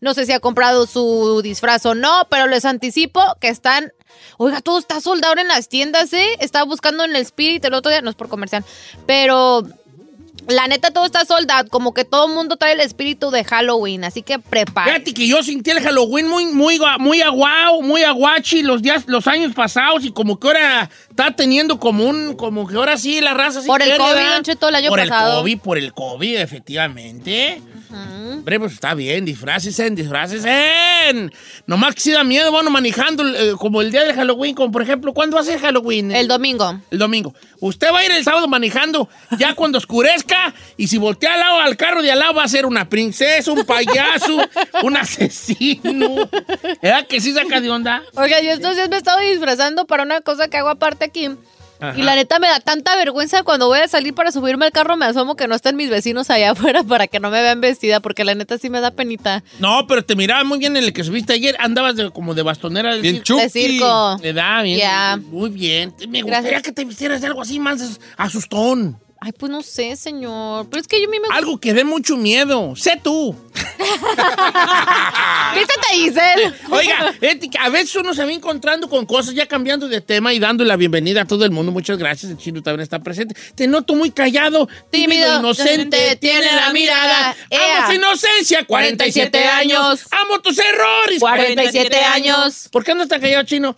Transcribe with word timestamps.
No 0.00 0.14
sé 0.14 0.26
si 0.26 0.32
ha 0.32 0.40
comprado 0.40 0.86
su 0.86 1.40
disfraz 1.42 1.84
o 1.86 1.94
no, 1.94 2.26
pero 2.30 2.46
les 2.46 2.64
anticipo 2.64 3.20
que 3.40 3.48
están. 3.48 3.92
Oiga, 4.36 4.60
todo 4.60 4.78
está 4.78 5.00
soldado 5.00 5.36
en 5.38 5.48
las 5.48 5.68
tiendas, 5.68 6.12
¿eh? 6.12 6.36
Estaba 6.40 6.64
buscando 6.64 7.04
en 7.04 7.14
el 7.14 7.22
Spirit 7.22 7.64
el 7.64 7.74
otro 7.74 7.90
día, 7.90 8.00
no 8.00 8.10
es 8.10 8.16
por 8.16 8.28
comercial, 8.28 8.64
pero 9.06 9.64
la 10.48 10.66
neta 10.66 10.90
todo 10.90 11.04
está 11.04 11.24
soldado, 11.24 11.68
como 11.68 11.92
que 11.92 12.04
todo 12.04 12.26
el 12.26 12.34
mundo 12.34 12.56
trae 12.56 12.72
el 12.72 12.80
espíritu 12.80 13.30
de 13.30 13.44
Halloween, 13.44 14.04
así 14.04 14.22
que 14.22 14.38
prepárate. 14.38 14.92
Fíjate 14.92 15.14
que 15.14 15.28
yo 15.28 15.42
sentí 15.42 15.70
el 15.70 15.80
Halloween 15.80 16.26
muy, 16.26 16.46
muy, 16.46 16.80
muy 16.98 17.20
aguao, 17.20 17.82
muy 17.82 18.02
aguachi 18.02 18.62
los 18.62 18.80
días, 18.80 19.04
los 19.06 19.26
años 19.26 19.54
pasados 19.54 20.04
y 20.04 20.10
como 20.10 20.40
que 20.40 20.46
ahora 20.48 20.90
está 21.10 21.36
teniendo 21.36 21.78
como 21.78 22.04
un, 22.04 22.34
como 22.34 22.66
que 22.66 22.76
ahora 22.76 22.96
sí 22.96 23.20
la 23.20 23.34
raza 23.34 23.60
sí 23.60 23.66
Por 23.66 23.82
el 23.82 23.96
COVID. 23.98 24.32
Don 24.34 24.42
Cheto, 24.42 24.68
el 24.70 24.74
año 24.74 24.88
por 24.88 25.00
pasado. 25.00 25.32
el 25.32 25.38
COVID, 25.40 25.58
por 25.58 25.78
el 25.78 25.92
COVID, 25.92 26.36
efectivamente. 26.36 27.60
Hombre, 28.38 28.60
pues 28.60 28.72
está 28.72 28.94
bien, 28.94 29.24
disfraces 29.24 29.78
en, 29.80 29.94
disfraces 29.94 30.44
en. 30.44 31.32
Nomás 31.66 31.94
que 31.94 32.00
sí 32.00 32.12
da 32.12 32.24
miedo, 32.24 32.50
bueno, 32.50 32.70
manejando 32.70 33.26
eh, 33.28 33.52
como 33.58 33.82
el 33.82 33.90
día 33.90 34.04
de 34.04 34.14
Halloween, 34.14 34.54
como 34.54 34.72
por 34.72 34.80
ejemplo, 34.82 35.12
¿cuándo 35.12 35.36
hace 35.38 35.58
Halloween? 35.58 36.12
El 36.12 36.28
domingo. 36.28 36.80
El 36.90 36.98
domingo. 36.98 37.34
Usted 37.60 37.92
va 37.92 37.98
a 37.98 38.04
ir 38.04 38.12
el 38.12 38.24
sábado 38.24 38.46
manejando 38.48 39.08
ya 39.38 39.54
cuando 39.54 39.78
oscurezca 39.78 40.54
y 40.76 40.86
si 40.86 40.96
voltea 40.96 41.34
al 41.34 41.40
lado 41.40 41.60
al 41.60 41.76
carro 41.76 42.00
de 42.00 42.12
al 42.12 42.20
lado 42.20 42.34
va 42.34 42.44
a 42.44 42.48
ser 42.48 42.64
una 42.64 42.88
princesa, 42.88 43.52
un 43.52 43.64
payaso, 43.64 44.38
un 44.82 44.96
asesino. 44.96 46.28
¿Verdad 46.80 47.06
que 47.06 47.20
sí 47.20 47.32
saca 47.32 47.60
de 47.60 47.70
onda? 47.70 48.02
Oiga, 48.14 48.40
yo 48.40 48.52
estos 48.52 48.76
días 48.76 48.88
me 48.88 48.96
he 48.96 48.98
estado 48.98 49.18
disfrazando 49.20 49.86
para 49.86 50.04
una 50.04 50.20
cosa 50.20 50.48
que 50.48 50.56
hago 50.56 50.68
aparte 50.68 51.04
aquí. 51.04 51.28
Ajá. 51.80 51.98
Y 51.98 52.02
la 52.02 52.14
neta 52.16 52.38
me 52.38 52.48
da 52.48 52.60
tanta 52.60 52.96
vergüenza 52.96 53.42
cuando 53.42 53.66
voy 53.68 53.78
a 53.80 53.88
salir 53.88 54.14
para 54.14 54.32
subirme 54.32 54.66
al 54.66 54.72
carro, 54.72 54.96
me 54.96 55.06
asomo 55.06 55.36
que 55.36 55.46
no 55.48 55.54
estén 55.54 55.76
mis 55.76 55.90
vecinos 55.90 56.28
allá 56.30 56.50
afuera 56.52 56.82
para 56.82 57.06
que 57.06 57.20
no 57.20 57.30
me 57.30 57.40
vean 57.40 57.60
vestida, 57.60 58.00
porque 58.00 58.24
la 58.24 58.34
neta 58.34 58.58
sí 58.58 58.68
me 58.70 58.80
da 58.80 58.90
penita. 58.90 59.42
No, 59.60 59.86
pero 59.86 60.04
te 60.04 60.16
miraba 60.16 60.42
muy 60.44 60.58
bien 60.58 60.76
en 60.76 60.84
el 60.84 60.92
que 60.92 61.04
subiste 61.04 61.32
ayer. 61.32 61.56
Andabas 61.60 61.96
de- 61.96 62.10
como 62.10 62.34
de 62.34 62.42
bastonera. 62.42 62.92
del 62.92 63.02
Bien 63.02 63.14
circo. 63.16 63.36
De 63.40 63.48
circo. 63.48 64.18
¿Verdad? 64.22 64.62
Bien. 64.64 64.78
Ya. 64.78 65.18
Muy 65.30 65.50
bien. 65.50 65.94
Me 66.08 66.22
gustaría 66.22 66.40
Gracias. 66.50 66.62
que 66.62 66.72
te 66.72 66.84
vistieras 66.84 67.20
de 67.20 67.26
algo 67.28 67.42
así 67.42 67.58
más 67.60 68.00
asustón. 68.16 68.98
Ay, 69.20 69.32
pues 69.32 69.50
no 69.50 69.62
sé, 69.62 69.96
señor. 69.96 70.68
Pero 70.70 70.80
es 70.80 70.86
que 70.86 71.00
yo 71.00 71.08
a 71.08 71.10
mí 71.10 71.18
me 71.18 71.26
Algo 71.34 71.58
que 71.58 71.74
dé 71.74 71.82
mucho 71.82 72.16
miedo. 72.16 72.76
Sé 72.76 73.00
tú. 73.02 73.34
Vístete, 75.54 75.88
Giselle. 75.92 76.54
Oiga, 76.70 77.12
a 77.60 77.68
veces 77.68 77.96
uno 77.96 78.14
se 78.14 78.24
va 78.24 78.32
encontrando 78.32 78.88
con 78.88 79.06
cosas, 79.06 79.34
ya 79.34 79.46
cambiando 79.46 79.88
de 79.88 80.00
tema 80.00 80.32
y 80.32 80.38
dando 80.38 80.64
la 80.64 80.76
bienvenida 80.76 81.22
a 81.22 81.24
todo 81.24 81.44
el 81.44 81.50
mundo. 81.50 81.72
Muchas 81.72 81.98
gracias, 81.98 82.30
el 82.30 82.38
chino 82.38 82.62
también 82.62 82.82
está 82.82 83.00
presente. 83.00 83.34
Te 83.56 83.66
noto 83.66 83.96
muy 83.96 84.12
callado, 84.12 84.68
tímido, 84.90 85.08
Tímido, 85.08 85.40
inocente, 85.40 86.14
tiene 86.16 86.54
la 86.54 86.72
mirada. 86.72 87.34
Ea. 87.50 87.78
Amo 87.78 87.88
tu 87.88 87.94
inocencia, 87.96 88.64
47 88.64 89.38
años. 89.44 90.06
Amo 90.12 90.40
tus 90.40 90.58
errores, 90.58 91.18
47 91.18 91.96
años. 91.96 92.68
¿Por 92.70 92.84
qué 92.84 92.92
andas 92.92 93.08
tan 93.08 93.20
callado, 93.20 93.42
chino? 93.44 93.76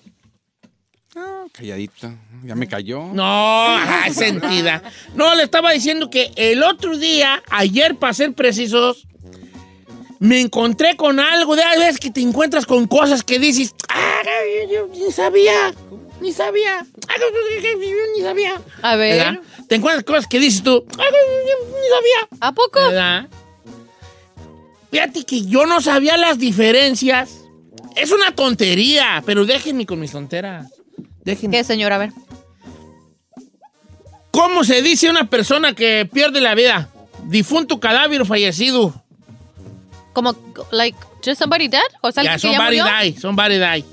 Calladita. 1.53 2.15
Ya 2.45 2.55
me 2.55 2.67
cayó. 2.67 3.05
No, 3.13 3.77
sentida. 4.13 4.83
No, 5.15 5.35
le 5.35 5.43
estaba 5.43 5.73
diciendo 5.73 6.11
que 6.11 6.33
el 6.37 6.63
otro 6.63 6.97
día, 6.97 7.43
ayer 7.51 7.97
para 7.97 8.15
ser 8.15 8.33
precisos, 8.33 9.07
me 10.21 10.41
encontré 10.41 10.97
con 10.97 11.19
algo 11.19 11.57
de 11.57 11.63
a 11.63 11.77
veces 11.77 11.99
que 11.99 12.11
te 12.11 12.21
encuentras 12.21 12.67
con 12.67 12.87
cosas 12.87 13.23
que 13.23 13.39
dices, 13.39 13.75
ah, 13.89 14.23
yo 14.71 14.87
ni 14.89 15.11
sabía, 15.13 15.75
ni 16.21 16.33
sabía, 16.33 16.79
ah, 16.79 17.15
yo 17.19 17.27
ni 18.17 18.23
sabía. 18.23 18.61
A 18.83 18.97
ver. 18.97 19.17
¿Verdad? 19.17 19.41
Te 19.69 19.77
encuentras 19.77 20.05
cosas 20.05 20.27
que 20.27 20.39
dices 20.39 20.63
tú, 20.63 20.85
ah, 20.99 21.05
yo 21.05 21.67
ni 21.67 21.89
sabía. 21.89 22.39
¿A 22.41 22.53
poco? 22.53 22.81
¿Verdad? 22.81 23.29
Fíjate 24.91 25.25
que 25.25 25.47
yo 25.47 25.67
no 25.67 25.81
sabía 25.81 26.17
las 26.17 26.39
diferencias. 26.39 27.37
Es 27.97 28.13
una 28.13 28.35
tontería, 28.35 29.23
pero 29.25 29.45
déjenme 29.45 29.87
con 29.87 30.01
mis 30.01 30.13
tonteras. 30.13 30.67
Déjenme. 31.25 31.57
¿Qué, 31.57 31.65
señor? 31.65 31.93
A 31.93 31.99
ver. 31.99 32.13
¿Cómo 34.31 34.65
se 34.65 34.83
dice 34.83 35.11
una 35.11 35.29
persona 35.29 35.75
que 35.75 36.09
pierde 36.11 36.41
la 36.41 36.55
vida? 36.55 36.89
Difunto, 37.25 37.81
cadáver 37.81 38.25
fallecido. 38.27 39.03
Como, 40.13 40.35
like, 40.71 40.97
just 41.25 41.39
somebody 41.41 41.69
dead? 41.69 41.81
¿O 42.01 42.11
sea, 42.13 42.23
Ya, 42.23 42.33
alguien 42.35 42.53
que 42.53 42.57
ya 42.57 42.57
somebody 42.59 42.81
murió? 42.81 43.01
die, 43.13 43.21
somebody 43.21 43.59
die. 43.59 43.85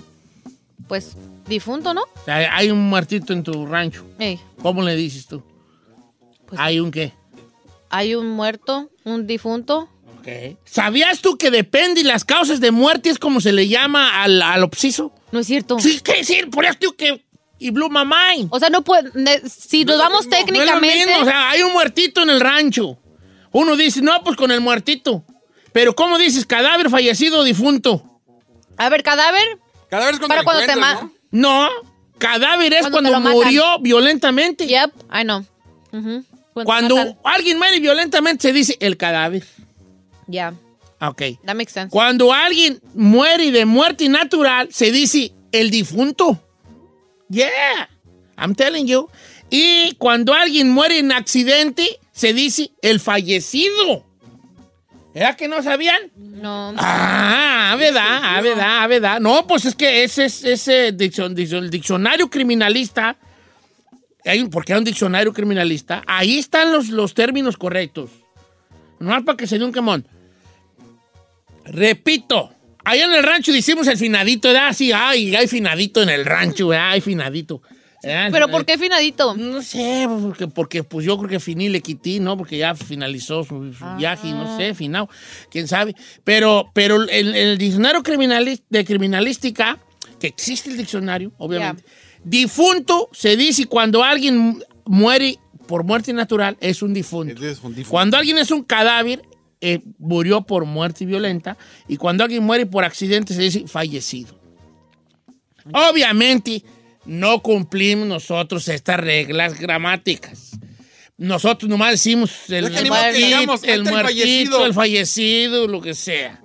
Pues, 0.88 1.16
difunto, 1.48 1.94
¿no? 1.94 2.02
O 2.02 2.26
sea, 2.26 2.56
hay 2.56 2.72
un 2.72 2.80
muertito 2.90 3.34
en 3.34 3.44
tu 3.44 3.66
rancho. 3.66 4.06
¿Cómo 4.62 4.82
le 4.84 4.96
dices 4.96 5.28
tú? 5.28 5.44
Pues- 6.48 6.60
hay 6.60 6.80
un 6.80 6.92
qué. 6.92 7.14
hay 7.90 8.16
un 8.16 8.30
muerto, 8.30 8.90
un 9.06 9.28
difunto. 9.28 9.90
Ok. 10.20 10.58
¿Sabías 10.66 11.22
tú 11.22 11.38
que 11.38 11.52
depende 11.52 12.02
y 12.02 12.04
las 12.04 12.26
causas 12.26 12.60
de 12.60 12.72
muerte 12.72 13.10
es 13.10 13.18
como 13.20 13.40
se 13.42 13.54
le 13.54 13.68
llama 13.68 14.24
al, 14.24 14.42
al 14.42 14.64
obsiso? 14.64 15.14
No 15.32 15.40
es 15.40 15.48
cierto. 15.48 15.80
Sí, 15.80 16.00
¿qué 16.04 16.18
decir? 16.18 16.50
Por 16.50 16.66
eso 16.66 16.78
que... 16.98 17.26
Y 17.60 17.72
blew 17.72 17.90
my 17.90 18.04
mind. 18.06 18.48
O 18.52 18.60
sea, 18.60 18.70
no 18.70 18.84
puede. 18.84 19.12
si 19.50 19.84
nos 19.86 19.98
vamos 19.98 20.28
No 20.28 20.36
es 20.36 20.42
lo 20.42 20.46
técnicamente. 20.46 20.96
mismo, 21.08 21.22
o 21.22 21.26
sea, 21.26 21.50
hay 21.50 21.62
un 21.64 21.74
muertito 21.74 22.22
en 22.22 22.30
el 22.30 22.40
rancho. 22.40 22.98
Uno 23.52 23.76
dice, 23.76 24.02
no, 24.02 24.24
pues 24.24 24.36
con 24.36 24.52
el 24.52 24.62
muertito. 24.62 25.24
Pero 25.72 25.96
¿cómo 25.96 26.18
dices? 26.18 26.46
¿Cadáver, 26.46 26.90
fallecido 26.90 27.40
o 27.40 27.44
difunto? 27.44 28.04
A 28.78 28.90
ver, 28.90 29.02
cadáver. 29.04 29.60
Cada 29.90 30.06
vez 30.08 30.18
cuando 30.20 30.28
Para 30.28 30.42
lo 30.42 30.46
cuando 30.46 30.66
te 30.66 30.80
¿no? 30.80 31.12
No, 31.32 31.70
cadáver 32.18 32.74
es 32.74 32.82
Cuando 32.82 33.00
te 33.00 33.04
cuando 33.04 33.10
lo 33.12 33.20
matan. 33.20 33.34
murió 33.34 33.80
violentamente. 33.80 34.68
Yep, 34.68 34.92
I 35.14 35.24
know. 35.24 35.46
Cuando 36.54 37.18
alguien 37.24 37.58
muere 37.58 37.80
violentamente 37.80 38.42
se 38.50 38.54
dice 38.54 38.78
el 38.80 38.98
cadáver. 38.98 39.44
Ya, 40.28 40.54
Ok. 41.00 41.22
that 41.46 41.56
makes 41.56 41.72
sense. 41.72 41.90
Cuando 41.90 42.34
alguien 42.34 42.82
muere 42.96 43.52
de 43.52 43.66
muerte 43.66 44.10
natural 44.10 44.70
se 44.72 44.92
dice 44.92 45.32
el 45.52 45.70
difunto. 45.70 46.40
Yeah, 47.30 47.90
I'm 48.38 48.56
telling 48.56 48.88
you. 48.88 49.10
Y 49.50 49.96
cuando 49.98 50.34
alguien 50.34 50.70
muere 50.70 51.00
en 51.00 51.12
accidente 51.12 52.00
se 52.12 52.34
dice 52.34 52.72
el 52.82 53.00
fallecido. 53.00 54.06
¿Era 55.14 55.36
que 55.36 55.48
no 55.48 55.64
sabían? 55.64 56.12
No. 56.16 56.74
Ah, 56.78 57.76
¿verdad? 57.80 58.20
Ah, 58.24 58.42
¿verdad? 58.42 58.66
Ah, 58.84 58.88
¿verdad? 58.88 59.20
No, 59.20 59.48
pues 59.48 59.66
es 59.66 59.76
que 59.76 60.04
ese 60.04 60.26
es 60.26 60.44
ese 60.44 60.96
diccion- 60.96 61.34
diccion- 61.34 61.64
el 61.64 61.70
diccionario 61.72 62.30
criminalista. 62.30 63.18
Hay 64.26 64.46
porque 64.46 64.74
hay 64.74 64.80
un 64.80 64.86
diccionario 64.86 65.34
criminalista. 65.34 66.04
Ahí 66.06 66.38
están 66.38 66.72
los, 66.72 66.90
los 66.90 67.14
términos 67.16 67.58
correctos. 67.58 68.12
Nomás 69.00 69.24
para 69.24 69.38
que 69.38 69.48
se 69.48 69.58
dé 69.58 69.66
un 69.66 69.72
quemón. 69.72 70.06
Repito, 71.66 72.52
allá 72.90 73.06
en 73.06 73.14
el 73.14 73.24
rancho 73.24 73.52
decimos 73.52 73.88
el 73.88 73.98
finadito, 73.98 74.48
¿verdad? 74.48 74.74
Sí, 74.74 74.92
ay, 74.94 75.36
hay 75.36 75.48
finadito 75.48 76.02
en 76.02 76.10
el 76.10 76.26
rancho, 76.26 76.68
¿verdad? 76.70 76.92
Hay 76.92 77.02
finadito. 77.02 77.62
¿verdad? 78.04 78.30
¿Pero 78.32 78.48
por 78.50 78.64
qué 78.66 78.78
finadito? 78.78 79.36
No 79.36 79.62
sé, 79.62 80.08
porque, 80.22 80.48
porque 80.48 80.84
pues 80.84 81.06
yo 81.06 81.18
creo 81.18 81.30
que 81.30 81.40
finí 81.40 81.68
le 81.68 81.82
quití, 81.82 82.20
¿no? 82.20 82.38
Porque 82.38 82.58
ya 82.58 82.76
finalizó 82.76 83.44
su, 83.44 83.74
su 83.74 83.86
viaje, 83.98 84.32
no 84.32 84.56
sé, 84.58 84.74
finado, 84.76 85.10
quién 85.50 85.68
sabe. 85.68 85.96
Pero, 86.24 86.70
pero 86.74 87.02
el, 87.04 87.36
el 87.36 87.58
diccionario 87.58 88.02
criminalis- 88.04 88.62
de 88.70 88.86
criminalística, 88.86 89.80
que 90.20 90.28
existe 90.28 90.70
el 90.70 90.78
diccionario, 90.78 91.32
obviamente, 91.38 91.84
difunto 92.24 93.10
se 93.12 93.36
dice 93.36 93.66
cuando 93.66 94.04
alguien 94.04 94.38
mu- 94.38 94.60
muere 94.86 95.38
por 95.68 95.84
muerte 95.84 96.14
natural, 96.14 96.56
es 96.62 96.82
un 96.82 96.94
difunto. 96.94 97.34
Es 97.44 97.60
un 97.64 97.72
difunto. 97.74 97.90
Cuando 97.90 98.16
alguien 98.18 98.38
es 98.38 98.52
un 98.52 98.64
cadáver, 98.64 99.22
eh, 99.62 99.80
murió 99.98 100.42
por 100.42 100.66
muerte 100.66 101.06
violenta. 101.06 101.58
Y 101.88 101.98
cuando 101.98 102.24
alguien 102.24 102.44
muere 102.44 102.66
por 102.66 102.84
accidente, 102.84 103.34
se 103.34 103.42
dice 103.42 103.68
fallecido. 103.68 104.38
Obviamente, 105.74 106.64
no 107.06 107.42
cumplimos 107.42 108.08
nosotros 108.08 108.68
estas 108.68 109.00
reglas 109.00 109.60
gramáticas. 109.60 110.52
Nosotros 111.18 111.68
nomás 111.70 111.92
decimos 111.92 112.50
el, 112.50 112.66
Es 112.66 112.82
que 112.82 112.88
muertito, 112.88 113.26
digamos, 113.26 113.64
el 113.64 113.70
está 113.70 113.74
el 113.74 113.84
muertito, 113.84 114.04
fallecido. 114.06 114.66
el 114.66 114.74
fallecido, 114.74 115.68
lo 115.68 115.82
que 115.82 115.94
sea. 115.96 116.42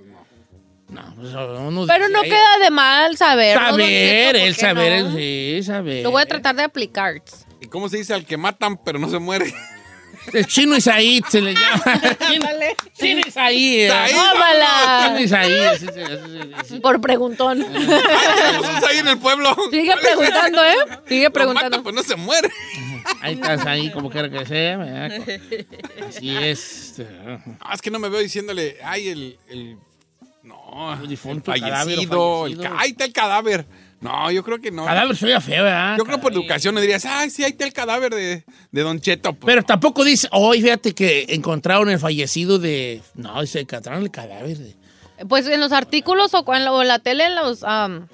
No, 0.89 1.15
pues 1.15 1.33
uno 1.33 1.87
Pero 1.87 2.09
no 2.09 2.21
ahí, 2.21 2.29
queda 2.29 2.59
de 2.63 2.71
mal 2.71 3.17
saber. 3.17 3.57
¿no, 3.59 3.63
Don 3.63 3.81
Saber, 3.81 4.37
el 4.37 4.55
saber, 4.55 5.05
no? 5.05 5.17
sí, 5.17 5.61
saber. 5.63 6.03
Lo 6.03 6.11
voy 6.11 6.23
a 6.23 6.27
tratar 6.27 6.55
de 6.55 6.63
aplicar. 6.63 7.23
¿Y 7.61 7.67
cómo 7.67 7.89
se 7.89 7.99
dice 7.99 8.13
al 8.15 8.25
que 8.27 8.37
matan 8.37 8.79
pero 8.83 8.99
no 8.99 9.09
se 9.09 9.19
muere? 9.19 9.53
El 10.33 10.47
chino 10.47 10.77
Isaí 10.77 11.21
se 11.29 11.41
le 11.41 11.55
llama. 11.55 11.83
chino, 12.29 12.47
chino 12.99 13.21
Isaí. 13.27 13.81
eh. 13.83 13.93
Isaí. 15.21 15.79
Chino. 15.79 15.95
Isaí. 16.63 16.81
Por 16.81 17.01
preguntón. 17.01 17.63
Estamos 17.63 18.85
ahí 18.89 18.99
en 18.99 19.09
el 19.09 19.19
pueblo. 19.19 19.55
Sigue 19.71 19.95
preguntando, 20.01 20.65
¿eh? 20.65 20.77
Sigue 21.09 21.31
preguntando. 21.31 21.79
matan, 21.79 21.83
pero 21.85 21.97
no 21.97 22.03
se 22.03 22.17
muere. 22.17 22.51
Ahí 23.21 23.35
estás 23.35 23.67
ahí, 23.67 23.91
como 23.91 24.11
quiera 24.11 24.31
que 24.31 24.47
sea. 24.47 24.77
¿verdad? 24.77 25.23
Así 26.09 26.37
es. 26.37 26.95
Ah, 27.61 27.75
es 27.75 27.83
que 27.83 27.91
no 27.91 27.99
me 27.99 28.09
veo 28.09 28.21
diciéndole, 28.21 28.77
ay, 28.85 29.09
el. 29.09 29.39
el 29.49 29.77
no, 30.45 30.93
El 31.01 31.09
difunto, 31.09 31.53
el 31.53 31.61
fallecido. 31.61 32.47
el 32.47 32.53
fallecido. 32.57 32.63
ca- 32.77 32.81
ahí 32.81 32.91
está 32.91 33.05
el 33.05 33.13
cadáver. 33.13 33.65
No, 34.03 34.31
yo 34.31 34.43
creo 34.45 34.61
que 34.61 34.71
no. 34.71 34.85
Cadáver 34.85 35.17
soy 35.17 35.31
feo, 35.41 35.65
¿verdad? 35.65 35.97
Yo 35.97 36.05
creo 36.05 36.21
por 36.21 36.33
educación 36.33 36.75
no 36.75 36.81
dirías, 36.81 37.05
ay, 37.07 37.31
sí, 37.31 37.45
ahí 37.45 37.53
está 37.53 37.65
el 37.65 37.73
cadáver 37.73 38.13
de, 38.13 38.45
de 38.71 38.83
Don 38.83 39.01
Cheto. 39.01 39.33
Pues, 39.33 39.47
Pero 39.55 39.63
tampoco 39.63 40.05
dice, 40.05 40.29
hoy 40.33 40.61
fíjate 40.61 40.93
que 40.93 41.27
encontraron 41.29 41.89
el 41.89 41.99
fallecido 42.01 42.59
de. 42.59 43.01
No, 43.15 43.41
dice, 43.41 43.61
encontraron 43.61 44.03
el 44.03 44.11
cadáver 44.11 44.59
de. 44.59 44.75
Pues 45.29 45.47
en 45.47 45.61
los 45.61 45.71
artículos 45.73 46.35
o 46.35 46.55
en 46.55 46.65
la, 46.65 46.73
o 46.73 46.83
en 46.83 46.89
la 46.89 46.99
tele, 46.99 47.27
en 47.27 47.37
los 47.37 47.63
am, 47.63 48.09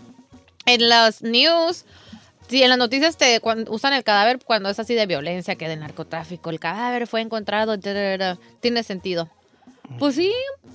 en 0.66 0.88
las 0.90 1.22
news, 1.22 1.86
sí, 2.48 2.62
en 2.62 2.68
las 2.68 2.76
noticias 2.78 3.16
te 3.16 3.40
cuan- 3.40 3.64
usan 3.70 3.94
el 3.94 4.04
cadáver 4.04 4.38
cuando 4.44 4.68
es 4.68 4.78
así 4.78 4.92
de 4.94 5.06
violencia, 5.06 5.56
que 5.56 5.68
de 5.68 5.76
narcotráfico. 5.76 6.50
El 6.50 6.60
cadáver 6.60 7.06
fue 7.06 7.22
encontrado, 7.22 7.78
tiene 7.78 8.82
sentido. 8.82 9.30
Pues 9.98 10.16
sí, 10.16 10.30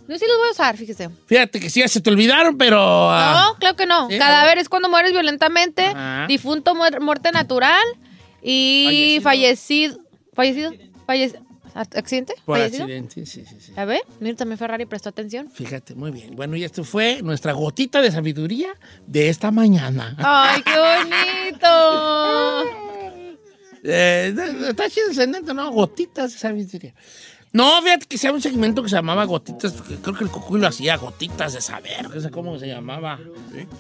yo 0.08 0.18
sí 0.18 0.26
los 0.28 0.38
voy 0.38 0.48
a 0.50 0.52
usar, 0.52 0.78
fíjese. 0.78 1.10
Fíjate 1.26 1.60
que 1.60 1.70
sí, 1.70 1.80
ya 1.80 1.88
se 1.88 2.02
te 2.02 2.10
olvidaron, 2.10 2.58
pero. 2.58 2.78
ah, 2.80 3.48
No, 3.52 3.60
claro 3.60 3.76
que 3.76 3.86
no. 3.86 4.10
Sí, 4.10 4.18
cadáver 4.18 4.58
es 4.58 4.70
cuando 4.70 4.90
mueres 4.90 5.12
violentamente, 5.12 5.86
Ajá. 5.86 6.26
difunto, 6.28 6.74
muer- 6.76 7.00
muerte 7.00 7.32
natural 7.32 7.84
y 8.42 9.20
fallecido. 9.24 9.98
¿Fallecido? 10.34 10.72
¿Fallecido? 11.06 11.44
¿Accidente? 11.76 12.36
por 12.46 12.58
¿Fallecido? 12.60 12.84
accidente, 12.84 13.26
sí, 13.26 13.46
sí, 13.46 13.56
sí. 13.60 13.74
A 13.76 13.86
ver, 13.86 14.02
mira, 14.20 14.36
también 14.36 14.60
Ferrari 14.60 14.86
prestó 14.86 15.10
atención. 15.10 15.50
Fíjate, 15.50 15.96
muy 15.96 16.12
bien. 16.12 16.36
Bueno, 16.36 16.56
y 16.56 16.64
esto 16.64 16.84
fue 16.84 17.22
nuestra 17.24 17.54
gotita 17.54 18.00
de 18.02 18.12
sabiduría 18.12 18.76
de 19.08 19.30
esta 19.30 19.50
mañana. 19.50 20.16
¡Ay, 20.20 20.62
qué 20.62 20.72
bonito! 20.78 22.64
Eh, 23.86 24.34
está 24.70 24.90
chido 24.90 25.10
el 25.10 25.14
segmento, 25.16 25.54
¿no? 25.54 25.70
Gotitas 25.70 26.32
de 26.32 26.40
sabiduría. 26.40 26.94
No, 27.54 27.82
fíjate 27.84 28.08
que 28.08 28.18
sea 28.18 28.32
un 28.32 28.42
segmento 28.42 28.82
que 28.84 28.90
se 28.90 28.96
llamaba 28.96 29.24
Gotitas, 29.26 29.74
porque 29.74 29.96
creo 29.98 30.16
que 30.16 30.24
el 30.24 30.30
Cucuy 30.32 30.60
lo 30.60 30.68
hacía, 30.68 30.98
Gotitas 30.98 31.54
de 31.54 31.62
Saber, 31.62 32.10
no 32.10 32.20
sé 32.20 32.30
cómo 32.32 32.58
se 32.60 32.68
llamaba. 32.68 33.20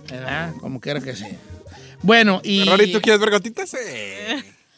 ¿Verdad? 0.09 0.53
Como 0.61 0.79
quiera 0.79 1.01
que 1.01 1.15
sea. 1.15 1.35
Bueno, 2.03 2.39
y 2.43 2.63
Ferrari, 2.63 2.91
¿tú 2.91 3.01
quieres 3.01 3.19
ver 3.19 3.31
gotitas? 3.31 3.69
Sí. 3.69 3.77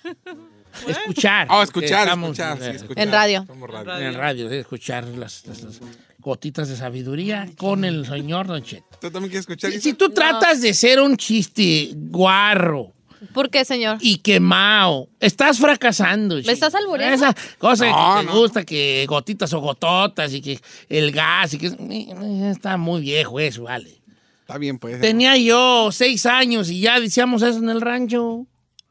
escuchar. 0.88 1.48
Oh, 1.50 1.62
escuchar, 1.62 2.04
Estamos, 2.08 2.32
escuchar, 2.32 2.58
sí, 2.60 2.64
eh, 2.66 2.76
escuchar. 2.76 3.04
En 3.04 3.12
radio. 3.12 3.46
Somos 3.48 3.70
radio. 3.70 4.08
En 4.08 4.14
radio, 4.14 4.50
sí, 4.50 4.56
escuchar 4.56 5.06
las, 5.06 5.46
las- 5.48 5.62
las 5.64 5.80
gotitas 6.20 6.70
de 6.70 6.76
sabiduría 6.76 7.48
con 7.58 7.86
el 7.86 8.06
señor 8.08 8.48
Don 8.48 8.64
Cheto. 8.64 8.86
¿Tú 9.00 9.12
también 9.12 9.30
quieres 9.30 9.42
escuchar? 9.42 9.72
Si, 9.72 9.80
si 9.82 9.94
tú 9.94 10.10
tratas 10.10 10.62
de 10.62 10.74
ser 10.74 11.00
un 11.00 11.18
chiste 11.18 11.92
guarro, 11.96 12.94
¿Por 13.34 13.50
qué, 13.50 13.66
señor? 13.66 13.98
y 14.02 14.18
quemao. 14.18 15.10
Estás 15.20 15.60
fracasando. 15.60 16.40
chico. 16.40 16.52
estás 16.52 16.76
albureando? 16.76 17.16
Esa 17.16 17.36
cosa 17.58 17.90
No, 17.90 18.16
que 18.16 18.20
te 18.22 18.26
no. 18.34 18.40
gusta, 18.40 18.64
que 18.64 19.06
gotitas 19.08 19.54
o 19.54 19.60
gototas 19.60 20.34
y 20.34 20.42
que 20.42 20.60
el 20.90 21.12
gas 21.12 21.54
y 21.54 21.58
que 21.58 21.68
eh, 21.68 22.50
está 22.52 22.78
muy 22.78 23.02
viejo 23.02 23.40
eso, 23.40 23.64
vale. 23.64 24.02
Está 24.42 24.58
bien, 24.60 24.78
pues. 24.78 25.02
Tenía 25.02 25.36
yo 25.38 25.90
seis 25.92 26.26
años 26.26 26.70
y 26.70 26.80
ya 26.82 27.00
decíamos 27.00 27.42
eso 27.42 27.58
en 27.60 27.70
el 27.70 27.82
rancho. 27.82 28.46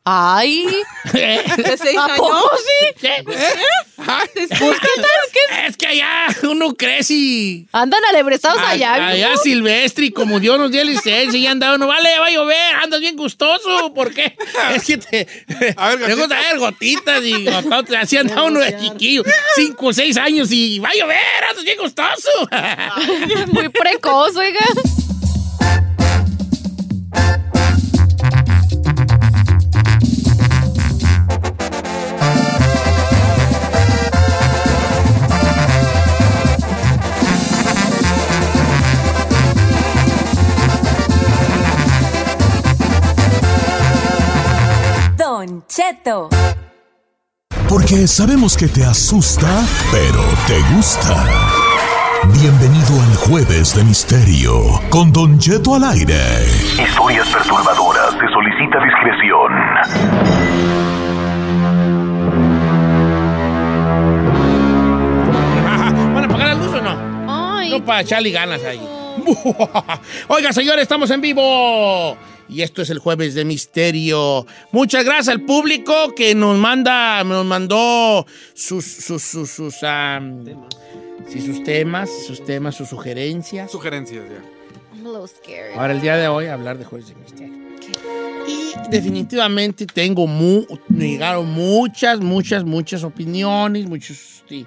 ¡Ay! 0.07 0.67
¿Qué? 1.13 1.41
¿De 1.57 1.79
seis 1.79 1.97
¿A 1.99 2.09
poco 2.15 2.51
sí? 2.59 2.95
¿Qué? 3.01 3.25
Pues, 3.25 3.39
¿qué 3.99 4.89
tal? 4.97 5.23
¿Qué? 5.33 5.67
Es 5.67 5.77
que 5.79 5.87
allá 5.87 6.27
uno 6.43 6.75
crece 6.75 7.15
y... 7.15 7.67
Andan 7.73 8.05
alebrestados 8.11 8.59
a- 8.61 8.71
allá. 8.71 8.95
Allá 9.07 9.37
silvestre 9.39 10.05
y 10.07 10.11
como 10.11 10.41
Dios 10.41 10.59
nos 10.59 10.71
dio 10.71 10.85
licencia 10.85 11.39
y 11.41 11.47
anda 11.47 11.75
uno, 11.75 11.87
vale, 11.87 12.19
va 12.19 12.27
a 12.27 12.31
llover, 12.31 12.75
andas 12.83 13.01
bien 13.01 13.17
gustoso, 13.17 13.95
¿por 13.95 14.13
qué? 14.13 14.37
Es 14.75 14.85
que 14.85 14.99
te, 14.99 15.27
A 15.79 15.95
ver, 15.95 16.05
te 16.07 16.15
gusta 16.17 16.39
ver 16.39 16.59
gotitas 16.59 17.23
y 17.25 17.47
gototas, 17.47 18.03
así 18.03 18.19
anda 18.19 18.43
uno 18.43 18.61
de 18.61 18.77
chiquillo, 18.79 19.23
cinco 19.57 19.87
o 19.87 19.93
seis 19.95 20.19
años 20.19 20.49
y 20.53 20.81
va 20.81 20.91
a 20.91 20.95
llover, 20.95 21.17
andas 21.49 21.65
bien 21.65 21.79
gustoso. 21.79 22.29
Muy 23.53 23.71
precoz, 23.71 24.37
oiga. 24.37 24.61
Don 45.65 45.67
Cheto. 45.67 46.29
Porque 47.69 48.07
sabemos 48.07 48.57
que 48.57 48.69
te 48.69 48.85
asusta, 48.85 49.49
pero 49.91 50.23
te 50.47 50.61
gusta. 50.75 51.25
Bienvenido 52.41 53.01
al 53.01 53.17
Jueves 53.17 53.75
de 53.75 53.83
Misterio 53.85 54.55
con 54.91 55.13
Don 55.13 55.39
Cheto 55.39 55.75
al 55.75 55.85
aire. 55.85 56.21
Historias 56.79 57.27
perturbadoras. 57.29 58.11
Se 58.13 58.29
solicita 58.33 58.79
discreción. 58.85 59.53
¿Van 66.15 66.25
a 66.25 66.27
apagar 66.27 66.49
la 66.49 66.55
luz 66.55 66.75
o 66.75 66.81
no? 66.83 66.97
Ay. 67.29 67.71
No 67.71 67.85
para 67.85 68.01
echarle 68.03 68.31
ganas 68.31 68.63
ahí. 68.65 68.81
Oiga, 70.29 70.53
señores, 70.53 70.83
estamos 70.83 71.11
en 71.11 71.21
vivo. 71.21 72.17
Y 72.49 72.63
esto 72.63 72.83
es 72.83 72.91
el 72.91 72.99
jueves 72.99 73.35
de 73.35 73.45
misterio. 73.45 74.47
Muchas 74.73 75.05
gracias 75.05 75.29
al 75.29 75.41
público 75.43 76.15
que 76.15 76.35
nos 76.35 76.59
manda, 76.59 77.25
nos 77.25 77.45
mandó 77.47 78.27
sus, 78.55 78.85
sus, 78.85 79.23
sus, 79.23 79.51
sus, 79.51 79.83
am, 79.83 80.45
sí, 81.29 81.41
sus 81.41 81.65
temas, 81.65 82.11
sus 82.27 82.45
temas, 82.45 82.75
sus 82.75 82.89
sugerencias. 82.89 83.71
Sugerencias, 83.71 84.25
ya. 84.29 84.43
I'm 84.97 85.07
a 85.07 85.11
little 85.11 85.27
scared. 85.29 85.75
Ahora 85.77 85.93
el 85.95 86.01
día 86.01 86.17
de 86.17 86.29
hoy 86.29 86.47
hablar 86.47 86.79
de 86.79 86.85
jueves 86.85 87.09
de 87.09 87.15
misterio. 87.17 87.55
Y 88.47 88.73
definitivamente 88.91 89.87
tengo 89.87 90.27
mu- 90.27 90.67
me 90.89 91.09
llegaron 91.09 91.51
muchas, 91.51 92.21
muchas, 92.21 92.63
muchas 92.65 93.03
opiniones, 93.05 93.87
muchos 93.89 94.43
sí, 94.49 94.67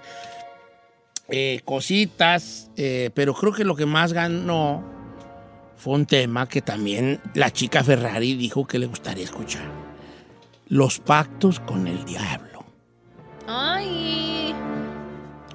eh, 1.29 1.61
cositas, 1.63 2.69
eh, 2.75 3.11
pero 3.13 3.33
creo 3.35 3.53
que 3.53 3.63
lo 3.63 3.75
que 3.75 3.85
más 3.85 4.13
ganó 4.13 4.83
fue 5.77 5.93
un 5.93 6.05
tema 6.05 6.47
que 6.47 6.61
también 6.61 7.21
la 7.33 7.51
chica 7.51 7.83
Ferrari 7.83 8.35
dijo 8.35 8.65
que 8.65 8.79
le 8.79 8.87
gustaría 8.87 9.23
escuchar. 9.23 9.65
Los 10.67 10.99
pactos 10.99 11.59
con 11.59 11.87
el 11.87 12.03
diablo. 12.03 12.65
Ay. 13.47 14.53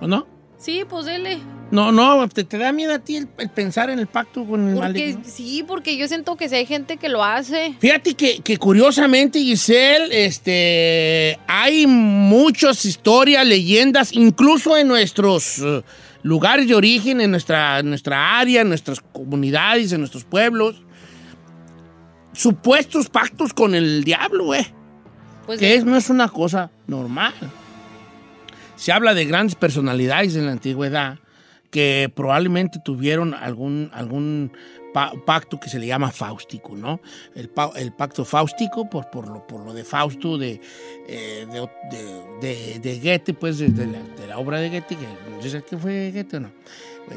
¿O 0.00 0.06
no? 0.06 0.31
Sí, 0.62 0.84
pues 0.88 1.06
dele. 1.06 1.38
No, 1.72 1.90
no, 1.90 2.28
te, 2.28 2.44
te 2.44 2.56
da 2.58 2.70
miedo 2.70 2.94
a 2.94 2.98
ti 3.00 3.16
el, 3.16 3.26
el 3.38 3.48
pensar 3.48 3.90
en 3.90 3.98
el 3.98 4.06
pacto 4.06 4.44
con 4.46 4.68
el 4.68 4.74
Porque, 4.74 4.88
maligno. 4.88 5.22
sí, 5.24 5.64
porque 5.66 5.96
yo 5.96 6.06
siento 6.06 6.36
que 6.36 6.48
si 6.48 6.54
hay 6.54 6.66
gente 6.66 6.98
que 6.98 7.08
lo 7.08 7.24
hace. 7.24 7.74
Fíjate 7.80 8.14
que, 8.14 8.40
que 8.40 8.58
curiosamente, 8.58 9.40
Giselle, 9.40 10.24
este, 10.24 11.40
hay 11.48 11.86
muchas 11.88 12.84
historias, 12.84 13.44
leyendas, 13.46 14.12
incluso 14.12 14.76
en 14.76 14.86
nuestros 14.86 15.58
eh, 15.60 15.82
lugares 16.22 16.68
de 16.68 16.74
origen, 16.74 17.20
en 17.20 17.30
nuestra, 17.32 17.80
en 17.80 17.88
nuestra 17.88 18.38
área, 18.38 18.60
en 18.60 18.68
nuestras 18.68 19.00
comunidades, 19.00 19.92
en 19.92 20.00
nuestros 20.00 20.24
pueblos, 20.24 20.82
supuestos 22.34 23.08
pactos 23.08 23.52
con 23.52 23.74
el 23.74 24.04
diablo, 24.04 24.54
eh, 24.54 24.72
Pues 25.46 25.58
que 25.58 25.74
es, 25.74 25.84
no 25.84 25.96
es 25.96 26.08
una 26.10 26.28
cosa 26.28 26.70
normal. 26.86 27.32
Se 28.82 28.90
habla 28.90 29.14
de 29.14 29.26
grandes 29.26 29.54
personalidades 29.54 30.34
en 30.34 30.46
la 30.46 30.50
antigüedad 30.52 31.20
que 31.70 32.10
probablemente 32.12 32.80
tuvieron 32.84 33.32
algún, 33.32 33.88
algún 33.94 34.50
pa- 34.92 35.12
pacto 35.24 35.60
que 35.60 35.68
se 35.68 35.78
le 35.78 35.86
llama 35.86 36.10
fáustico, 36.10 36.74
¿no? 36.74 37.00
El, 37.36 37.48
pa- 37.48 37.70
el 37.76 37.92
pacto 37.92 38.24
fáustico, 38.24 38.90
por, 38.90 39.08
por, 39.08 39.28
lo, 39.28 39.46
por 39.46 39.64
lo 39.64 39.72
de 39.72 39.84
Fausto, 39.84 40.36
de, 40.36 40.60
eh, 41.06 41.46
de, 41.48 41.68
de- 41.92 42.38
de- 42.40 42.78
de 42.80 42.98
Goethe, 42.98 43.34
pues, 43.34 43.58
de, 43.58 43.68
la, 43.68 44.02
de 44.20 44.26
la 44.26 44.38
obra 44.38 44.58
de 44.58 44.68
Goethe, 44.68 44.96
que 44.96 45.06
no 45.30 45.40
sé 45.42 45.62
qué 45.62 45.78
fue 45.78 46.10
Goethe 46.12 46.38
o 46.38 46.40
no. 46.40 46.50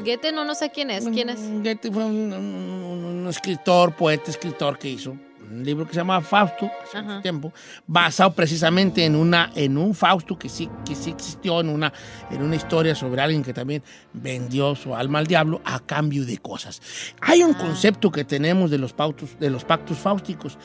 Goethe 0.04 0.30
no, 0.30 0.44
no 0.44 0.54
sé 0.54 0.70
quién 0.70 0.90
es. 0.90 1.04
¿Quién 1.08 1.30
es? 1.30 1.40
Mm, 1.40 1.62
Goethe 1.64 1.90
fue 1.90 2.04
un, 2.04 2.32
un- 2.32 3.04
un 3.22 3.26
escritor, 3.28 3.92
poeta, 3.96 4.30
escritor 4.30 4.78
que 4.78 4.88
hizo 4.88 5.16
un 5.50 5.64
libro 5.64 5.86
que 5.86 5.92
se 5.92 5.98
llama 6.00 6.20
Fausto, 6.20 6.70
hace 6.84 7.02
mucho 7.02 7.20
tiempo, 7.22 7.52
basado 7.86 8.32
precisamente 8.32 9.04
en, 9.04 9.14
una, 9.16 9.50
en 9.54 9.76
un 9.78 9.94
Fausto 9.94 10.38
que 10.38 10.48
sí, 10.48 10.68
que 10.84 10.94
sí 10.94 11.10
existió, 11.10 11.60
en 11.60 11.68
una, 11.68 11.92
en 12.30 12.42
una 12.42 12.56
historia 12.56 12.94
sobre 12.94 13.20
alguien 13.22 13.42
que 13.42 13.52
también 13.54 13.82
vendió 14.12 14.74
su 14.74 14.94
alma 14.94 15.18
al 15.20 15.26
diablo 15.26 15.60
a 15.64 15.80
cambio 15.80 16.24
de 16.26 16.38
cosas. 16.38 16.80
Hay 17.20 17.42
un 17.42 17.54
concepto 17.54 18.10
que 18.10 18.24
tenemos 18.24 18.70
de 18.70 18.78
los, 18.78 18.92
pautos, 18.92 19.38
de 19.38 19.50
los 19.50 19.64
pactos 19.64 19.98
fáusticos 19.98 20.58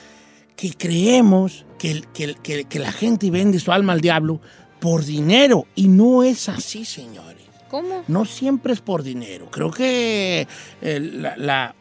que 0.56 0.74
creemos 0.74 1.66
que, 1.80 2.04
que 2.14 2.36
que- 2.36 2.66
que 2.66 2.80
la 2.80 2.92
gente 2.92 3.32
vende 3.32 3.60
su 3.60 3.72
alma 3.72 3.94
al 3.94 4.02
diablo 4.02 4.42
por 4.80 5.04
dinero 5.06 5.66
y 5.76 5.88
no 5.88 6.24
es 6.24 6.50
así, 6.50 6.86
señores. 6.86 7.42
¿Cómo? 7.70 8.04
No 8.10 8.26
siempre 8.26 8.74
es 8.74 8.82
por 8.82 9.02
dinero. 9.02 9.50
Creo 9.50 9.72
que 9.72 10.46
eh, 10.82 11.00
la, 11.00 11.38
la- 11.38 11.76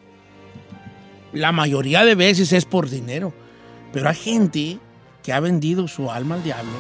la 1.32 1.52
mayoría 1.52 2.04
de 2.04 2.14
veces 2.14 2.52
es 2.52 2.64
por 2.64 2.88
dinero. 2.88 3.32
Pero 3.92 4.08
hay 4.08 4.16
gente 4.16 4.78
que 5.22 5.32
ha 5.32 5.40
vendido 5.40 5.88
su 5.88 6.10
alma 6.10 6.37
al 6.37 6.44
diablo 6.44 6.78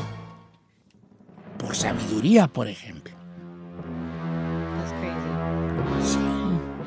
por 1.58 1.74
sabiduría, 1.74 2.46
por 2.46 2.68
ejemplo. 2.68 3.14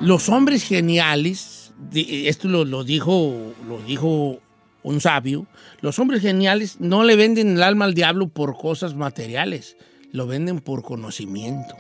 Los 0.01 0.29
hombres 0.29 0.63
geniales, 0.63 1.73
esto 1.93 2.47
lo, 2.47 2.65
lo 2.65 2.83
dijo, 2.83 3.53
lo 3.67 3.79
dijo 3.81 4.39
un 4.81 4.99
sabio, 4.99 5.47
los 5.79 5.99
hombres 5.99 6.21
geniales 6.21 6.79
no 6.79 7.03
le 7.03 7.15
venden 7.15 7.55
el 7.55 7.63
alma 7.63 7.85
al 7.85 7.93
diablo 7.93 8.27
por 8.27 8.57
cosas 8.57 8.95
materiales, 8.95 9.77
lo 10.11 10.27
venden 10.27 10.59
por 10.59 10.83
conocimiento. 10.83 11.75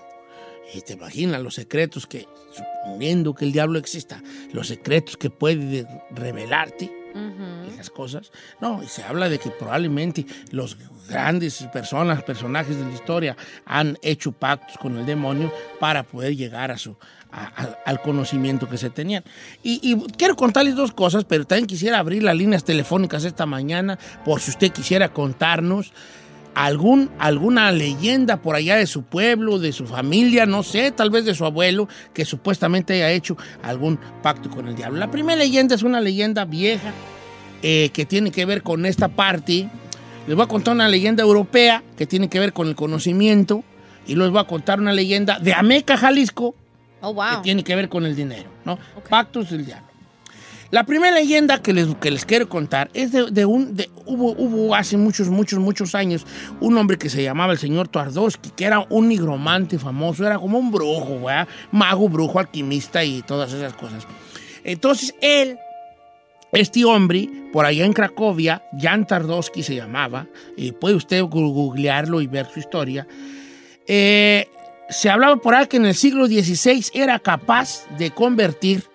Y 0.73 0.81
te 0.81 0.93
imaginas 0.93 1.41
los 1.41 1.55
secretos 1.55 2.05
que, 2.07 2.27
suponiendo 2.51 3.33
que 3.33 3.45
el 3.45 3.51
diablo 3.51 3.79
exista, 3.79 4.21
los 4.51 4.67
secretos 4.67 5.17
que 5.17 5.29
puede 5.29 5.87
revelarte 6.11 6.85
Ujú. 7.13 7.71
y 7.73 7.77
las 7.77 7.89
cosas. 7.89 8.31
No, 8.61 8.81
y 8.81 8.87
se 8.87 9.03
habla 9.03 9.29
de 9.29 9.39
que 9.39 9.49
probablemente 9.51 10.25
los 10.51 10.77
grandes 11.07 11.61
personas, 11.73 12.23
personajes 12.23 12.77
de 12.77 12.85
la 12.85 12.93
historia 12.93 13.35
han 13.65 13.97
hecho 14.01 14.31
pactos 14.31 14.77
con 14.77 14.97
el 14.97 15.05
demonio 15.05 15.51
para 15.79 16.03
poder 16.03 16.35
llegar 16.35 16.71
a 16.71 16.77
su, 16.77 16.95
a- 17.31 17.45
a- 17.61 17.77
al 17.85 18.01
conocimiento 18.01 18.67
que 18.69 18.77
se 18.77 18.89
tenían. 18.89 19.23
Y, 19.61 19.79
y 19.83 19.95
quiero 20.17 20.35
contarles 20.35 20.75
dos 20.75 20.91
cosas, 20.93 21.25
pero 21.25 21.45
también 21.45 21.67
quisiera 21.67 21.99
abrir 21.99 22.23
las 22.23 22.35
líneas 22.37 22.63
telefónicas 22.63 23.25
esta 23.25 23.45
mañana 23.45 23.99
por 24.25 24.39
si 24.39 24.49
usted 24.51 24.71
quisiera 24.71 25.13
contarnos 25.13 25.91
algún, 26.55 27.09
alguna 27.19 27.71
leyenda 27.71 28.41
por 28.41 28.55
allá 28.55 28.75
de 28.75 28.87
su 28.87 29.03
pueblo, 29.03 29.59
de 29.59 29.71
su 29.71 29.85
familia, 29.85 30.45
no 30.45 30.63
sé, 30.63 30.91
tal 30.91 31.09
vez 31.09 31.25
de 31.25 31.33
su 31.33 31.45
abuelo, 31.45 31.87
que 32.13 32.25
supuestamente 32.25 32.93
haya 32.93 33.11
hecho 33.11 33.37
algún 33.61 33.99
pacto 34.21 34.49
con 34.49 34.67
el 34.67 34.75
diablo. 34.75 34.99
La 34.99 35.11
primera 35.11 35.37
leyenda 35.37 35.75
es 35.75 35.83
una 35.83 36.01
leyenda 36.01 36.45
vieja 36.45 36.91
eh, 37.61 37.89
que 37.93 38.05
tiene 38.05 38.31
que 38.31 38.45
ver 38.45 38.61
con 38.63 38.85
esta 38.85 39.07
parte. 39.07 39.69
Les 40.27 40.35
voy 40.35 40.45
a 40.45 40.47
contar 40.47 40.73
una 40.73 40.87
leyenda 40.87 41.23
europea 41.23 41.83
que 41.97 42.05
tiene 42.05 42.29
que 42.29 42.39
ver 42.39 42.53
con 42.53 42.67
el 42.67 42.75
conocimiento 42.75 43.63
y 44.07 44.15
les 44.15 44.29
voy 44.29 44.39
a 44.39 44.45
contar 44.45 44.79
una 44.79 44.93
leyenda 44.93 45.39
de 45.39 45.53
Ameca, 45.53 45.97
Jalisco, 45.97 46.55
Oh, 47.05 47.09
que 47.13 47.15
wow. 47.15 47.41
tiene 47.41 47.65
que 47.65 47.75
ver 47.75 47.89
con 47.89 48.05
el 48.05 48.15
dinero, 48.15 48.49
¿no? 48.63 48.79
Pactos 49.09 49.49
del 49.49 49.65
diablo. 49.65 49.87
La 50.73 50.85
primera 50.85 51.13
leyenda 51.13 51.61
que 51.61 51.71
les, 51.71 51.93
que 52.01 52.09
les 52.09 52.25
quiero 52.25 52.49
contar 52.49 52.89
es 52.95 53.11
de, 53.11 53.29
de 53.29 53.45
un... 53.45 53.75
de- 53.75 53.91
hubo, 54.07 54.31
hubo 54.31 54.73
hace 54.73 54.97
muchos, 54.97 55.29
muchos, 55.29 55.59
muchos 55.59 55.93
años 55.93 56.25
un 56.61 56.75
hombre 56.79 56.97
que 56.97 57.11
se 57.11 57.21
llamaba 57.21 57.53
el 57.53 57.59
señor 57.59 57.89
Twardowski, 57.89 58.49
que 58.49 58.65
era 58.65 58.83
un 58.89 59.07
nigromante 59.07 59.77
famoso, 59.77 60.25
era 60.25 60.39
como 60.39 60.57
un 60.57 60.71
brujo, 60.71 61.21
¿verdad? 61.25 61.47
Mago, 61.71 62.09
brujo, 62.09 62.39
alquimista 62.39 63.03
y 63.03 63.21
todas 63.21 63.53
esas 63.53 63.73
cosas. 63.73 64.07
Entonces 64.63 65.13
él 65.21 65.59
este 66.53 66.85
hombre, 66.85 67.29
por 67.51 67.67
allá 67.67 67.85
en 67.85 67.93
Cracovia, 67.93 68.63
Jan 68.81 69.05
Tardowski 69.05 69.61
se 69.61 69.75
llamaba, 69.75 70.25
y 70.57 70.71
puede 70.71 70.95
usted 70.95 71.21
googlearlo 71.21 72.19
y 72.19 72.25
ver 72.25 72.47
su 72.51 72.59
historia, 72.59 73.05
eh, 73.85 74.47
se 74.89 75.07
hablaba 75.11 75.35
por 75.35 75.53
ahí 75.53 75.67
que 75.67 75.77
en 75.77 75.85
el 75.85 75.93
siglo 75.93 76.25
XVI 76.25 76.85
era 76.95 77.19
capaz 77.19 77.85
de 77.99 78.09
convertir 78.09 78.85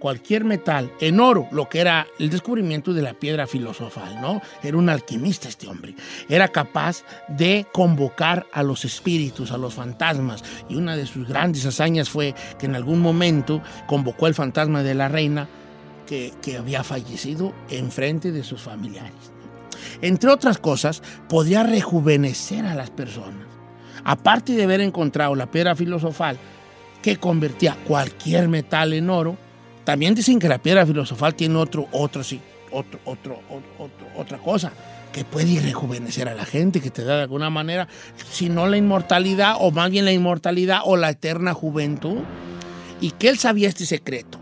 cualquier 0.00 0.44
metal 0.44 0.90
en 0.98 1.20
oro, 1.20 1.46
lo 1.52 1.68
que 1.68 1.80
era 1.80 2.08
el 2.18 2.30
descubrimiento 2.30 2.92
de 2.92 3.02
la 3.02 3.14
piedra 3.14 3.46
filosofal, 3.46 4.20
¿no? 4.20 4.42
Era 4.62 4.76
un 4.76 4.88
alquimista 4.88 5.48
este 5.48 5.68
hombre. 5.68 5.94
Era 6.28 6.48
capaz 6.48 7.04
de 7.28 7.66
convocar 7.72 8.46
a 8.52 8.64
los 8.64 8.84
espíritus, 8.84 9.52
a 9.52 9.58
los 9.58 9.74
fantasmas. 9.74 10.42
Y 10.68 10.74
una 10.74 10.96
de 10.96 11.06
sus 11.06 11.28
grandes 11.28 11.64
hazañas 11.66 12.08
fue 12.08 12.34
que 12.58 12.66
en 12.66 12.74
algún 12.74 13.00
momento 13.00 13.62
convocó 13.86 14.26
el 14.26 14.34
fantasma 14.34 14.82
de 14.82 14.94
la 14.94 15.08
reina 15.08 15.48
que, 16.06 16.32
que 16.42 16.56
había 16.56 16.82
fallecido 16.82 17.52
en 17.68 17.92
frente 17.92 18.32
de 18.32 18.42
sus 18.42 18.62
familiares. 18.62 19.12
Entre 20.00 20.30
otras 20.30 20.58
cosas, 20.58 21.02
podía 21.28 21.62
rejuvenecer 21.62 22.64
a 22.64 22.74
las 22.74 22.90
personas. 22.90 23.46
Aparte 24.02 24.54
de 24.54 24.64
haber 24.64 24.80
encontrado 24.80 25.34
la 25.34 25.50
piedra 25.50 25.76
filosofal 25.76 26.38
que 27.02 27.18
convertía 27.18 27.76
cualquier 27.86 28.48
metal 28.48 28.92
en 28.94 29.10
oro, 29.10 29.36
también 29.90 30.14
dicen 30.14 30.38
que 30.38 30.48
la 30.48 30.58
piedra 30.58 30.86
filosofal 30.86 31.34
tiene 31.34 31.56
otro, 31.56 31.88
otro, 31.90 32.22
sí, 32.22 32.40
otro, 32.70 33.00
otro, 33.04 33.40
otra 34.16 34.38
cosa 34.38 34.72
que 35.12 35.24
puede 35.24 35.58
rejuvenecer 35.60 36.28
a 36.28 36.34
la 36.36 36.44
gente, 36.44 36.80
que 36.80 36.90
te 36.92 37.02
da 37.02 37.16
de 37.16 37.22
alguna 37.22 37.50
manera, 37.50 37.88
si 38.30 38.48
no 38.48 38.68
la 38.68 38.76
inmortalidad, 38.76 39.56
o 39.58 39.72
más 39.72 39.90
bien 39.90 40.04
la 40.04 40.12
inmortalidad 40.12 40.82
o 40.84 40.96
la 40.96 41.10
eterna 41.10 41.54
juventud, 41.54 42.18
y 43.00 43.10
que 43.10 43.30
él 43.30 43.36
sabía 43.36 43.68
este 43.68 43.84
secreto. 43.84 44.38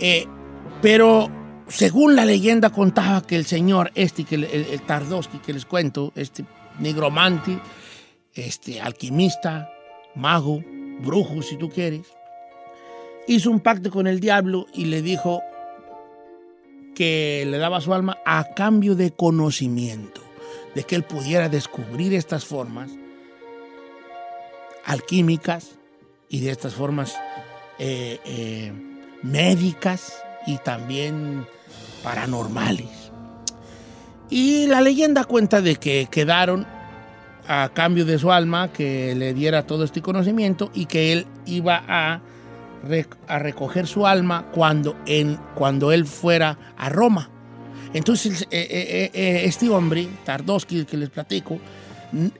Eh, 0.00 0.26
pero 0.82 1.30
según 1.68 2.16
la 2.16 2.24
leyenda 2.24 2.70
contaba 2.70 3.22
que 3.22 3.36
el 3.36 3.46
señor 3.46 3.92
este, 3.94 4.26
el, 4.34 4.42
el- 4.42 4.82
que 5.46 5.52
les 5.52 5.64
cuento, 5.64 6.12
este 6.16 6.44
nigromante, 6.80 7.56
este 8.34 8.80
alquimista, 8.80 9.70
mago, 10.16 10.60
brujo 11.00 11.40
si 11.42 11.56
tú 11.56 11.68
quieres, 11.68 12.02
hizo 13.28 13.50
un 13.50 13.60
pacto 13.60 13.90
con 13.90 14.06
el 14.06 14.20
diablo 14.20 14.66
y 14.74 14.86
le 14.86 15.02
dijo 15.02 15.42
que 16.94 17.46
le 17.48 17.58
daba 17.58 17.80
su 17.80 17.94
alma 17.94 18.18
a 18.26 18.54
cambio 18.54 18.96
de 18.96 19.12
conocimiento, 19.12 20.20
de 20.74 20.82
que 20.82 20.96
él 20.96 21.04
pudiera 21.04 21.48
descubrir 21.48 22.14
estas 22.14 22.44
formas 22.44 22.90
alquímicas 24.84 25.78
y 26.28 26.40
de 26.40 26.50
estas 26.50 26.74
formas 26.74 27.16
eh, 27.78 28.18
eh, 28.24 28.72
médicas 29.22 30.20
y 30.46 30.56
también 30.58 31.46
paranormales. 32.02 33.12
Y 34.30 34.66
la 34.66 34.80
leyenda 34.80 35.24
cuenta 35.24 35.60
de 35.60 35.76
que 35.76 36.08
quedaron 36.10 36.66
a 37.46 37.70
cambio 37.74 38.04
de 38.04 38.18
su 38.18 38.32
alma 38.32 38.72
que 38.72 39.14
le 39.14 39.34
diera 39.34 39.66
todo 39.66 39.84
este 39.84 40.02
conocimiento 40.02 40.70
y 40.74 40.86
que 40.86 41.12
él 41.12 41.26
iba 41.46 41.82
a, 41.86 42.20
a 43.26 43.38
recoger 43.38 43.86
su 43.86 44.06
alma 44.06 44.46
cuando, 44.52 44.96
en, 45.06 45.36
cuando 45.54 45.92
él 45.92 46.06
fuera 46.06 46.58
a 46.76 46.88
Roma. 46.88 47.30
Entonces 47.92 48.42
eh, 48.50 48.68
eh, 48.70 49.10
eh, 49.12 49.42
este 49.44 49.68
hombre, 49.68 50.08
Tardowski, 50.24 50.78
el 50.78 50.86
que 50.86 50.96
les 50.96 51.10
platico, 51.10 51.58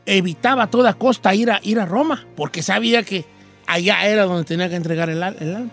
evitaba 0.06 0.64
a 0.64 0.70
toda 0.70 0.94
costa 0.94 1.34
ir 1.34 1.50
a, 1.50 1.60
ir 1.62 1.78
a 1.78 1.86
Roma 1.86 2.26
porque 2.36 2.62
sabía 2.62 3.02
que 3.02 3.24
allá 3.66 4.06
era 4.06 4.24
donde 4.24 4.44
tenía 4.44 4.68
que 4.68 4.76
entregar 4.76 5.10
el 5.10 5.22
alma. 5.22 5.70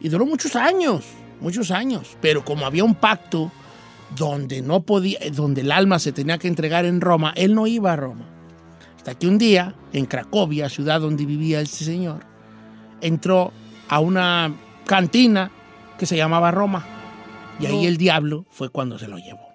Y 0.00 0.08
duró 0.08 0.26
muchos 0.26 0.56
años, 0.56 1.04
muchos 1.40 1.70
años, 1.70 2.16
pero 2.20 2.44
como 2.44 2.66
había 2.66 2.84
un 2.84 2.94
pacto 2.94 3.50
donde 4.14 4.62
no 4.62 4.82
podía, 4.82 5.18
donde 5.32 5.62
el 5.62 5.72
alma 5.72 5.98
se 5.98 6.12
tenía 6.12 6.38
que 6.38 6.48
entregar 6.48 6.84
en 6.84 7.00
Roma, 7.00 7.32
él 7.36 7.54
no 7.54 7.66
iba 7.66 7.92
a 7.92 7.96
Roma. 7.96 8.26
Hasta 8.96 9.14
que 9.14 9.26
un 9.26 9.38
día, 9.38 9.74
en 9.92 10.06
Cracovia, 10.06 10.68
ciudad 10.68 11.00
donde 11.00 11.24
vivía 11.26 11.60
este 11.60 11.84
señor, 11.84 12.20
entró 13.00 13.52
a 13.88 14.00
una 14.00 14.54
cantina 14.86 15.50
que 15.98 16.06
se 16.06 16.16
llamaba 16.16 16.50
Roma. 16.50 16.84
Y 17.58 17.66
ahí 17.66 17.82
No. 17.82 17.88
el 17.88 17.96
diablo 17.96 18.44
fue 18.50 18.68
cuando 18.68 18.98
se 18.98 19.08
lo 19.08 19.18
llevó. 19.18 19.46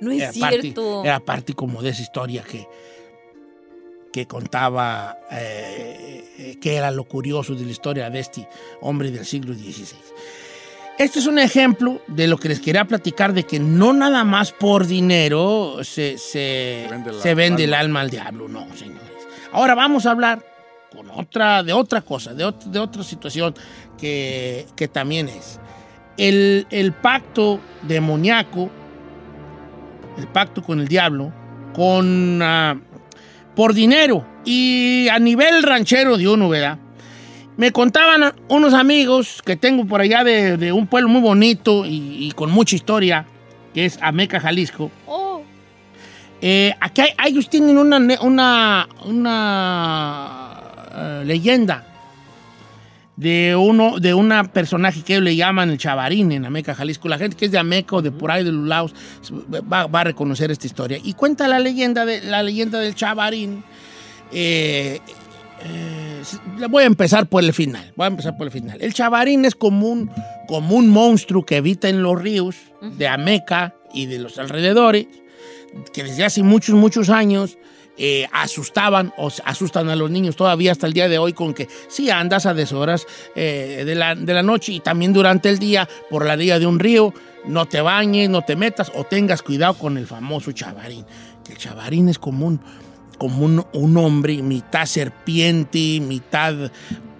No 0.00 0.10
es 0.10 0.22
Era 0.22 0.32
parte, 0.40 0.60
cierto. 0.62 1.04
era 1.04 1.20
parte 1.20 1.52
como 1.54 1.82
de 1.82 1.90
esa 1.90 2.00
historia 2.02 2.42
que, 2.42 2.66
que 4.12 4.26
contaba 4.26 5.18
eh, 5.30 6.56
que 6.60 6.74
era 6.76 6.90
lo 6.90 7.04
curioso 7.04 7.54
de 7.54 7.64
la 7.66 7.70
historia 7.70 8.08
de 8.08 8.20
este 8.20 8.48
hombre 8.80 9.10
del 9.10 9.26
siglo 9.26 9.54
XVI. 9.54 9.96
Este 10.98 11.18
es 11.18 11.26
un 11.26 11.38
ejemplo 11.38 12.00
de 12.08 12.26
lo 12.26 12.36
que 12.38 12.48
les 12.48 12.60
quería 12.60 12.84
platicar, 12.86 13.32
de 13.32 13.44
que 13.44 13.58
no 13.58 13.92
nada 13.92 14.24
más 14.24 14.52
por 14.52 14.86
dinero 14.86 15.78
se, 15.82 16.18
se, 16.18 16.86
vende 16.90 17.12
la 17.12 17.22
se 17.22 17.34
vende 17.34 17.64
el 17.64 17.74
alma 17.74 18.00
al 18.00 18.10
diablo, 18.10 18.48
no, 18.48 18.66
señores. 18.76 19.00
Ahora 19.52 19.74
vamos 19.74 20.04
a 20.06 20.10
hablar 20.10 20.44
con 20.94 21.08
otra, 21.10 21.62
de 21.62 21.72
otra 21.72 22.00
cosa, 22.02 22.34
de, 22.34 22.44
ot- 22.44 22.64
de 22.64 22.78
otra 22.78 23.02
situación 23.02 23.54
que, 23.98 24.66
que 24.76 24.88
también 24.88 25.28
es. 25.28 25.60
El, 26.16 26.66
el 26.70 26.92
pacto 26.92 27.60
demoníaco, 27.82 28.68
el 30.18 30.26
pacto 30.28 30.62
con 30.62 30.80
el 30.80 30.88
diablo, 30.88 31.32
con, 31.74 32.40
ah, 32.42 32.76
por 33.54 33.72
dinero 33.74 34.24
y 34.44 35.08
a 35.10 35.18
nivel 35.18 35.62
ranchero 35.62 36.16
de 36.16 36.28
uno, 36.28 36.48
¿verdad? 36.48 36.78
Me 37.56 37.72
contaban 37.72 38.34
unos 38.48 38.72
amigos 38.74 39.42
que 39.44 39.56
tengo 39.56 39.84
por 39.86 40.00
allá 40.00 40.24
de, 40.24 40.56
de 40.56 40.72
un 40.72 40.86
pueblo 40.86 41.08
muy 41.08 41.20
bonito 41.20 41.84
y, 41.86 42.26
y 42.26 42.32
con 42.32 42.50
mucha 42.50 42.74
historia, 42.74 43.26
que 43.74 43.84
es 43.84 43.98
Ameca, 44.02 44.40
Jalisco. 44.40 44.90
Oh, 45.06 45.42
Eh, 46.42 46.74
aquí 46.80 47.02
hay- 47.02 47.14
ellos 47.30 47.50
tienen 47.50 47.76
una, 47.76 47.98
una, 48.22 48.88
una 49.04 50.39
eh, 50.94 51.22
leyenda 51.24 51.86
de 53.16 53.54
uno 53.54 53.98
de 53.98 54.14
una 54.14 54.44
personaje 54.44 55.02
que 55.02 55.20
le 55.20 55.36
llaman 55.36 55.68
el 55.70 55.78
Chavarín 55.78 56.32
en 56.32 56.46
Ameca, 56.46 56.74
Jalisco. 56.74 57.08
La 57.08 57.18
gente 57.18 57.36
que 57.36 57.44
es 57.44 57.50
de 57.52 57.58
Ameca 57.58 57.96
o 57.96 58.02
de 58.02 58.10
por 58.10 58.30
ahí 58.30 58.44
de 58.44 58.52
los 58.52 58.94
va, 59.70 59.86
va 59.86 60.00
a 60.00 60.04
reconocer 60.04 60.50
esta 60.50 60.66
historia. 60.66 60.98
Y 61.02 61.12
cuenta 61.12 61.46
la 61.46 61.58
leyenda, 61.58 62.06
de, 62.06 62.22
la 62.22 62.42
leyenda 62.42 62.80
del 62.80 62.94
Chavarín. 62.94 63.62
eh, 64.32 65.00
eh, 65.62 66.22
voy 66.68 66.84
a 66.84 66.86
empezar 66.86 67.26
por 67.26 67.44
el 67.44 67.52
final. 67.52 67.92
Voy 67.96 68.04
a 68.04 68.08
empezar 68.08 68.36
por 68.36 68.46
el 68.46 68.52
final. 68.52 68.78
El 68.80 68.94
Chavarín 68.94 69.44
es 69.44 69.54
como 69.54 69.88
un, 69.88 70.10
como 70.48 70.76
un 70.76 70.88
monstruo 70.88 71.44
que 71.44 71.56
habita 71.56 71.88
en 71.88 72.02
los 72.02 72.20
ríos 72.20 72.56
de 72.80 73.06
Ameca 73.06 73.74
y 73.92 74.06
de 74.06 74.18
los 74.18 74.38
alrededores 74.38 75.06
que 75.92 76.04
desde 76.04 76.24
hace 76.24 76.42
muchos, 76.42 76.74
muchos 76.74 77.10
años 77.10 77.58
eh, 77.96 78.26
asustaban 78.32 79.12
o 79.18 79.30
asustan 79.44 79.90
a 79.90 79.96
los 79.96 80.10
niños 80.10 80.36
todavía 80.36 80.72
hasta 80.72 80.86
el 80.86 80.92
día 80.92 81.08
de 81.08 81.18
hoy 81.18 81.32
con 81.32 81.52
que 81.52 81.68
si 81.88 82.10
andas 82.10 82.46
a 82.46 82.54
deshoras 82.54 83.06
eh, 83.34 83.82
de, 83.84 83.94
la, 83.94 84.14
de 84.14 84.32
la 84.32 84.42
noche 84.42 84.72
y 84.72 84.80
también 84.80 85.12
durante 85.12 85.48
el 85.48 85.58
día 85.58 85.88
por 86.08 86.24
la 86.24 86.34
orilla 86.34 86.58
de 86.58 86.66
un 86.66 86.78
río, 86.78 87.12
no 87.44 87.66
te 87.66 87.80
bañes, 87.80 88.28
no 88.30 88.42
te 88.42 88.56
metas 88.56 88.90
o 88.94 89.04
tengas 89.04 89.42
cuidado 89.42 89.74
con 89.74 89.98
el 89.98 90.06
famoso 90.06 90.52
chavarín. 90.52 91.04
El 91.48 91.56
chavarín 91.58 92.08
es 92.08 92.18
como 92.18 92.46
un, 92.46 92.60
como 93.18 93.66
un 93.72 93.96
hombre, 93.96 94.42
mitad 94.42 94.86
serpiente, 94.86 96.00
mitad, 96.00 96.70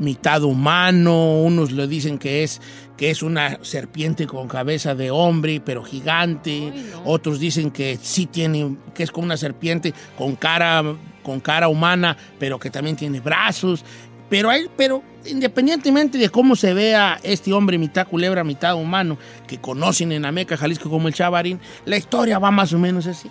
mitad 0.01 0.43
humano. 0.43 1.41
Unos 1.43 1.71
le 1.71 1.87
dicen 1.87 2.19
que 2.19 2.43
es, 2.43 2.61
que 2.97 3.11
es 3.11 3.23
una 3.23 3.63
serpiente 3.63 4.27
con 4.27 4.49
cabeza 4.49 4.97
de 4.97 5.13
hombre, 5.13 5.63
pero 5.65 5.85
gigante. 5.85 6.73
Otros 7.05 7.39
dicen 7.39 7.71
que 7.71 7.99
sí 8.03 8.27
tiene, 8.27 8.77
que 8.95 9.05
es 9.05 9.13
como 9.13 9.27
una 9.27 9.37
serpiente 9.37 9.95
con 10.19 10.35
cara, 10.35 10.83
con 11.23 11.39
cara 11.39 11.69
humana, 11.69 12.17
pero 12.39 12.59
que 12.59 12.71
también 12.71 12.97
tiene 12.97 13.21
brazos. 13.21 13.85
Pero, 14.29 14.49
hay, 14.49 14.67
pero 14.77 15.03
independientemente 15.27 16.17
de 16.17 16.29
cómo 16.29 16.55
se 16.57 16.73
vea 16.73 17.19
este 17.23 17.53
hombre, 17.53 17.79
mitad 17.79 18.07
culebra, 18.07 18.45
mitad 18.45 18.75
humano, 18.77 19.19
que 19.47 19.61
conocen 19.61 20.13
en 20.13 20.25
Ameca, 20.25 20.57
Jalisco 20.57 20.89
como 20.89 21.09
el 21.09 21.15
Chavarín, 21.15 21.61
la 21.85 21.97
historia 21.97 22.39
va 22.39 22.51
más 22.51 22.73
o 22.73 22.79
menos 22.79 23.07
así. 23.07 23.29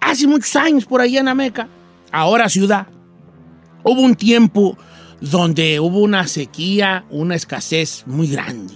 Hace 0.00 0.26
muchos 0.26 0.54
años 0.56 0.84
por 0.84 1.00
allá 1.00 1.20
en 1.20 1.28
Ameca, 1.28 1.68
ahora 2.10 2.48
ciudad, 2.48 2.88
hubo 3.84 4.00
un 4.00 4.14
tiempo 4.16 4.76
donde 5.20 5.80
hubo 5.80 5.98
una 6.00 6.26
sequía, 6.26 7.04
una 7.10 7.34
escasez 7.34 8.04
muy 8.06 8.28
grande. 8.28 8.74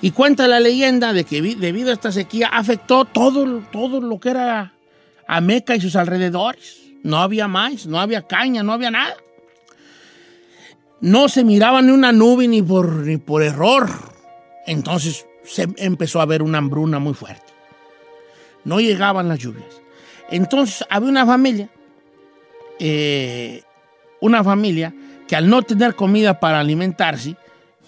Y 0.00 0.12
cuenta 0.12 0.46
la 0.46 0.60
leyenda 0.60 1.12
de 1.12 1.24
que 1.24 1.42
debido 1.42 1.90
a 1.90 1.94
esta 1.94 2.12
sequía 2.12 2.48
afectó 2.48 3.04
todo, 3.04 3.62
todo 3.72 4.00
lo 4.00 4.20
que 4.20 4.30
era 4.30 4.72
Ameca 5.26 5.74
y 5.74 5.80
sus 5.80 5.96
alrededores. 5.96 6.80
No 7.02 7.18
había 7.18 7.48
más, 7.48 7.86
no 7.86 8.00
había 8.00 8.22
caña, 8.22 8.62
no 8.62 8.72
había 8.72 8.90
nada. 8.90 9.16
No 11.00 11.28
se 11.28 11.44
miraba 11.44 11.82
ni 11.82 11.92
una 11.92 12.12
nube 12.12 12.48
ni 12.48 12.62
por, 12.62 12.92
ni 13.06 13.18
por 13.18 13.42
error. 13.42 13.88
Entonces 14.66 15.26
se 15.44 15.68
empezó 15.76 16.20
a 16.20 16.26
ver 16.26 16.42
una 16.42 16.58
hambruna 16.58 16.98
muy 16.98 17.14
fuerte. 17.14 17.52
No 18.64 18.80
llegaban 18.80 19.28
las 19.28 19.38
lluvias. 19.38 19.80
Entonces 20.30 20.84
había 20.90 21.08
una 21.08 21.26
familia, 21.26 21.70
eh, 22.78 23.62
una 24.20 24.44
familia 24.44 24.92
que 25.28 25.36
al 25.36 25.48
no 25.48 25.62
tener 25.62 25.94
comida 25.94 26.40
para 26.40 26.58
alimentarse, 26.58 27.36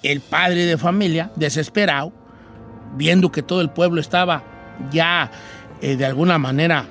el 0.02 0.20
padre 0.20 0.66
de 0.66 0.78
familia, 0.78 1.32
desesperado, 1.36 2.12
viendo 2.96 3.32
que 3.32 3.42
todo 3.42 3.60
el 3.60 3.70
pueblo 3.70 4.00
estaba 4.00 4.44
ya 4.92 5.30
eh, 5.80 5.96
de 5.96 6.06
alguna 6.06 6.38
manera 6.38 6.84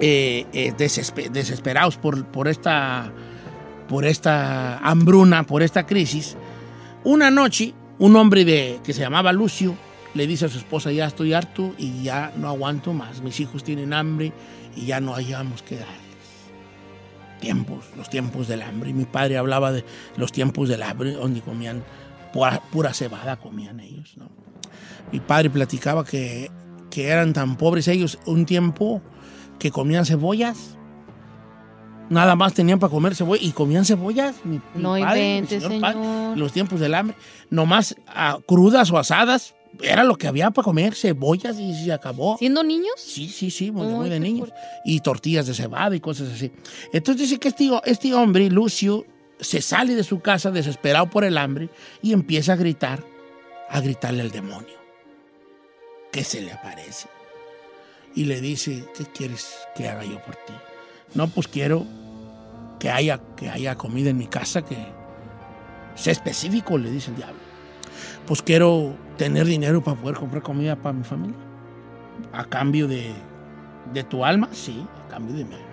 eh, 0.00 0.46
eh, 0.52 0.72
desespe- 0.76 1.30
desesperados 1.30 1.96
por, 1.96 2.24
por, 2.26 2.48
esta, 2.48 3.12
por 3.88 4.04
esta 4.04 4.78
hambruna, 4.78 5.44
por 5.44 5.62
esta 5.62 5.86
crisis, 5.86 6.36
una 7.04 7.30
noche 7.30 7.74
un 7.98 8.14
hombre 8.16 8.44
de, 8.44 8.78
que 8.84 8.92
se 8.92 9.00
llamaba 9.00 9.32
Lucio 9.32 9.74
le 10.14 10.26
dice 10.26 10.46
a 10.46 10.48
su 10.48 10.58
esposa, 10.58 10.90
ya 10.92 11.06
estoy 11.06 11.32
harto 11.32 11.74
y 11.78 12.02
ya 12.02 12.32
no 12.36 12.48
aguanto 12.48 12.92
más, 12.92 13.22
mis 13.22 13.40
hijos 13.40 13.62
tienen 13.64 13.92
hambre 13.92 14.32
y 14.76 14.86
ya 14.86 15.00
no 15.00 15.14
hayamos 15.14 15.62
que 15.62 15.76
darles. 15.76 16.07
Tiempos, 17.40 17.84
los 17.96 18.10
tiempos 18.10 18.48
del 18.48 18.62
hambre. 18.62 18.90
Y 18.90 18.94
mi 18.94 19.04
padre 19.04 19.38
hablaba 19.38 19.72
de 19.72 19.84
los 20.16 20.32
tiempos 20.32 20.68
del 20.68 20.82
hambre, 20.82 21.12
donde 21.12 21.40
comían 21.40 21.84
pura, 22.32 22.60
pura 22.72 22.92
cebada, 22.94 23.36
comían 23.36 23.80
ellos. 23.80 24.16
¿no? 24.16 24.28
Mi 25.12 25.20
padre 25.20 25.50
platicaba 25.50 26.04
que, 26.04 26.50
que 26.90 27.08
eran 27.08 27.32
tan 27.32 27.56
pobres 27.56 27.88
ellos 27.88 28.18
un 28.26 28.46
tiempo 28.46 29.02
que 29.58 29.70
comían 29.70 30.04
cebollas. 30.04 30.76
Nada 32.10 32.36
más 32.36 32.54
tenían 32.54 32.78
para 32.78 32.90
comer 32.90 33.14
cebolla 33.14 33.42
y 33.42 33.52
comían 33.52 33.84
cebollas. 33.84 34.36
Mi, 34.44 34.60
mi 34.74 34.82
No 34.82 34.94
mi 34.94 35.00
padre, 35.02 36.36
los 36.36 36.52
tiempos 36.52 36.80
del 36.80 36.94
hambre, 36.94 37.16
nomás 37.50 37.96
ah, 38.06 38.38
crudas 38.46 38.90
o 38.90 38.98
asadas, 38.98 39.54
era 39.82 40.04
lo 40.04 40.16
que 40.16 40.26
había 40.26 40.50
para 40.50 40.64
comer, 40.64 40.94
cebollas 40.94 41.58
y 41.58 41.74
se 41.74 41.92
acabó. 41.92 42.36
¿Siendo 42.38 42.62
niños? 42.62 42.94
Sí, 42.96 43.28
sí, 43.28 43.50
sí, 43.50 43.70
muy, 43.70 44.08
de 44.08 44.20
niños. 44.20 44.50
Y 44.84 45.00
tortillas 45.00 45.46
de 45.46 45.54
cebada 45.54 45.94
y 45.94 46.00
cosas 46.00 46.32
así. 46.32 46.50
Entonces 46.92 47.28
dice 47.28 47.38
que 47.38 47.48
este, 47.48 47.70
este 47.84 48.14
hombre, 48.14 48.50
Lucio, 48.50 49.06
se 49.40 49.62
sale 49.62 49.94
de 49.94 50.04
su 50.04 50.20
casa 50.20 50.50
desesperado 50.50 51.08
por 51.08 51.24
el 51.24 51.38
hambre 51.38 51.68
y 52.02 52.12
empieza 52.12 52.54
a 52.54 52.56
gritar, 52.56 53.04
a 53.68 53.80
gritarle 53.80 54.22
al 54.22 54.30
demonio, 54.30 54.76
que 56.10 56.24
se 56.24 56.40
le 56.40 56.52
aparece. 56.52 57.08
Y 58.14 58.24
le 58.24 58.40
dice, 58.40 58.84
¿qué 58.96 59.04
quieres 59.04 59.54
que 59.76 59.88
haga 59.88 60.04
yo 60.04 60.20
por 60.22 60.34
ti? 60.34 60.54
No, 61.14 61.28
pues 61.28 61.46
quiero 61.46 61.86
que 62.80 62.90
haya, 62.90 63.20
que 63.36 63.48
haya 63.48 63.76
comida 63.76 64.10
en 64.10 64.18
mi 64.18 64.26
casa, 64.26 64.62
que 64.62 64.76
sea 65.94 66.12
específico, 66.12 66.78
le 66.78 66.90
dice 66.90 67.10
el 67.10 67.16
diablo. 67.16 67.47
Pues 68.28 68.42
quiero 68.42 68.94
tener 69.16 69.46
dinero 69.46 69.82
para 69.82 69.98
poder 69.98 70.16
comprar 70.16 70.42
comida 70.42 70.76
para 70.76 70.92
mi 70.92 71.02
familia. 71.02 71.38
A 72.30 72.44
cambio 72.44 72.86
de, 72.86 73.10
de 73.94 74.04
tu 74.04 74.22
alma, 74.22 74.50
sí, 74.52 74.84
a 75.06 75.08
cambio 75.08 75.34
de 75.34 75.46
mi 75.46 75.54
alma. 75.54 75.66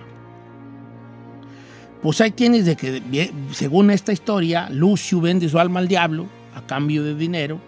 Pues 2.01 2.21
ahí 2.21 2.31
tienes 2.31 2.65
de 2.65 2.77
que, 2.77 3.33
según 3.51 3.91
esta 3.91 4.13
historia, 4.13 4.69
Lucio 4.69 5.19
vende 5.19 5.49
su 5.49 5.59
alma 5.59 5.81
al 5.81 5.89
diablo 5.89 6.27
a 6.55 6.65
cambio 6.65 7.03
de 7.03 7.13
dinero 7.13 7.59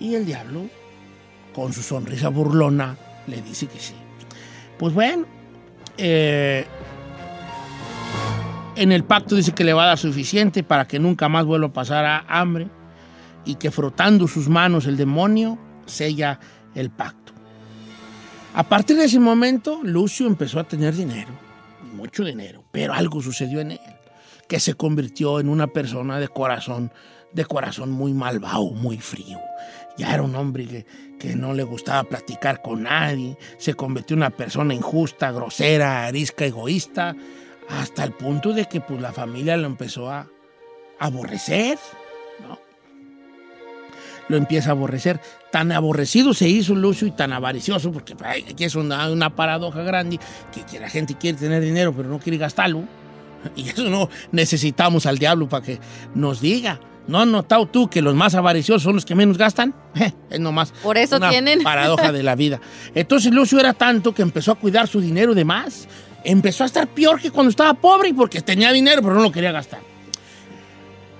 y 0.00 0.16
el 0.16 0.26
diablo, 0.26 0.62
con 1.54 1.72
su 1.72 1.80
sonrisa 1.80 2.30
burlona, 2.30 2.96
le 3.28 3.40
dice 3.42 3.68
que 3.68 3.78
sí. 3.78 3.94
Pues 4.76 4.92
bueno, 4.92 5.24
eh, 5.98 6.64
en 8.74 8.90
el 8.90 9.04
pacto 9.04 9.36
dice 9.36 9.52
que 9.52 9.62
le 9.62 9.72
va 9.72 9.84
a 9.84 9.86
dar 9.88 9.98
suficiente 9.98 10.64
para 10.64 10.88
que 10.88 10.98
nunca 10.98 11.28
más 11.28 11.44
vuelva 11.44 11.68
a 11.68 11.72
pasar 11.72 12.04
a 12.04 12.24
hambre 12.26 12.66
y 13.44 13.56
que 13.56 13.70
frotando 13.70 14.28
sus 14.28 14.48
manos 14.48 14.86
el 14.86 14.96
demonio 14.96 15.58
sella 15.86 16.38
el 16.74 16.90
pacto. 16.90 17.32
A 18.54 18.64
partir 18.64 18.96
de 18.96 19.04
ese 19.04 19.20
momento, 19.20 19.80
Lucio 19.82 20.26
empezó 20.26 20.58
a 20.58 20.64
tener 20.64 20.94
dinero, 20.94 21.30
mucho 21.94 22.24
dinero, 22.24 22.64
pero 22.72 22.92
algo 22.92 23.22
sucedió 23.22 23.60
en 23.60 23.72
él, 23.72 23.80
que 24.48 24.58
se 24.58 24.74
convirtió 24.74 25.38
en 25.38 25.48
una 25.48 25.68
persona 25.68 26.18
de 26.18 26.28
corazón, 26.28 26.92
de 27.32 27.44
corazón 27.44 27.92
muy 27.92 28.12
malvado, 28.12 28.70
muy 28.70 28.98
frío. 28.98 29.38
Ya 29.96 30.14
era 30.14 30.22
un 30.22 30.34
hombre 30.34 30.66
que, 30.66 30.86
que 31.18 31.36
no 31.36 31.54
le 31.54 31.62
gustaba 31.62 32.04
platicar 32.04 32.60
con 32.60 32.84
nadie, 32.84 33.36
se 33.58 33.74
convirtió 33.74 34.14
en 34.14 34.20
una 34.20 34.30
persona 34.30 34.74
injusta, 34.74 35.30
grosera, 35.30 36.06
arisca, 36.06 36.44
egoísta, 36.44 37.14
hasta 37.68 38.02
el 38.02 38.12
punto 38.12 38.52
de 38.52 38.66
que 38.66 38.80
pues, 38.80 39.00
la 39.00 39.12
familia 39.12 39.56
lo 39.56 39.66
empezó 39.66 40.10
a 40.10 40.28
aborrecer. 40.98 41.78
Lo 44.30 44.36
empieza 44.36 44.70
a 44.70 44.72
aborrecer. 44.72 45.20
Tan 45.50 45.72
aborrecido 45.72 46.32
se 46.34 46.48
hizo 46.48 46.74
Lucio 46.74 47.06
y 47.06 47.10
tan 47.10 47.32
avaricioso, 47.32 47.90
porque 47.90 48.14
ay, 48.24 48.46
aquí 48.50 48.62
es 48.64 48.76
una, 48.76 49.10
una 49.10 49.34
paradoja 49.34 49.82
grande, 49.82 50.20
que, 50.54 50.62
que 50.64 50.78
la 50.78 50.88
gente 50.88 51.16
quiere 51.18 51.36
tener 51.36 51.60
dinero 51.62 51.92
pero 51.94 52.08
no 52.08 52.20
quiere 52.20 52.38
gastarlo. 52.38 52.84
Y 53.56 53.68
eso 53.70 53.82
no 53.90 54.08
necesitamos 54.32 55.06
al 55.06 55.18
diablo 55.18 55.48
para 55.48 55.64
que 55.64 55.80
nos 56.14 56.40
diga. 56.40 56.78
¿No 57.08 57.18
has 57.18 57.26
notado 57.26 57.66
tú 57.66 57.88
que 57.90 58.02
los 58.02 58.14
más 58.14 58.34
avariciosos 58.36 58.82
son 58.84 58.94
los 58.94 59.04
que 59.04 59.16
menos 59.16 59.36
gastan? 59.36 59.74
Es 60.30 60.38
nomás 60.38 60.70
Por 60.82 60.96
eso 60.96 61.16
una 61.16 61.30
tienen. 61.30 61.60
paradoja 61.64 62.12
de 62.12 62.22
la 62.22 62.36
vida. 62.36 62.60
Entonces 62.94 63.32
Lucio 63.32 63.58
era 63.58 63.72
tanto 63.72 64.14
que 64.14 64.22
empezó 64.22 64.52
a 64.52 64.54
cuidar 64.54 64.86
su 64.86 65.00
dinero 65.00 65.34
de 65.34 65.44
más. 65.44 65.88
Empezó 66.22 66.62
a 66.62 66.66
estar 66.66 66.86
peor 66.86 67.20
que 67.20 67.30
cuando 67.32 67.50
estaba 67.50 67.74
pobre 67.74 68.14
porque 68.14 68.40
tenía 68.42 68.70
dinero 68.70 69.02
pero 69.02 69.14
no 69.14 69.22
lo 69.22 69.32
quería 69.32 69.50
gastar. 69.50 69.80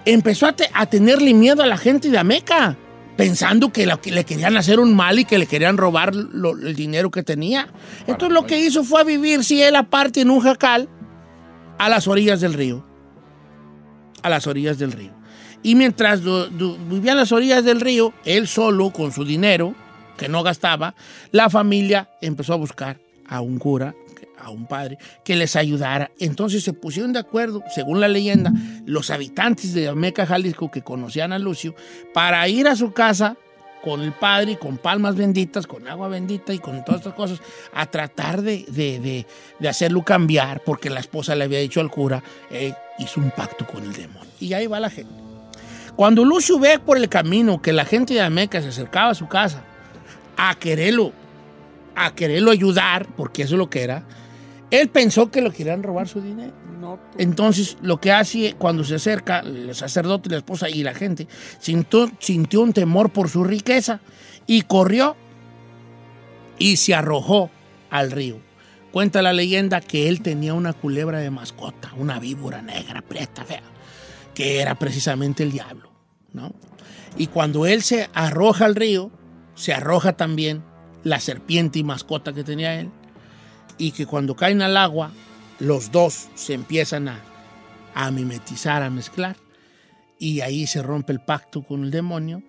Empezó 0.05 0.46
a, 0.46 0.53
te- 0.53 0.70
a 0.73 0.87
tenerle 0.87 1.35
miedo 1.35 1.62
a 1.62 1.66
la 1.66 1.77
gente 1.77 2.09
de 2.11 2.18
Ameca, 2.18 2.77
pensando 3.20 3.70
que, 3.70 3.85
la- 3.85 3.98
que 4.00 4.11
le 4.11 4.24
querían 4.24 4.56
hacer 4.56 4.80
un 4.80 4.96
mal 4.96 5.18
y 5.18 5.26
que 5.26 5.37
le 5.37 5.44
querían 5.46 5.76
robar 5.76 6.14
lo- 6.14 6.52
el 6.59 6.74
dinero 6.74 7.11
que 7.11 7.22
tenía. 7.22 7.68
Entonces 8.06 8.33
lo 8.33 8.46
que 8.46 8.59
hizo 8.59 8.83
fue 8.83 9.02
a 9.02 9.04
vivir, 9.04 9.44
si 9.44 9.61
él 9.62 9.76
aparte, 9.76 10.22
en 10.22 10.30
un 10.30 10.40
jacal 10.40 10.88
a 11.78 11.90
las 11.90 12.09
orillas 12.09 12.40
del 12.40 12.54
río. 12.54 12.83
A 14.22 14.30
las 14.30 14.46
orillas 14.46 14.78
del 14.78 14.92
río. 14.92 15.11
Y 15.62 15.74
mientras 15.74 16.22
vivía 16.22 17.12
en 17.12 17.18
las 17.18 17.30
orillas 17.30 17.62
del 17.62 17.83
río, 17.83 18.14
él 18.24 18.48
solo, 18.48 18.90
con 18.90 19.12
su 19.12 19.22
dinero, 19.26 19.74
que 20.16 20.30
no 20.30 20.42
gastaba, 20.42 20.94
la 21.30 21.50
familia 21.50 22.09
empezó 22.22 22.54
a 22.54 22.56
buscar 22.56 23.00
a 23.28 23.42
un 23.42 23.59
cura, 23.59 23.94
a 24.42 24.50
un 24.50 24.66
padre, 24.66 24.98
que 25.24 25.37
les 25.37 25.57
ayudara. 25.57 26.11
Entonces 26.18 26.62
se 26.64 26.72
pusieron 26.72 27.12
de 27.12 27.18
acuerdo, 27.20 27.62
según 27.74 28.00
la 28.00 28.09
leyenda, 28.09 28.53
los 28.87 29.11
habitantes 29.11 29.74
de 29.74 29.88
Ameca, 29.88 30.26
Jalisco, 30.26 30.70
que 30.70 30.83
conocían 30.83 31.33
a 31.33 31.38
Lucio, 31.38 31.74
para 32.14 32.46
ir 32.48 32.66
a 32.68 32.76
su 32.76 32.92
casa 32.92 33.37
con 33.83 34.03
el 34.03 34.12
padre, 34.12 34.59
con 34.59 34.76
palmas 34.76 35.16
benditas, 35.16 35.66
con 35.66 35.88
agua 35.88 36.09
bendita 36.09 36.53
y 36.53 36.59
con 36.59 36.85
todas 36.85 37.00
estas 37.00 37.14
cosas, 37.14 37.40
a 37.72 37.87
tratar 37.87 38.42
de, 38.42 38.66
de- 38.68 39.00
de- 39.00 39.26
de 39.59 39.68
hacerlo 39.68 40.03
cambiar, 40.05 40.62
porque 40.64 40.90
la 40.90 41.00
esposa 41.00 41.35
le 41.35 41.44
había 41.44 41.61
dicho 41.61 41.81
al 41.81 41.90
cura, 41.90 42.22
eh, 42.50 42.74
hizo 42.98 43.20
un 43.20 43.31
pacto 43.31 43.66
con 43.66 43.83
el 43.83 43.92
demonio. 43.94 44.31
Y 44.38 44.53
ahí 44.53 44.66
va 44.66 44.81
la 44.81 44.90
gente. 44.90 45.12
Cuando 45.96 46.24
Lucio 46.24 46.59
ve 46.59 46.79
por 46.79 46.98
el 46.98 47.09
camino 47.09 47.61
que 47.62 47.72
la 47.72 47.85
gente 47.87 48.14
de 48.14 48.20
Ameca 48.20 48.61
se 48.61 48.68
acercaba 48.68 49.11
a 49.11 49.14
su 49.14 49.29
casa 49.29 49.62
a 50.37 50.55
quererlo, 50.57 51.12
a 51.96 52.14
quererlo 52.14 52.50
ayudar, 52.50 53.07
porque 53.16 53.42
eso 53.42 53.55
es 53.55 53.59
lo 53.59 53.68
que 53.70 53.83
era, 53.83 54.05
él 54.70 54.88
pensó 54.88 55.30
que 55.30 55.40
lo 55.40 55.52
querían 55.52 55.83
robar 55.83 56.09
su 56.09 56.20
dinero. 56.20 56.52
Entonces, 57.18 57.76
lo 57.83 58.00
que 58.00 58.12
hace 58.12 58.54
cuando 58.54 58.85
se 58.85 58.96
acerca 58.96 59.40
el 59.40 59.74
sacerdote, 59.74 60.30
la 60.30 60.38
esposa 60.38 60.68
y 60.68 60.83
la 60.83 60.94
gente, 60.94 61.28
sintió, 61.59 62.11
sintió 62.18 62.62
un 62.62 62.72
temor 62.72 63.11
por 63.11 63.28
su 63.28 63.44
riqueza 63.44 64.00
y 64.46 64.62
corrió 64.62 65.16
y 66.59 66.76
se 66.76 66.94
arrojó 66.94 67.50
al 67.90 68.11
río. 68.11 68.38
Cuenta 68.92 69.22
la 69.22 69.33
leyenda 69.33 69.80
que 69.80 70.09
él 70.09 70.20
tenía 70.20 70.54
una 70.54 70.72
culebra 70.72 71.18
de 71.18 71.30
mascota, 71.30 71.92
una 71.96 72.18
víbora 72.18 72.61
negra, 72.62 73.02
preta, 73.02 73.44
fea, 73.44 73.62
que 74.35 74.61
era 74.61 74.76
precisamente 74.78 75.42
el 75.42 75.52
diablo, 75.52 75.92
¿no? 76.33 76.52
Y 77.16 77.28
cuando 77.28 77.66
él 77.66 77.83
se 77.83 78.09
arroja 78.14 78.64
al 78.64 78.74
río, 78.74 79.11
se 79.54 79.72
arroja 79.72 80.14
también 80.16 80.64
la 81.04 81.20
serpiente 81.20 81.78
y 81.78 81.85
mascota 81.85 82.33
que 82.33 82.44
tenía 82.44 82.80
él, 82.80 82.90
y 83.81 83.93
que 83.93 84.05
cuando 84.07 84.37
caen 84.37 84.61
al 84.62 84.77
agua, 84.77 85.11
los 85.59 85.90
dos 85.90 86.29
se 86.35 86.53
empiezan 86.55 87.09
a, 87.09 87.19
a 87.95 88.11
mimetizar, 88.11 88.83
a 88.83 88.90
mezclar, 88.90 89.37
y 90.19 90.43
ahí 90.43 90.66
se 90.66 90.83
rompe 90.83 91.12
el 91.12 91.21
pacto 91.21 91.62
con 91.62 91.83
el 91.85 91.90
demonio, 91.90 92.43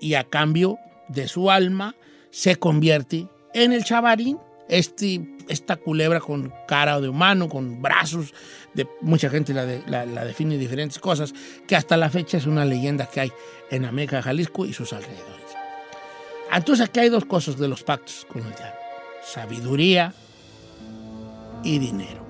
y 0.00 0.14
a 0.14 0.24
cambio 0.24 0.78
de 1.08 1.28
su 1.28 1.50
alma 1.50 1.94
se 2.30 2.56
convierte 2.56 3.28
en 3.54 3.72
el 3.72 3.84
chavarín, 3.84 4.38
este, 4.68 5.20
esta 5.48 5.76
culebra 5.76 6.20
con 6.20 6.52
cara 6.66 6.98
de 7.00 7.08
humano, 7.10 7.48
con 7.50 7.82
brazos, 7.82 8.32
de, 8.72 8.88
mucha 9.02 9.28
gente 9.28 9.52
la, 9.52 9.66
la- 9.86 10.06
la 10.06 10.24
define 10.24 10.56
diferentes 10.56 10.98
cosas, 10.98 11.34
que 11.68 11.76
hasta 11.76 11.98
la 11.98 12.08
fecha 12.08 12.38
es 12.38 12.46
una 12.46 12.64
leyenda 12.64 13.04
que 13.06 13.20
hay 13.20 13.32
en 13.70 13.84
Ameca, 13.84 14.22
Jalisco 14.22 14.64
y 14.64 14.72
sus 14.72 14.92
alrededores. 14.94 15.42
Entonces 16.50 16.86
aquí 16.88 17.00
hay 17.00 17.08
dos 17.10 17.26
cosas 17.26 17.58
de 17.58 17.68
los 17.68 17.82
pactos 17.82 18.26
con 18.30 18.42
el 18.42 18.48
diablo. 18.54 18.80
Sabiduría 19.24 20.14
y 21.64 21.78
dinero. 21.78 22.22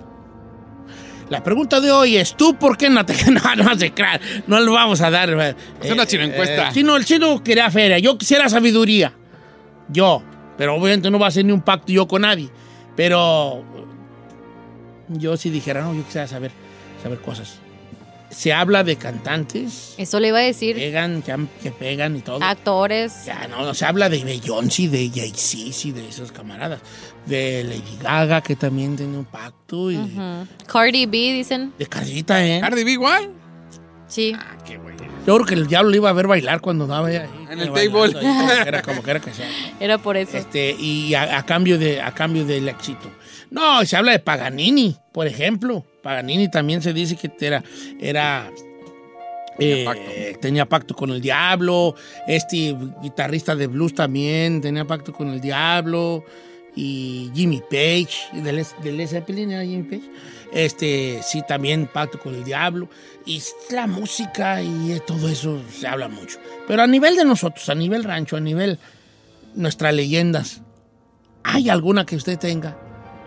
La 1.28 1.42
pregunta 1.42 1.80
de 1.80 1.90
hoy 1.90 2.16
es, 2.16 2.36
¿tú 2.36 2.56
por 2.56 2.76
qué 2.76 2.90
no 2.90 3.04
te... 3.06 3.14
No, 3.30 3.54
no 3.56 3.78
se 3.78 3.92
crean, 3.92 4.20
no 4.46 4.60
le 4.60 4.70
vamos 4.70 5.00
a 5.00 5.10
dar... 5.10 5.30
eh, 5.30 5.54
Es 5.80 5.90
una 5.90 6.06
chino 6.06 6.24
encuesta. 6.24 6.68
el 6.68 6.74
chino, 6.74 6.96
el 6.96 7.04
chino 7.04 7.42
quería 7.42 7.70
feria, 7.70 7.98
yo 7.98 8.18
quisiera 8.18 8.48
sabiduría. 8.48 9.12
Yo, 9.88 10.22
pero 10.58 10.74
obviamente 10.74 11.10
no 11.10 11.18
va 11.18 11.28
a 11.28 11.30
ser 11.30 11.44
ni 11.44 11.52
un 11.52 11.62
pacto 11.62 11.92
yo 11.92 12.06
con 12.06 12.22
nadie. 12.22 12.50
Pero 12.96 13.64
yo 15.08 15.36
si 15.36 15.48
dijera, 15.50 15.82
no, 15.82 15.94
yo 15.94 16.04
quisiera 16.04 16.26
saber, 16.26 16.50
saber 17.02 17.20
cosas. 17.20 17.58
Se 18.32 18.52
habla 18.52 18.82
de 18.82 18.96
cantantes, 18.96 19.94
Eso 19.98 20.18
le 20.18 20.28
iba 20.28 20.38
a 20.38 20.42
decir. 20.42 20.74
pegan, 20.74 21.22
que, 21.22 21.32
han- 21.32 21.48
que 21.62 21.70
pegan 21.70 22.16
y 22.16 22.20
todo. 22.22 22.42
Actores. 22.42 23.26
Ya, 23.26 23.46
no, 23.48 23.64
no 23.64 23.74
se 23.74 23.84
habla 23.84 24.08
de 24.08 24.24
Beyoncé, 24.24 24.88
de 24.88 25.10
Jay-Z, 25.14 25.92
de 25.94 26.08
esos 26.08 26.32
camaradas. 26.32 26.80
De 27.26 27.62
Lady 27.62 27.98
Gaga, 28.02 28.40
que 28.40 28.56
también 28.56 28.96
tiene 28.96 29.18
un 29.18 29.26
pacto. 29.26 29.90
Y. 29.92 29.98
Cardi 30.66 31.06
B, 31.06 31.16
dicen. 31.34 31.72
De 31.78 31.86
Carlita, 31.86 32.44
¿eh? 32.44 32.58
Cardi 32.60 32.82
B 32.84 32.92
igual. 32.92 33.30
Sí. 34.08 34.34
Ah, 34.36 34.56
qué 34.66 34.76
güey. 34.78 34.96
Yo 35.26 35.34
creo 35.36 35.46
que 35.46 35.54
el 35.54 35.66
diablo 35.68 35.94
iba 35.94 36.10
a 36.10 36.12
ver 36.12 36.26
bailar 36.26 36.60
cuando 36.60 36.84
andaba 36.84 37.06
ahí. 37.08 37.16
En 37.50 37.60
el 37.60 37.70
bailando 37.70 38.12
table. 38.12 38.18
ahí, 38.18 38.24
como 38.24 38.48
que 38.48 38.68
era, 38.68 38.82
como 38.82 39.02
que 39.02 39.10
era 39.12 39.20
que 39.20 39.32
sea. 39.32 39.48
Era 39.78 39.98
por 39.98 40.16
eso. 40.16 40.36
Este, 40.36 40.72
y 40.78 41.14
a, 41.14 41.38
a 41.38 41.46
cambio 41.46 41.78
de, 41.78 42.00
a 42.00 42.12
cambio 42.12 42.44
del 42.44 42.68
éxito. 42.68 43.10
No, 43.50 43.84
se 43.84 43.96
habla 43.96 44.12
de 44.12 44.18
Paganini, 44.18 44.96
por 45.12 45.26
ejemplo. 45.28 45.84
Paganini 46.02 46.50
también 46.50 46.82
se 46.82 46.92
dice 46.92 47.16
que 47.16 47.30
era, 47.40 47.62
era 48.00 48.50
eh, 49.58 49.84
pacto. 49.84 50.40
tenía 50.40 50.66
pacto 50.66 50.94
con 50.94 51.10
el 51.10 51.20
diablo. 51.20 51.94
Este 52.26 52.76
guitarrista 53.02 53.54
de 53.54 53.66
blues 53.66 53.94
también 53.94 54.60
tenía 54.60 54.84
pacto 54.84 55.12
con 55.12 55.28
el 55.28 55.40
diablo. 55.40 56.24
Y 56.74 57.30
Jimmy 57.34 57.60
Page, 57.70 58.08
de 58.32 58.52
Les, 58.52 58.74
de 58.82 58.92
Led 58.92 59.06
Zeppelin 59.06 59.52
era 59.52 59.62
Jimmy 59.62 59.82
Page. 59.82 60.10
Este, 60.52 61.20
sí, 61.22 61.42
también 61.46 61.86
pacto 61.86 62.18
con 62.18 62.34
el 62.34 62.44
diablo. 62.44 62.88
Y 63.26 63.42
la 63.70 63.86
música 63.86 64.62
y 64.62 64.98
todo 65.06 65.28
eso 65.28 65.60
se 65.70 65.86
habla 65.86 66.08
mucho. 66.08 66.38
Pero 66.66 66.82
a 66.82 66.86
nivel 66.86 67.16
de 67.16 67.24
nosotros, 67.24 67.68
a 67.68 67.74
nivel 67.74 68.04
rancho, 68.04 68.36
a 68.36 68.40
nivel 68.40 68.78
nuestras 69.54 69.94
leyendas, 69.94 70.62
¿hay 71.44 71.68
alguna 71.68 72.06
que 72.06 72.16
usted 72.16 72.38
tenga 72.38 72.76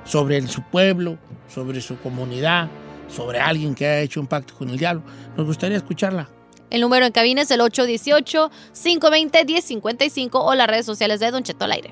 sobre 0.05 0.41
su 0.47 0.63
pueblo, 0.63 1.17
sobre 1.53 1.81
su 1.81 1.99
comunidad, 1.99 2.69
sobre 3.07 3.39
alguien 3.39 3.75
que 3.75 3.85
ha 3.85 3.99
hecho 3.99 4.21
un 4.21 4.27
pacto 4.27 4.55
con 4.55 4.69
el 4.69 4.77
diablo? 4.77 5.03
Nos 5.35 5.45
gustaría 5.45 5.75
escucharla. 5.77 6.29
El 6.69 6.81
número 6.81 7.05
en 7.05 7.11
cabina 7.11 7.41
es 7.43 7.51
el 7.51 7.59
818-520-1055 7.61 10.29
o 10.33 10.55
las 10.55 10.67
redes 10.67 10.85
sociales 10.85 11.19
de 11.19 11.31
Don 11.31 11.43
Cheto 11.43 11.65
al 11.65 11.73
aire. 11.73 11.91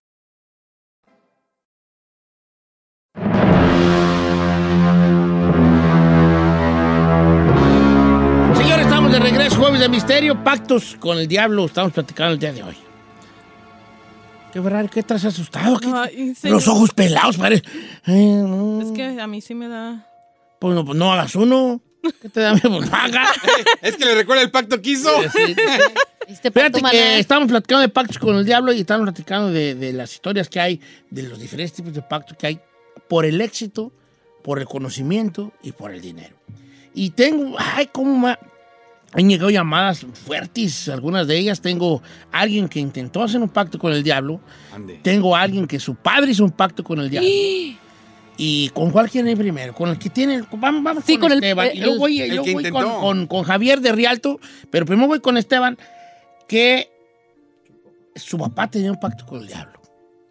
Estamos 9.11 9.29
de 9.29 9.37
regreso, 9.37 9.55
jueves 9.57 9.79
de 9.81 9.89
misterio, 9.89 10.43
pactos 10.43 10.95
con 10.99 11.17
el 11.17 11.27
diablo, 11.27 11.65
estamos 11.65 11.91
platicando 11.93 12.33
el 12.33 12.39
día 12.39 12.53
de 12.53 12.63
hoy. 12.63 12.77
Qué 14.53 14.59
raro, 14.61 14.89
¿qué 14.89 14.99
estás 14.99 15.23
asustado? 15.25 15.79
¿Qué- 15.79 15.91
Ay, 15.93 16.35
sí. 16.35 16.49
Los 16.49 16.67
ojos 16.67 16.91
pelados, 16.93 17.37
parece. 17.37 17.63
Ay, 18.03 18.25
no. 18.25 18.81
Es 18.81 18.91
que 18.91 19.19
a 19.19 19.27
mí 19.27 19.41
sí 19.41 19.53
me 19.55 19.67
da. 19.67 20.05
Pues 20.59 20.75
no, 20.75 20.85
pues 20.85 20.97
no 20.97 21.11
hagas 21.13 21.35
uno. 21.35 21.81
¿Qué 22.21 22.29
te 22.29 22.39
da 22.41 22.53
miedo? 22.53 22.77
Pues 22.77 22.89
no 22.89 22.95
hagas. 22.97 23.29
Es 23.81 23.95
que 23.95 24.05
le 24.05 24.15
recuerda 24.15 24.43
el 24.43 24.51
pacto 24.51 24.81
que 24.81 24.91
hizo. 24.91 25.09
Este 26.27 26.51
pacto, 26.51 26.79
Fíjate 26.79 26.91
que 26.97 27.19
estamos 27.19 27.49
platicando 27.49 27.81
de 27.81 27.89
pactos 27.89 28.17
con 28.17 28.35
el 28.35 28.45
diablo 28.45 28.71
y 28.73 28.81
estamos 28.81 29.03
platicando 29.05 29.49
de, 29.51 29.75
de 29.75 29.93
las 29.93 30.13
historias 30.13 30.47
que 30.49 30.59
hay, 30.59 30.79
de 31.09 31.23
los 31.23 31.39
diferentes 31.39 31.73
tipos 31.75 31.93
de 31.93 32.01
pactos 32.01 32.37
que 32.37 32.47
hay 32.47 32.59
por 33.07 33.25
el 33.25 33.41
éxito, 33.41 33.91
por 34.43 34.59
el 34.59 34.65
conocimiento 34.65 35.51
y 35.63 35.71
por 35.73 35.91
el 35.93 36.01
dinero. 36.01 36.35
Y 36.93 37.11
tengo, 37.11 37.55
ay, 37.57 37.87
cómo 37.91 38.27
han 39.13 39.29
llegado 39.29 39.49
llamadas 39.49 40.05
fuertes, 40.25 40.87
algunas 40.89 41.27
de 41.27 41.37
ellas. 41.37 41.61
Tengo 41.61 42.01
alguien 42.31 42.69
que 42.69 42.79
intentó 42.79 43.21
hacer 43.23 43.41
un 43.41 43.49
pacto 43.49 43.77
con 43.77 43.91
el 43.93 44.03
diablo. 44.03 44.39
Ande. 44.73 44.99
Tengo 45.03 45.35
alguien 45.35 45.67
que 45.67 45.79
su 45.79 45.95
padre 45.95 46.31
hizo 46.31 46.43
un 46.43 46.51
pacto 46.51 46.83
con 46.83 46.99
el 46.99 47.09
diablo. 47.09 47.29
¿Y 48.37 48.69
con 48.69 48.89
cuál 48.89 49.09
quieren 49.09 49.29
ir 49.31 49.37
primero? 49.37 49.73
Con 49.73 49.89
el 49.89 49.99
que 49.99 50.09
tiene. 50.09 50.41
Vamos, 50.53 50.81
vamos 50.83 51.03
Sí, 51.05 51.13
con, 51.13 51.23
con 51.23 51.31
el- 51.33 51.37
Esteban. 51.39 51.69
y 51.73 51.79
luego 51.79 51.93
el- 51.93 51.99
voy, 51.99 52.21
el 52.21 52.35
yo 52.35 52.43
que 52.43 52.53
voy 52.53 52.69
con, 52.71 52.83
con- 52.99 53.27
con 53.27 53.43
Javier 53.43 53.81
de 53.81 53.91
Rialto, 53.91 54.39
pero 54.71 54.85
primero 54.85 55.07
voy 55.07 55.19
con 55.19 55.37
Esteban, 55.37 55.77
que 56.47 56.89
su 58.15 58.37
papá 58.37 58.67
tenía 58.69 58.91
un 58.91 58.99
pacto 58.99 59.25
con 59.25 59.41
el 59.41 59.47
diablo. 59.47 59.79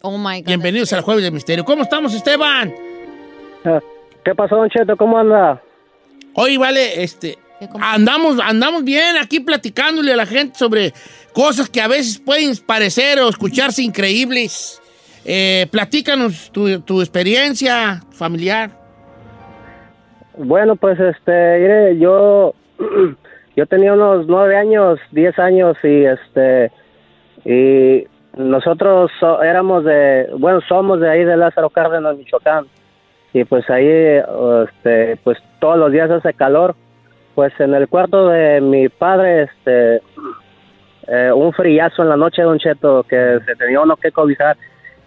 Oh 0.02 0.16
my 0.18 0.40
God. 0.40 0.46
Bienvenidos 0.46 0.92
al 0.94 1.02
Jueves 1.02 1.22
de 1.22 1.30
Misterio. 1.30 1.64
¿Cómo 1.64 1.82
estamos, 1.82 2.12
Esteban? 2.14 2.72
¿Qué 4.24 4.34
pasó, 4.34 4.56
Don 4.56 4.68
Cheto? 4.70 4.96
¿Cómo 4.96 5.18
anda? 5.18 5.62
Hoy, 6.34 6.56
vale, 6.56 7.02
este. 7.02 7.38
¿Qué 7.60 7.68
com- 7.68 7.80
Andamos, 7.82 8.40
andamos 8.42 8.82
bien 8.84 9.16
aquí 9.22 9.38
platicándole 9.40 10.12
a 10.12 10.16
la 10.16 10.26
gente 10.26 10.58
sobre 10.58 10.92
cosas 11.34 11.68
que 11.70 11.80
a 11.80 11.86
veces 11.88 12.18
pueden 12.18 12.52
parecer 12.66 13.20
o 13.20 13.28
escucharse 13.28 13.82
increíbles. 13.82 14.80
Eh, 15.26 15.66
platícanos 15.70 16.50
tu, 16.50 16.80
tu 16.80 17.00
experiencia 17.02 18.00
familiar. 18.12 18.70
Bueno, 20.38 20.74
pues, 20.76 20.98
este, 20.98 21.58
mire, 21.58 21.98
yo, 21.98 22.54
yo 23.56 23.66
tenía 23.66 23.92
unos 23.92 24.26
nueve 24.26 24.56
años, 24.56 24.98
diez 25.10 25.38
años 25.38 25.76
y, 25.82 26.04
este, 26.06 26.72
y 27.44 28.06
nosotros 28.38 29.10
so- 29.20 29.42
éramos 29.42 29.84
de, 29.84 30.28
bueno, 30.38 30.60
somos 30.66 31.00
de 31.00 31.10
ahí 31.10 31.24
de 31.24 31.36
Lázaro 31.36 31.68
Cárdenas, 31.68 32.16
Michoacán. 32.16 32.64
Y 33.32 33.44
pues 33.44 33.68
ahí, 33.70 33.86
este, 34.66 35.16
pues 35.22 35.38
todos 35.60 35.76
los 35.78 35.92
días 35.92 36.10
hace 36.10 36.32
calor. 36.32 36.74
Pues 37.40 37.58
en 37.58 37.72
el 37.72 37.88
cuarto 37.88 38.28
de 38.28 38.60
mi 38.60 38.90
padre, 38.90 39.44
este, 39.44 40.02
eh, 41.06 41.32
un 41.34 41.54
frillazo 41.54 42.02
en 42.02 42.10
la 42.10 42.16
noche, 42.18 42.42
Don 42.42 42.58
Cheto, 42.58 43.02
que 43.04 43.38
se 43.46 43.56
tenía 43.56 43.80
uno 43.80 43.96
que 43.96 44.12
cobijar. 44.12 44.58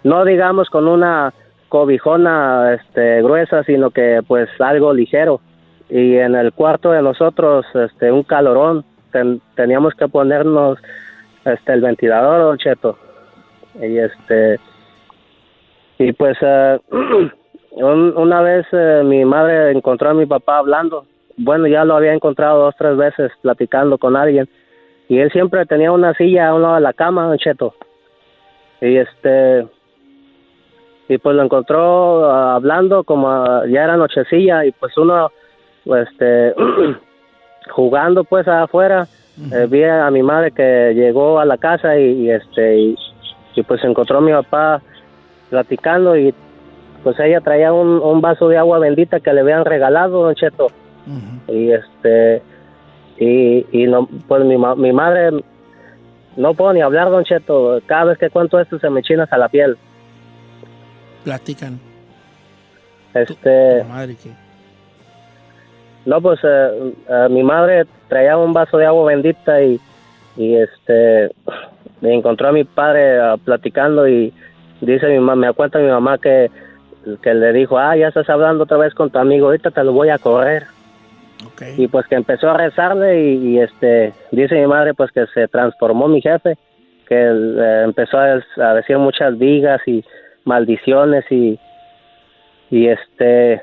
No 0.04 0.26
digamos 0.26 0.68
con 0.72 0.88
una 0.88 1.32
cobijona 1.70 2.74
este, 2.74 3.22
gruesa, 3.22 3.64
sino 3.66 3.92
que 3.92 4.22
pues 4.28 4.50
algo 4.60 4.96
ligero. 4.96 5.42
Y 5.92 6.16
en 6.18 6.34
el 6.34 6.54
cuarto 6.54 6.90
de 6.90 7.04
nosotros, 7.04 7.68
este, 7.76 8.12
un 8.12 8.24
calorón. 8.24 8.84
Ten- 9.12 9.40
teníamos 9.56 9.94
que 9.94 10.08
ponernos 10.08 10.80
este, 11.46 11.72
el 11.74 11.82
ventilador, 11.82 12.40
Don 12.42 12.58
Cheto. 12.58 12.98
Y 13.80 14.00
este, 14.00 14.60
y 16.00 16.12
pues 16.14 16.36
eh, 16.42 16.80
un- 17.74 18.18
una 18.18 18.42
vez 18.42 18.66
eh, 18.72 19.04
mi 19.06 19.24
madre 19.24 19.70
encontró 19.70 20.10
a 20.10 20.14
mi 20.16 20.26
papá 20.26 20.58
hablando. 20.58 21.06
Bueno, 21.38 21.68
ya 21.68 21.84
lo 21.84 21.96
había 21.96 22.14
encontrado 22.14 22.64
dos, 22.64 22.76
tres 22.78 22.96
veces 22.96 23.32
platicando 23.42 23.98
con 23.98 24.16
alguien. 24.16 24.48
Y 25.10 25.20
él 25.20 25.32
siempre 25.32 25.66
tenía 25.66 25.92
una 25.92 26.14
silla 26.14 26.50
a 26.50 26.54
un 26.54 26.62
lado 26.62 26.76
de 26.76 26.82
la 26.82 26.94
cama, 26.94 27.28
Don 27.28 27.38
Cheto. 27.38 27.76
Y 28.82 28.98
este, 28.98 29.68
y 31.08 31.18
pues 31.18 31.36
lo 31.36 31.44
encontró 31.44 32.26
ah, 32.30 32.56
hablando 32.56 33.04
como 33.04 33.30
ah, 33.30 33.64
ya 33.68 33.84
era 33.84 33.98
nochecilla 33.98 34.66
y 34.66 34.72
pues 34.72 34.98
uno, 34.98 35.32
pues, 35.86 36.08
este, 36.10 36.54
jugando 37.72 38.24
pues 38.24 38.48
afuera. 38.48 39.08
eh, 39.52 39.68
vi 39.70 39.84
a 39.84 40.10
mi 40.12 40.22
madre 40.22 40.52
que 40.52 40.94
llegó 40.94 41.40
a 41.40 41.46
la 41.46 41.58
casa 41.58 41.98
y, 41.98 42.26
y, 42.26 42.32
este, 42.32 42.78
y, 42.78 42.96
y, 43.56 43.64
pues 43.64 43.84
encontró 43.84 44.20
a 44.20 44.22
mi 44.22 44.32
papá 44.32 44.82
platicando 45.50 46.16
y 46.16 46.34
pues 47.04 47.20
ella 47.20 47.42
traía 47.42 47.74
un, 47.74 48.00
un 48.00 48.22
vaso 48.22 48.48
de 48.48 48.58
agua 48.58 48.80
bendita 48.80 49.20
que 49.20 49.34
le 49.34 49.42
habían 49.42 49.66
regalado, 49.66 50.24
Don 50.24 50.36
Cheto. 50.36 50.68
Y 51.48 51.72
este, 51.72 52.42
y, 53.18 53.66
y 53.72 53.88
no, 53.88 54.08
pues 54.28 54.44
mi, 54.46 54.58
mi 54.58 54.94
madre, 54.94 55.44
no 56.38 56.54
puedo 56.54 56.74
ni 56.74 56.82
hablar, 56.82 57.10
Don 57.10 57.24
Cheto. 57.24 57.82
Cada 57.86 58.06
vez 58.06 58.18
que 58.18 58.30
cuento 58.30 58.60
esto 58.60 58.80
se 58.80 58.90
me 58.90 59.02
chinas 59.02 59.32
a 59.32 59.38
la 59.38 59.50
piel. 59.50 59.78
Platican. 61.24 61.80
Este, 63.14 63.82
Tu 63.82 63.88
madre 63.90 64.16
que. 64.16 64.32
no, 66.06 66.20
pues 66.20 66.40
eh, 66.44 66.94
eh, 67.08 67.28
mi 67.30 67.44
madre 67.44 67.86
traía 68.08 68.38
un 68.38 68.54
vaso 68.54 68.78
de 68.78 68.86
agua 68.88 69.06
bendita 69.06 69.62
y, 69.62 69.80
y 70.36 70.56
este, 70.56 71.32
me 72.02 72.16
encontró 72.16 72.50
a 72.50 72.52
mi 72.52 72.64
padre 72.64 73.20
ah, 73.20 73.36
platicando 73.44 74.08
y 74.08 74.34
dice 74.82 75.08
mi 75.08 75.20
mamá, 75.20 75.36
me 75.36 75.54
cuenta 75.54 75.78
mi 75.80 75.90
mamá 75.90 76.18
que, 76.18 76.50
que 77.22 77.34
le 77.34 77.54
dijo, 77.54 77.78
ah, 77.78 77.96
ya 77.96 78.08
estás 78.08 78.30
hablando 78.30 78.64
otra 78.64 78.78
vez 78.78 78.94
con 78.96 79.12
tu 79.12 79.20
amigo, 79.20 79.46
ahorita 79.46 79.70
te 79.72 79.84
lo 79.84 79.94
voy 79.94 80.10
a 80.10 80.18
correr. 80.18 80.64
Y 81.78 81.88
pues 81.88 82.06
que 82.08 82.16
empezó 82.16 82.50
a 82.50 82.58
rezarle 82.58 83.22
y, 83.22 83.60
este 83.60 84.14
dice 84.32 84.56
mi 84.56 84.68
madre 84.68 84.94
pues 84.94 85.12
que 85.12 85.26
se 85.34 85.48
transformó 85.48 86.08
mi 86.08 86.22
jefe 86.22 86.58
que 87.08 87.16
eh, 87.16 87.82
empezó 87.84 88.18
a, 88.18 88.40
a 88.58 88.74
decir 88.74 88.98
muchas 88.98 89.38
vigas 89.38 89.82
y 89.86 90.04
maldiciones 90.46 91.26
y 91.32 91.60
y 92.70 92.88
este 92.88 93.62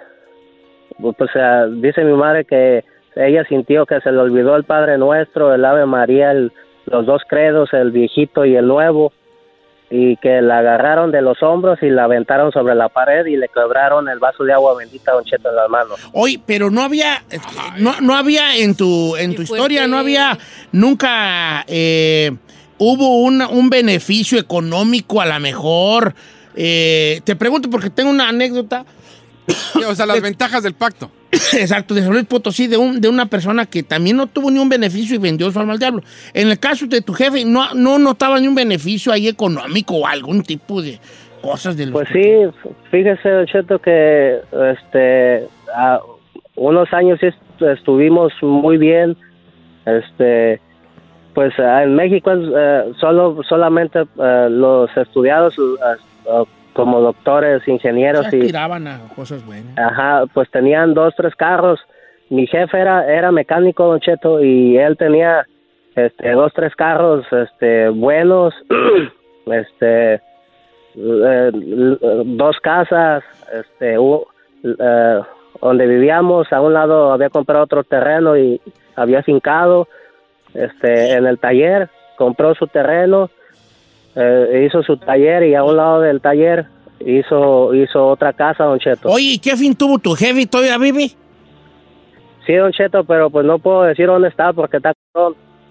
pues 1.01 1.31
eh, 1.35 1.67
dice 1.77 2.05
mi 2.05 2.13
madre 2.13 2.45
que 2.45 2.85
ella 3.17 3.45
sintió 3.45 3.87
que 3.87 4.01
se 4.01 4.13
le 4.13 4.19
olvidó 4.19 4.57
el 4.57 4.65
Padre 4.65 4.99
Nuestro 4.99 5.55
el 5.55 5.65
Ave 5.65 5.87
María 5.87 6.33
los 6.33 7.07
dos 7.07 7.23
credos 7.29 7.73
el 7.73 7.91
viejito 7.91 8.45
y 8.45 8.57
el 8.57 8.67
nuevo 8.67 9.13
y 9.93 10.17
que 10.19 10.41
la 10.41 10.59
agarraron 10.59 11.11
de 11.11 11.21
los 11.21 11.43
hombros 11.43 11.79
y 11.83 11.91
la 11.91 12.05
aventaron 12.05 12.53
sobre 12.53 12.77
la 12.77 12.89
pared 12.89 13.27
y 13.27 13.37
le 13.37 13.49
quebraron 13.49 14.09
el 14.09 14.21
vaso 14.21 14.45
de 14.45 14.53
agua 14.53 14.77
bendita 14.77 15.11
a 15.11 15.15
Don 15.15 15.25
Cheto 15.25 15.49
en 15.49 15.57
las 15.57 15.69
manos 15.69 15.99
Oye, 16.13 16.41
pero 16.47 16.71
no 16.71 16.83
había, 16.83 17.25
no, 17.79 18.01
no 18.01 18.15
había 18.15 18.57
en 18.57 18.77
tu, 18.77 19.17
en 19.17 19.35
tu 19.35 19.43
historia, 19.43 19.89
no 19.89 19.99
había 19.99 20.39
nunca 20.71 21.65
eh, 21.67 22.31
hubo 22.79 23.23
una- 23.23 23.49
un 23.49 23.69
beneficio 23.69 24.39
económico 24.39 25.21
a 25.21 25.27
lo 25.27 25.39
mejor. 25.41 26.15
Eh, 26.55 27.21
te 27.25 27.37
pregunto 27.37 27.69
porque 27.71 27.91
tengo 27.91 28.11
una 28.11 28.29
anécdota. 28.29 28.85
O 29.89 29.95
sea, 29.95 30.07
las 30.07 30.21
ventajas 30.21 30.63
del 30.63 30.75
pacto. 30.75 31.11
Exacto, 31.33 31.95
de 31.95 32.03
San 32.03 32.13
Luis 32.13 32.25
Potosí, 32.27 32.67
de, 32.67 32.77
un, 32.77 33.01
de 33.01 33.09
una 33.09 33.27
persona 33.27 33.67
que 33.67 33.83
también 33.83 34.17
no 34.17 34.27
tuvo 34.27 34.51
ni 34.51 34.59
un 34.59 34.69
beneficio 34.69 35.15
y 35.17 35.19
vendió 35.19 35.51
su 35.51 35.59
alma 35.59 35.73
al 35.75 35.79
diablo. 35.79 36.03
En 36.35 36.49
el 36.49 36.59
caso 36.59 36.87
de 36.87 37.01
tu 37.01 37.13
jefe, 37.13 37.45
no, 37.45 37.75
no 37.75 37.99
notaba 37.99 38.39
ni 38.41 38.49
un 38.49 38.55
beneficio 38.55 39.13
ahí 39.13 39.29
económico 39.29 39.95
o 39.97 40.07
algún 40.07 40.43
tipo 40.43 40.83
de 40.83 40.99
cosas 41.43 41.77
de 41.77 41.87
los 41.87 41.93
Pues 41.93 42.09
sí, 42.13 42.33
fíjese, 42.91 43.45
Cheto, 43.47 43.79
que 43.81 44.41
este, 44.73 45.47
a- 45.75 46.01
unos 46.57 46.93
años 46.93 47.19
estuvimos 47.61 48.33
muy 48.43 48.77
bien. 48.77 49.17
Este, 49.87 50.61
pues 51.35 51.53
ah, 51.59 51.85
en 51.85 51.95
México 51.95 52.31
eh, 52.35 52.93
solo 53.01 53.41
solamente 53.49 54.01
eh, 54.01 54.49
los 54.51 54.95
estudiados 54.97 55.55
eh, 55.59 56.45
como 56.73 57.01
doctores, 57.01 57.67
ingenieros 57.69 58.27
Se 58.27 58.37
y 58.39 58.41
a 58.57 58.99
cosas 59.15 59.45
buenas. 59.45 59.77
Ajá, 59.79 60.25
pues 60.33 60.51
tenían 60.51 60.95
dos, 60.95 61.15
tres 61.17 61.35
carros. 61.35 61.81
Mi 62.29 62.47
jefe 62.47 62.79
era, 62.79 63.07
era 63.13 63.33
mecánico, 63.33 63.87
Don 63.87 64.01
Cheto, 64.01 64.43
y 64.43 64.77
él 64.79 64.97
tenía 64.97 65.47
este, 65.97 66.31
dos, 66.33 66.53
tres 66.55 66.75
carros 66.77 67.27
este, 67.33 67.89
buenos. 67.89 68.55
este, 69.47 70.15
eh, 70.95 71.51
dos 72.25 72.57
casas, 72.61 73.23
este, 73.53 73.99
u- 73.99 74.27
eh, 74.65 75.21
donde 75.61 75.87
vivíamos, 75.87 76.53
a 76.53 76.61
un 76.61 76.73
lado 76.73 77.13
había 77.13 77.31
comprado 77.31 77.65
otro 77.65 77.85
terreno 77.85 78.37
y 78.37 78.61
había 78.97 79.23
fincado, 79.23 79.89
este, 80.55 81.13
en 81.15 81.27
el 81.27 81.39
taller, 81.39 81.89
compró 82.17 82.55
su 82.55 82.67
terreno, 82.67 83.31
eh, 84.15 84.67
hizo 84.67 84.83
su 84.83 84.97
taller 84.97 85.45
y 85.45 85.55
a 85.55 85.65
un 85.65 85.77
lado 85.77 86.01
del 86.01 86.21
taller 86.21 86.67
hizo, 87.01 87.75
hizo 87.75 88.09
otra 88.09 88.33
casa, 88.33 88.65
Don 88.65 88.79
Cheto. 88.79 89.09
Oye, 89.11 89.33
¿y 89.35 89.39
qué 89.39 89.57
fin 89.57 89.75
tuvo 89.75 89.99
tu 89.99 90.15
jefe? 90.15 90.47
¿Todavía 90.47 90.79
vive? 90.79 91.11
Sí, 92.47 92.55
Don 92.55 92.73
Cheto, 92.73 93.05
pero 93.05 93.31
pues 93.31 93.47
no 93.47 93.59
puedo 93.59 93.83
decir 93.83 94.07
dónde 94.07 94.29
está 94.29 94.53
porque 94.53 94.79
está... 94.79 94.93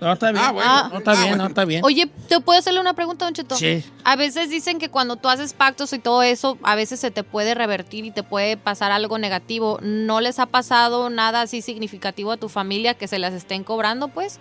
No, 0.02 0.13
está 0.13 0.32
bien. 0.32 0.43
Ah. 0.45 0.89
no, 0.91 0.99
está 0.99 1.12
bien, 1.12 1.38
no, 1.38 1.47
está 1.47 1.65
bien. 1.65 1.84
Oye, 1.84 2.10
¿te 2.30 2.39
puedo 2.39 2.58
hacerle 2.58 2.80
una 2.80 2.93
pregunta, 2.93 3.25
Don 3.25 3.34
Cheto? 3.34 3.56
Sí. 3.56 3.84
A 4.06 4.15
veces 4.15 4.49
dicen 4.49 4.80
que 4.80 4.89
cuando 4.89 5.17
tú 5.17 5.28
haces 5.28 5.54
pactos 5.54 5.91
y 5.91 5.99
todo 5.99 6.23
eso, 6.23 6.58
a 6.63 6.75
veces 6.75 7.02
se 7.02 7.12
te 7.12 7.23
puede 7.23 7.54
revertir 7.54 8.06
y 8.06 8.12
te 8.12 8.23
puede 8.23 8.56
pasar 8.56 8.93
algo 8.93 9.17
negativo. 9.17 9.78
¿No 9.82 10.21
les 10.21 10.39
ha 10.39 10.45
pasado 10.45 11.10
nada 11.10 11.41
así 11.41 11.62
significativo 11.62 12.32
a 12.32 12.38
tu 12.38 12.47
familia 12.47 12.93
que 12.93 13.10
se 13.10 13.19
las 13.19 13.34
estén 13.34 13.65
cobrando, 13.65 14.08
pues? 14.08 14.39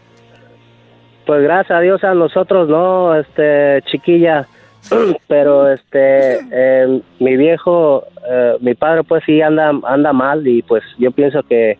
Pues 1.29 1.43
gracias 1.43 1.77
a 1.77 1.81
Dios 1.83 2.03
a 2.05 2.15
nosotros 2.15 2.71
no, 2.71 3.15
este, 3.15 3.83
chiquilla, 3.91 4.49
pero 5.29 5.71
este, 5.71 6.39
eh, 6.51 7.03
mi 7.21 7.37
viejo, 7.37 8.07
eh, 8.27 8.55
mi 8.63 8.73
padre 8.73 9.05
pues 9.05 9.23
sí 9.27 9.43
anda, 9.43 9.79
anda 9.85 10.15
mal 10.15 10.49
y 10.49 10.63
pues 10.63 10.83
yo 10.97 11.11
pienso 11.11 11.43
que 11.43 11.77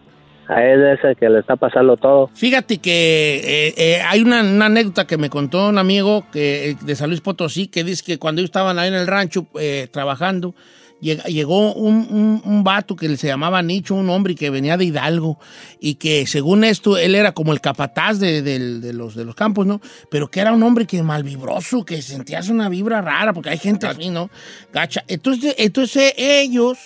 a 0.49 0.63
él 0.63 0.87
es 0.89 1.03
el 1.03 1.17
que 1.17 1.31
le 1.31 1.39
está 1.39 1.57
pasando 1.57 1.97
todo. 1.97 2.29
Fíjate 2.35 2.77
que 2.77 3.41
eh, 3.43 3.75
eh, 3.79 4.03
hay 4.07 4.21
una, 4.21 4.43
una 4.43 4.67
anécdota 4.67 5.07
que 5.07 5.17
me 5.17 5.31
contó 5.31 5.71
un 5.71 5.79
amigo 5.79 6.27
que, 6.31 6.73
eh, 6.73 6.77
de 6.83 6.95
San 6.95 7.09
Luis 7.09 7.23
Potosí 7.23 7.69
que 7.69 7.85
dice 7.85 8.03
que 8.05 8.19
cuando 8.19 8.43
ellos 8.43 8.51
estaban 8.51 8.79
ahí 8.79 8.89
en 8.89 8.97
el 8.97 9.07
rancho 9.07 9.47
eh, 9.59 9.89
trabajando, 9.91 10.55
llegó 11.01 11.73
un, 11.75 12.07
un, 12.11 12.43
un 12.45 12.65
vato 12.65 12.97
que 12.97 13.17
se 13.17 13.27
llamaba 13.29 13.63
Nicho, 13.63 13.95
un 13.95 14.11
hombre 14.11 14.35
que 14.35 14.51
venía 14.51 14.77
de 14.77 14.87
Hidalgo 14.87 15.39
y 15.81 15.95
que 15.95 16.27
según 16.27 16.65
esto 16.65 16.97
él 16.99 17.15
era 17.15 17.33
como 17.33 17.53
el 17.53 17.61
capataz 17.61 18.19
de, 18.19 18.43
del- 18.43 18.81
de 18.81 18.93
los, 18.93 19.15
de 19.15 19.25
los 19.25 19.35
campos, 19.35 19.67
¿no? 19.67 19.81
Pero 20.11 20.29
que 20.31 20.41
era 20.41 20.53
un 20.53 20.63
hombre 20.63 20.87
que 20.87 21.03
malvibroso, 21.03 21.85
que 21.85 22.03
sentías 22.03 22.49
una 22.49 22.69
vibra 22.69 23.01
rara, 23.01 23.33
porque 23.33 23.51
hay 23.51 23.59
gente 23.59 23.87
así, 23.87 24.11
¿no? 24.11 24.29
Gacha. 24.73 25.05
Entonces, 25.09 25.55
entonces 25.59 26.15
ellos 26.17 26.79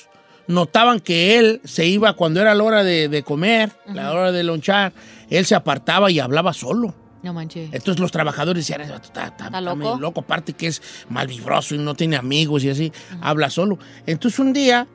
notaban 0.46 1.01
que 1.01 1.38
él 1.38 1.61
se 1.64 1.87
iba 1.87 2.12
cuando 2.14 2.40
era 2.40 2.55
la 2.55 2.64
hora 2.64 2.85
de, 2.85 3.09
de 3.09 3.22
comer, 3.22 3.70
la 3.87 4.12
hora 4.12 4.33
de 4.33 4.42
lonchar, 4.42 4.92
él 5.31 5.46
se 5.46 5.55
apartaba 5.55 6.11
y 6.11 6.18
hablaba 6.20 6.53
solo. 6.53 6.94
No 7.22 7.32
manches. 7.32 7.70
Entonces 7.72 8.00
los 8.00 8.11
trabajadores 8.11 8.64
decían, 8.66 8.80
"Ese 8.80 8.92
vato 8.92 9.06
está, 9.06 9.26
está- 9.26 9.44
está 9.46 9.61
loco? 9.61 9.76
medio 9.76 9.98
loco, 9.98 10.20
aparte 10.20 10.52
que 10.54 10.66
es 10.66 10.82
malvibroso 11.08 11.74
y 11.74 11.78
no 11.78 11.94
tiene 11.94 12.16
amigos 12.16 12.64
y 12.64 12.70
así, 12.70 12.92
habla 13.20 13.48
solo. 13.50 13.78
Entonces 14.06 14.38
un 14.40 14.52
día, 14.52 14.87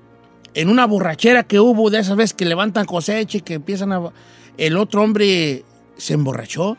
en 0.53 0.69
una 0.69 0.85
borrachera 0.85 1.43
que 1.43 1.59
hubo 1.59 1.89
de 1.89 1.99
esas 1.99 2.17
veces 2.17 2.33
que 2.33 2.45
levantan 2.45 2.85
cosecha 2.85 3.37
y 3.37 3.41
que 3.41 3.53
empiezan 3.55 3.91
a... 3.93 4.11
El 4.57 4.75
otro 4.75 5.03
hombre 5.03 5.63
se 5.97 6.15
emborrachó. 6.15 6.77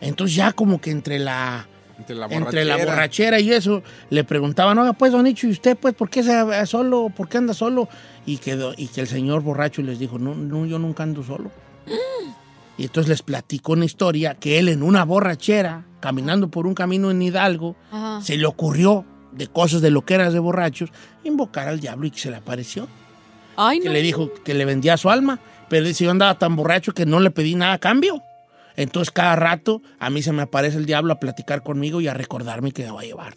Entonces 0.00 0.34
ya 0.36 0.52
como 0.52 0.80
que 0.80 0.90
entre 0.90 1.18
la... 1.18 1.68
Entre 1.98 2.14
la 2.16 2.26
Entre 2.26 2.64
la 2.64 2.76
borrachera. 2.76 3.40
y 3.40 3.52
eso, 3.52 3.82
le 4.10 4.22
preguntaban, 4.24 4.78
oiga, 4.78 4.92
pues, 4.92 5.12
don 5.12 5.24
Nicho, 5.24 5.46
¿y 5.46 5.50
usted, 5.50 5.76
pues, 5.78 5.94
por 5.94 6.10
qué 6.10 6.22
se 6.22 6.42
va 6.42 6.66
solo? 6.66 7.10
¿Por 7.14 7.28
qué 7.28 7.38
anda 7.38 7.54
solo? 7.54 7.88
Y 8.26 8.36
que, 8.38 8.54
do- 8.56 8.74
y 8.76 8.88
que 8.88 9.00
el 9.00 9.06
señor 9.06 9.42
borracho 9.42 9.80
les 9.80 9.98
dijo, 9.98 10.18
no, 10.18 10.34
no, 10.34 10.66
yo 10.66 10.78
nunca 10.78 11.04
ando 11.04 11.22
solo. 11.22 11.50
Y 12.78 12.84
entonces 12.84 13.08
les 13.08 13.22
platicó 13.22 13.72
una 13.72 13.84
historia 13.86 14.34
que 14.34 14.58
él 14.58 14.68
en 14.68 14.82
una 14.82 15.04
borrachera, 15.04 15.86
caminando 16.00 16.48
por 16.50 16.66
un 16.66 16.74
camino 16.74 17.10
en 17.10 17.22
Hidalgo, 17.22 17.76
Ajá. 17.90 18.20
se 18.22 18.36
le 18.36 18.46
ocurrió, 18.46 19.04
de 19.32 19.46
cosas 19.48 19.80
de 19.82 19.90
lo 19.90 20.02
que 20.04 20.14
eras 20.14 20.32
de 20.32 20.38
borrachos, 20.38 20.90
invocar 21.24 21.68
al 21.68 21.80
diablo 21.80 22.06
y 22.06 22.10
que 22.10 22.18
se 22.18 22.30
le 22.30 22.36
apareció. 22.36 22.88
Ay, 23.56 23.80
Que 23.80 23.86
no. 23.88 23.92
le 23.92 24.02
dijo 24.02 24.30
que 24.44 24.54
le 24.54 24.64
vendía 24.64 24.96
su 24.96 25.10
alma, 25.10 25.40
pero 25.68 25.86
dice, 25.86 26.04
yo 26.04 26.10
andaba 26.10 26.38
tan 26.38 26.56
borracho 26.56 26.92
que 26.92 27.06
no 27.06 27.20
le 27.20 27.30
pedí 27.30 27.54
nada 27.54 27.74
a 27.74 27.78
cambio. 27.78 28.22
Entonces 28.76 29.10
cada 29.10 29.36
rato 29.36 29.80
a 29.98 30.10
mí 30.10 30.22
se 30.22 30.32
me 30.32 30.42
aparece 30.42 30.76
el 30.76 30.84
diablo 30.86 31.14
a 31.14 31.18
platicar 31.20 31.62
conmigo 31.62 32.00
y 32.02 32.08
a 32.08 32.14
recordarme 32.14 32.72
que 32.72 32.84
me 32.84 32.90
va 32.90 33.00
a 33.00 33.04
llevar. 33.04 33.34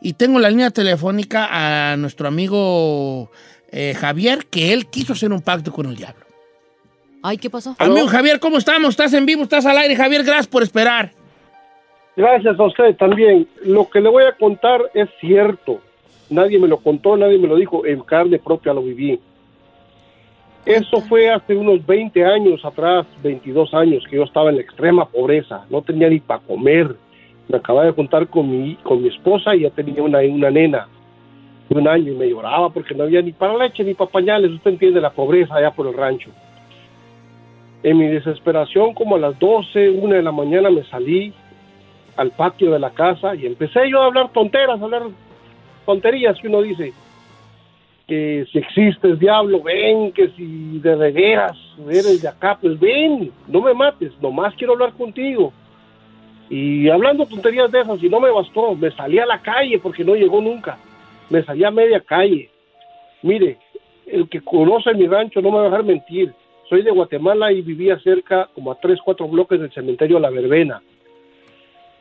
Y 0.00 0.14
tengo 0.14 0.38
la 0.40 0.50
línea 0.50 0.70
telefónica 0.70 1.48
a 1.92 1.96
nuestro 1.96 2.26
amigo 2.28 3.30
eh, 3.70 3.94
Javier, 3.98 4.46
que 4.46 4.72
él 4.72 4.86
quiso 4.90 5.12
hacer 5.12 5.32
un 5.32 5.40
pacto 5.40 5.72
con 5.72 5.86
el 5.86 5.96
diablo. 5.96 6.24
Ay, 7.28 7.36
¿qué 7.36 7.50
pasó? 7.50 7.76
Amigo 7.78 8.06
Javier, 8.06 8.40
¿cómo 8.40 8.56
estamos? 8.56 8.88
¿Estás 8.88 9.12
en 9.12 9.26
vivo? 9.26 9.42
¿Estás 9.42 9.66
al 9.66 9.76
aire? 9.76 9.94
Javier, 9.94 10.22
gracias 10.24 10.46
por 10.46 10.62
esperar. 10.62 11.10
Gracias 12.16 12.58
a 12.58 12.64
usted 12.64 12.96
también. 12.96 13.46
Lo 13.66 13.86
que 13.90 14.00
le 14.00 14.08
voy 14.08 14.24
a 14.24 14.32
contar 14.32 14.80
es 14.94 15.10
cierto. 15.20 15.78
Nadie 16.30 16.58
me 16.58 16.66
lo 16.66 16.78
contó, 16.78 17.18
nadie 17.18 17.36
me 17.36 17.46
lo 17.46 17.56
dijo. 17.56 17.84
En 17.84 18.00
carne 18.00 18.38
propia 18.38 18.72
lo 18.72 18.80
viví. 18.80 19.20
Eso 20.64 21.02
fue 21.02 21.28
hace 21.28 21.54
unos 21.54 21.84
20 21.84 22.24
años 22.24 22.64
atrás, 22.64 23.04
22 23.22 23.74
años, 23.74 24.04
que 24.08 24.16
yo 24.16 24.24
estaba 24.24 24.48
en 24.48 24.56
la 24.56 24.62
extrema 24.62 25.06
pobreza. 25.06 25.66
No 25.68 25.82
tenía 25.82 26.08
ni 26.08 26.20
para 26.20 26.40
comer. 26.40 26.96
Me 27.46 27.58
acababa 27.58 27.84
de 27.84 27.92
juntar 27.92 28.26
con 28.28 28.50
mi, 28.50 28.76
con 28.76 29.02
mi 29.02 29.08
esposa 29.08 29.54
y 29.54 29.64
ya 29.64 29.70
tenía 29.70 30.02
una, 30.02 30.20
una 30.20 30.50
nena 30.50 30.88
de 31.68 31.78
un 31.78 31.88
año 31.88 32.10
y 32.10 32.16
me 32.16 32.30
lloraba 32.30 32.70
porque 32.70 32.94
no 32.94 33.04
había 33.04 33.20
ni 33.20 33.32
para 33.32 33.54
leche 33.58 33.84
ni 33.84 33.92
para 33.92 34.10
pañales. 34.10 34.50
Usted 34.50 34.70
entiende 34.70 34.98
la 35.02 35.10
pobreza 35.10 35.56
allá 35.56 35.72
por 35.72 35.86
el 35.88 35.92
rancho. 35.92 36.30
En 37.82 37.96
mi 37.96 38.08
desesperación, 38.08 38.94
como 38.94 39.16
a 39.16 39.18
las 39.18 39.38
12, 39.38 39.90
una 39.90 40.16
de 40.16 40.22
la 40.22 40.32
mañana, 40.32 40.70
me 40.70 40.84
salí 40.84 41.32
al 42.16 42.32
patio 42.32 42.72
de 42.72 42.80
la 42.80 42.90
casa 42.90 43.34
y 43.36 43.46
empecé 43.46 43.88
yo 43.88 44.02
a 44.02 44.06
hablar 44.06 44.32
tonteras, 44.32 44.80
a 44.80 44.84
hablar 44.84 45.02
tonterías 45.86 46.38
que 46.40 46.48
uno 46.48 46.62
dice 46.62 46.92
que 48.08 48.46
si 48.50 48.58
existe 48.58 49.06
el 49.06 49.18
diablo, 49.18 49.62
ven, 49.62 50.12
que 50.12 50.30
si 50.30 50.78
de 50.78 50.96
veras 50.96 51.56
eres 51.88 52.22
de 52.22 52.28
acá, 52.28 52.58
pues 52.60 52.80
ven, 52.80 53.30
no 53.46 53.60
me 53.60 53.74
mates, 53.74 54.12
nomás 54.20 54.54
quiero 54.54 54.72
hablar 54.72 54.94
contigo. 54.94 55.52
Y 56.48 56.88
hablando 56.88 57.26
tonterías 57.26 57.70
de 57.70 57.82
esas, 57.82 58.02
y 58.02 58.08
no 58.08 58.18
me 58.18 58.30
bastó, 58.30 58.74
me 58.74 58.90
salí 58.92 59.18
a 59.18 59.26
la 59.26 59.40
calle 59.40 59.78
porque 59.78 60.04
no 60.04 60.14
llegó 60.14 60.40
nunca, 60.40 60.78
me 61.28 61.44
salí 61.44 61.64
a 61.64 61.70
media 61.70 62.00
calle. 62.00 62.50
Mire, 63.22 63.58
el 64.06 64.26
que 64.28 64.40
conoce 64.40 64.94
mi 64.94 65.06
rancho 65.06 65.42
no 65.42 65.50
me 65.50 65.58
va 65.58 65.62
a 65.62 65.70
dejar 65.70 65.84
mentir, 65.84 66.32
soy 66.68 66.82
de 66.82 66.90
Guatemala 66.90 67.52
y 67.52 67.62
vivía 67.62 67.98
cerca, 68.00 68.48
como 68.54 68.72
a 68.72 68.80
tres, 68.80 68.98
cuatro 69.04 69.28
bloques 69.28 69.60
del 69.60 69.72
cementerio 69.72 70.18
La 70.18 70.30
Verbena 70.30 70.82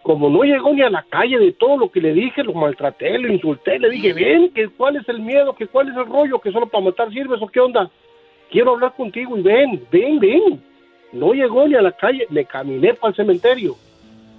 como 0.07 0.29
no 0.29 0.43
llegó 0.43 0.73
ni 0.73 0.81
a 0.83 0.89
la 0.89 1.03
calle 1.03 1.37
de 1.37 1.51
todo 1.51 1.75
lo 1.75 1.91
que 1.91 1.99
le 1.99 2.13
dije, 2.13 2.41
lo 2.41 2.53
maltraté, 2.53 3.19
lo 3.19 3.27
insulté, 3.27 3.77
le 3.77 3.89
dije, 3.89 4.13
ven, 4.13 4.53
que 4.53 4.69
cuál 4.69 4.95
es 4.95 5.09
el 5.09 5.19
miedo, 5.19 5.53
que 5.53 5.67
cuál 5.67 5.89
es 5.89 5.97
el 5.97 6.05
rollo, 6.05 6.39
que 6.39 6.53
solo 6.53 6.65
para 6.67 6.85
matar 6.85 7.11
sirves 7.11 7.41
o 7.41 7.47
qué 7.49 7.59
onda. 7.59 7.91
Quiero 8.49 8.71
hablar 8.71 8.93
contigo 8.95 9.37
y 9.37 9.41
ven, 9.41 9.85
ven, 9.91 10.17
ven. 10.17 10.63
No 11.11 11.33
llegó 11.33 11.67
ni 11.67 11.75
a 11.75 11.81
la 11.81 11.91
calle, 11.91 12.25
me 12.29 12.45
caminé 12.45 12.93
para 12.93 13.09
el 13.09 13.17
cementerio. 13.17 13.75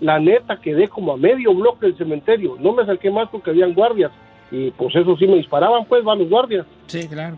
La 0.00 0.18
neta 0.18 0.58
quedé 0.58 0.88
como 0.88 1.12
a 1.12 1.18
medio 1.18 1.52
bloque 1.52 1.84
del 1.84 1.98
cementerio. 1.98 2.56
No 2.58 2.72
me 2.72 2.84
acerqué 2.84 3.10
más 3.10 3.28
porque 3.28 3.50
habían 3.50 3.74
guardias. 3.74 4.10
Y 4.50 4.70
pues 4.70 4.96
eso 4.96 5.18
sí 5.18 5.26
me 5.26 5.36
disparaban, 5.36 5.84
pues 5.84 6.02
van 6.02 6.20
los 6.20 6.30
guardias. 6.30 6.64
Sí, 6.86 7.06
claro. 7.08 7.36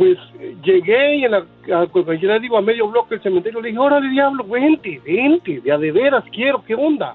Pues 0.00 0.16
llegué 0.64 1.16
y 1.16 1.24
en 1.26 1.32
la, 1.32 1.44
a, 1.74 1.86
cuando 1.88 2.14
yo 2.14 2.26
le 2.28 2.40
digo 2.40 2.56
a 2.56 2.62
medio 2.62 2.88
bloque 2.88 3.16
del 3.16 3.22
cementerio, 3.22 3.60
le 3.60 3.68
dije, 3.68 3.78
órale 3.78 4.08
diablo, 4.08 4.44
vente, 4.44 4.98
vente, 5.04 5.60
de 5.60 5.70
a 5.70 5.76
de 5.76 5.92
veras 5.92 6.24
quiero, 6.32 6.64
¿qué 6.66 6.74
onda? 6.74 7.14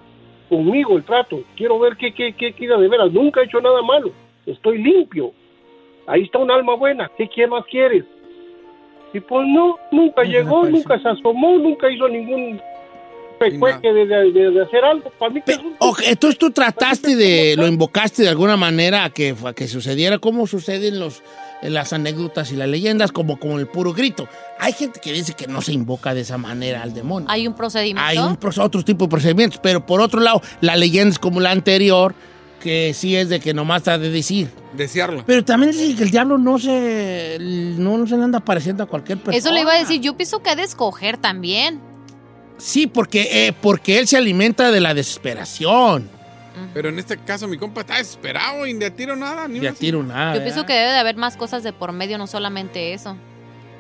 Conmigo 0.50 0.96
el 0.96 1.04
trato, 1.04 1.42
quiero 1.58 1.80
ver 1.80 1.98
qué, 1.98 2.14
qué, 2.14 2.34
qué, 2.34 2.54
qué 2.54 2.68
de 2.68 2.88
veras, 2.88 3.12
nunca 3.12 3.42
he 3.42 3.46
hecho 3.46 3.60
nada 3.60 3.82
malo, 3.82 4.12
estoy 4.46 4.78
limpio, 4.78 5.32
ahí 6.06 6.26
está 6.26 6.38
un 6.38 6.52
alma 6.52 6.76
buena, 6.76 7.10
¿qué, 7.18 7.28
qué 7.28 7.48
más 7.48 7.66
quieres? 7.72 8.04
Y 9.16 9.20
pues 9.20 9.48
no, 9.48 9.78
nunca 9.92 10.22
llegó, 10.24 10.66
nunca 10.70 11.00
se 11.00 11.10
asomó, 11.10 11.58
nunca 11.58 11.90
hizo 11.90 12.08
ningún 12.08 12.62
pecueque 13.40 13.92
de, 13.92 14.06
de, 14.06 14.32
de- 14.32 14.52
de 14.52 14.62
hacer 14.62 14.86
algo, 14.86 15.10
para 15.18 15.32
mí 15.34 15.42
que 15.44 15.54
es 15.54 15.58
un- 15.58 15.76
Ok, 15.80 16.02
entonces 16.06 16.38
tú 16.38 16.52
trataste 16.52 17.16
de, 17.16 17.56
lo 17.58 17.66
invocaste 17.66 18.22
de 18.22 18.30
alguna 18.30 18.56
manera 18.58 19.06
a 19.06 19.10
que, 19.10 19.34
a 19.44 19.54
que 19.54 19.68
sucediera 19.68 20.20
como 20.20 20.46
suceden 20.46 21.00
los, 21.00 21.24
las 21.62 21.94
anécdotas 21.94 22.52
y 22.52 22.56
las 22.56 22.68
leyendas, 22.68 23.12
como, 23.12 23.40
como 23.40 23.60
el 23.60 23.68
puro 23.68 23.94
grito. 23.94 24.28
Hay 24.60 24.74
gente 24.74 25.00
que 25.00 25.12
dice 25.14 25.34
que 25.34 25.48
no 25.48 25.62
se 25.62 25.74
invoca 25.74 26.14
de 26.14 26.22
esa 26.22 26.38
manera 26.38 26.84
al 26.84 26.94
demonio. 26.94 27.30
Hay 27.30 27.48
un 27.48 27.56
procedimiento. 27.56 28.02
Hay 28.04 28.18
un, 28.18 28.38
otro 28.58 28.84
tipo 28.84 29.06
de 29.06 29.10
procedimientos, 29.10 29.60
pero 29.62 29.86
por 29.86 30.02
otro 30.02 30.20
lado, 30.22 30.42
la 30.62 30.76
leyenda 30.76 31.12
es 31.12 31.20
como 31.20 31.40
la 31.40 31.52
anterior, 31.52 32.14
que 32.60 32.94
sí 32.94 33.16
es 33.16 33.30
de 33.30 33.40
que 33.40 33.54
nomás 33.54 33.88
ha 33.88 33.98
de 33.98 34.10
decir. 34.10 34.50
Desearlo. 34.74 35.24
Pero 35.26 35.44
también 35.46 35.72
dicen 35.72 35.96
que 35.96 36.04
el 36.04 36.12
diablo 36.12 36.38
no 36.38 36.60
se, 36.60 37.38
no, 37.40 37.98
no 37.98 38.08
se 38.08 38.18
le 38.18 38.24
anda 38.24 38.40
apareciendo 38.40 38.84
a 38.84 38.88
cualquier 38.88 39.20
persona. 39.20 39.38
Eso 39.38 39.52
le 39.52 39.62
iba 39.62 39.74
a 39.74 39.80
decir, 39.80 40.02
yo 40.02 40.18
pienso 40.18 40.42
que 40.42 40.50
ha 40.50 40.56
de 40.56 40.64
escoger 40.64 41.18
también. 41.18 41.80
Sí, 42.58 42.88
porque, 42.88 43.48
eh, 43.48 43.54
porque 43.54 44.00
él 44.00 44.08
se 44.08 44.18
alimenta 44.18 44.72
de 44.72 44.80
la 44.80 44.94
desesperación. 44.94 46.10
Pero 46.74 46.90
en 46.90 47.00
este 47.00 47.18
caso 47.18 47.48
mi 47.48 47.58
compa 47.58 47.82
está 47.82 47.98
desesperado 47.98 48.66
y 48.68 48.84
a 48.84 48.90
tiro 48.96 49.16
nada. 49.16 49.48
Ni 49.48 49.60
una- 49.60 49.74
tiro 49.74 50.04
nada. 50.04 50.36
Yo 50.36 50.42
pienso 50.44 50.66
que 50.66 50.74
debe 50.74 50.92
de 50.92 50.98
haber 50.98 51.16
más 51.16 51.38
cosas 51.38 51.64
de 51.64 51.74
por 51.74 51.92
medio, 51.92 52.18
no 52.18 52.28
solamente 52.28 52.94
eso. 52.94 53.18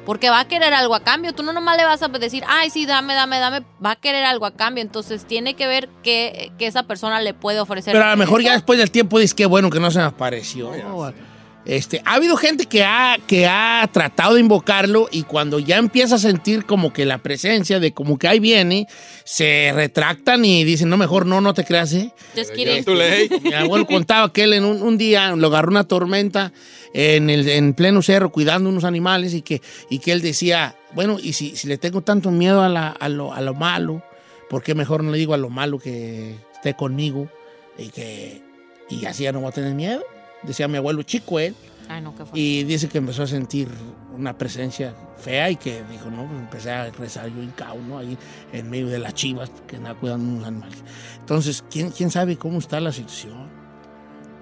Porque 0.05 0.29
va 0.29 0.41
a 0.41 0.47
querer 0.47 0.73
algo 0.73 0.93
a 0.93 0.99
cambio. 0.99 1.33
Tú 1.33 1.41
no 1.41 1.51
nomás 1.51 1.77
le 1.77 1.83
vas 1.83 2.03
a 2.03 2.07
decir, 2.09 2.43
ay, 2.47 2.69
sí, 2.69 2.85
dame, 2.85 3.15
dame, 3.15 3.39
dame. 3.39 3.63
Va 3.83 3.91
a 3.91 3.95
querer 3.95 4.23
algo 4.23 4.45
a 4.45 4.51
cambio. 4.51 4.83
Entonces 4.83 5.25
tiene 5.25 5.55
que 5.55 5.65
ver 5.65 5.89
qué, 6.03 6.51
qué 6.59 6.67
esa 6.67 6.83
persona 6.83 7.19
le 7.21 7.33
puede 7.33 7.59
ofrecer. 7.59 7.93
Pero 7.93 8.05
a 8.05 8.11
lo 8.11 8.17
mejor 8.17 8.41
ya 8.43 8.53
después 8.53 8.77
del 8.77 8.91
tiempo 8.91 9.17
dices 9.17 9.33
que 9.33 9.47
bueno 9.47 9.69
que 9.71 9.79
no 9.79 9.89
se 9.89 9.97
me 9.99 10.05
apareció. 10.05 10.71
Este, 11.65 11.99
ha 12.05 12.13
habido 12.13 12.37
gente 12.37 12.67
que 12.67 12.83
ha, 12.83 13.17
que 13.25 13.47
ha 13.47 13.89
tratado 13.91 14.35
de 14.35 14.39
invocarlo 14.41 15.07
y 15.11 15.23
cuando 15.23 15.57
ya 15.57 15.77
empieza 15.77 16.15
a 16.15 16.19
sentir 16.19 16.65
como 16.65 16.93
que 16.93 17.05
la 17.05 17.17
presencia 17.17 17.79
de 17.79 17.91
como 17.91 18.19
que 18.19 18.27
ahí 18.27 18.39
viene, 18.39 18.87
se 19.23 19.71
retractan 19.73 20.45
y 20.45 20.63
dicen, 20.63 20.89
no, 20.89 20.97
mejor 20.97 21.25
no, 21.25 21.41
no 21.41 21.55
te 21.55 21.63
creas, 21.63 21.91
¿eh? 21.93 22.11
Just 22.35 22.53
kidding. 22.53 22.85
Tú 22.85 22.93
le- 22.93 23.29
Mi 23.43 23.53
abuelo 23.53 23.87
contaba 23.87 24.31
que 24.31 24.43
él 24.43 24.53
en 24.53 24.63
un, 24.63 24.83
un 24.83 24.97
día 24.99 25.35
lo 25.35 25.47
agarró 25.47 25.69
una 25.71 25.85
tormenta 25.85 26.53
en, 26.93 27.31
el, 27.31 27.49
en 27.49 27.73
pleno 27.73 28.03
cerro 28.03 28.31
cuidando 28.31 28.69
unos 28.69 28.83
animales 28.83 29.33
y 29.33 29.41
que, 29.41 29.61
y 29.89 29.97
que 29.99 30.11
él 30.11 30.21
decía, 30.21 30.75
bueno, 30.93 31.17
y 31.21 31.33
si, 31.33 31.55
si 31.55 31.67
le 31.67 31.79
tengo 31.79 32.01
tanto 32.01 32.29
miedo 32.29 32.61
a, 32.61 32.69
la- 32.69 32.89
a 32.89 33.09
lo, 33.09 33.33
a 33.33 33.41
lo 33.41 33.55
malo, 33.55 34.03
¿por 34.51 34.61
qué 34.61 34.75
mejor 34.75 35.03
no 35.03 35.11
le 35.11 35.17
digo 35.17 35.33
a 35.33 35.37
lo 35.37 35.49
malo 35.49 35.79
que 35.79 36.35
esté 36.53 36.75
conmigo 36.75 37.27
y 37.77 37.89
que 37.89 38.43
y 38.87 39.05
así 39.05 39.23
ya 39.23 39.31
no 39.31 39.39
voy 39.39 39.49
a 39.49 39.51
tener 39.51 39.73
miedo? 39.73 40.03
Decía 40.45 40.67
mi 40.67 40.77
abuelo 40.77 41.03
chico 41.03 41.39
él. 41.39 41.55
Ay, 41.87 42.01
no, 42.01 42.11
qué 42.11 42.23
fuerte. 42.23 42.39
Y 42.39 42.63
dice 42.63 42.87
que 42.89 42.97
empezó 42.97 43.23
a 43.23 43.27
sentir 43.27 43.69
una 44.15 44.37
presencia 44.37 44.95
fea 45.17 45.49
y 45.49 45.55
que 45.55 45.83
dijo, 45.89 46.09
no, 46.09 46.25
pues 46.25 46.39
empecé 46.39 46.71
a 46.71 46.89
rezar 46.91 47.29
yo 47.29 47.41
hincao, 47.43 47.77
¿no? 47.79 47.99
Ahí 47.99 48.17
en 48.53 48.69
medio 48.69 48.87
de 48.87 48.99
las 48.99 49.13
chivas 49.13 49.51
que 49.67 49.75
andaba 49.75 49.99
cuidando 49.99 50.25
unos 50.31 50.47
animales. 50.47 50.83
Entonces, 51.19 51.63
¿quién, 51.69 51.91
quién 51.91 52.09
sabe 52.09 52.37
cómo 52.37 52.59
está 52.59 52.79
la 52.79 52.91
situación 52.91 53.49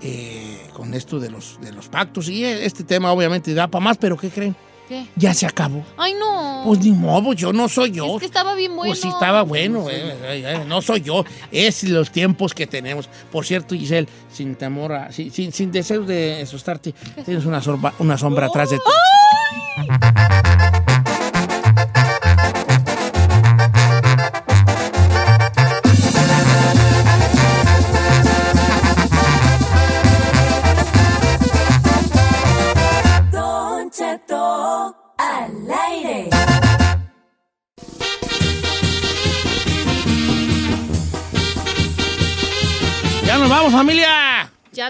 eh, 0.02 0.70
con 0.74 0.94
esto 0.94 1.20
de 1.20 1.30
los, 1.30 1.60
de 1.62 1.74
los 1.74 1.90
pactos? 1.90 2.30
Y 2.30 2.46
este 2.46 2.84
tema 2.84 3.12
obviamente 3.12 3.54
da 3.54 3.68
para 3.68 3.84
más, 3.84 3.98
pero 3.98 4.18
¿qué 4.18 4.30
creen? 4.30 4.56
¿Qué? 4.94 5.06
Ya 5.16 5.34
se 5.34 5.46
acabó. 5.48 5.84
Ay, 5.98 6.14
no. 6.14 6.62
Pues 6.66 6.80
ni 6.82 6.92
modo, 6.92 7.34
yo 7.34 7.52
no 7.52 7.68
soy 7.68 7.92
yo. 7.92 8.14
Es 8.16 8.20
que 8.20 8.26
estaba 8.28 8.54
bien 8.54 8.76
bueno. 8.76 8.90
Pues 8.92 9.00
sí, 9.02 9.08
estaba 9.08 9.42
bueno. 9.42 9.90
eh, 9.90 10.16
eh, 10.24 10.44
eh, 10.46 10.66
no 10.68 10.82
soy 10.82 11.02
yo. 11.02 11.26
Es 11.52 11.84
los 11.84 12.12
tiempos 12.12 12.54
que 12.54 12.68
tenemos. 12.68 13.10
Por 13.32 13.46
cierto, 13.46 13.74
Giselle, 13.76 14.08
sin 14.32 14.56
temor 14.56 14.94
a. 14.94 15.12
Sin, 15.12 15.32
sin, 15.32 15.52
sin 15.52 15.72
deseo 15.72 16.04
de 16.04 16.42
asustarte, 16.44 16.94
tienes 17.26 17.46
una, 17.46 17.60
sorba- 17.62 17.94
una 18.00 18.18
sombra 18.18 18.48
atrás 18.48 18.70
de 18.70 18.78
ti. 18.78 18.84
Don 18.86 18.94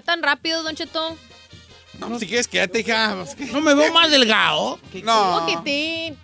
tan 0.03 0.21
rápido, 0.23 0.63
Don 0.63 0.75
Cheto. 0.75 1.17
No, 1.99 2.19
si 2.19 2.27
quieres, 2.27 2.47
quédate, 2.47 2.79
hija. 2.81 3.23
Pues. 3.37 3.51
No 3.51 3.61
me 3.61 3.73
veo 3.75 3.93
más 3.93 4.09
delgado. 4.11 4.79
Un 4.93 5.01
poquitín. 5.39 6.17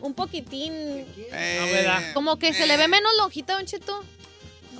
Un 0.00 0.14
poquitín. 0.14 0.72
Eh, 0.72 1.70
¿verdad? 1.72 2.12
Como 2.14 2.38
que 2.38 2.52
se 2.52 2.66
le 2.66 2.76
ve 2.76 2.88
menos 2.88 3.10
lonjita, 3.18 3.54
Don 3.54 3.64
Cheto. 3.66 4.04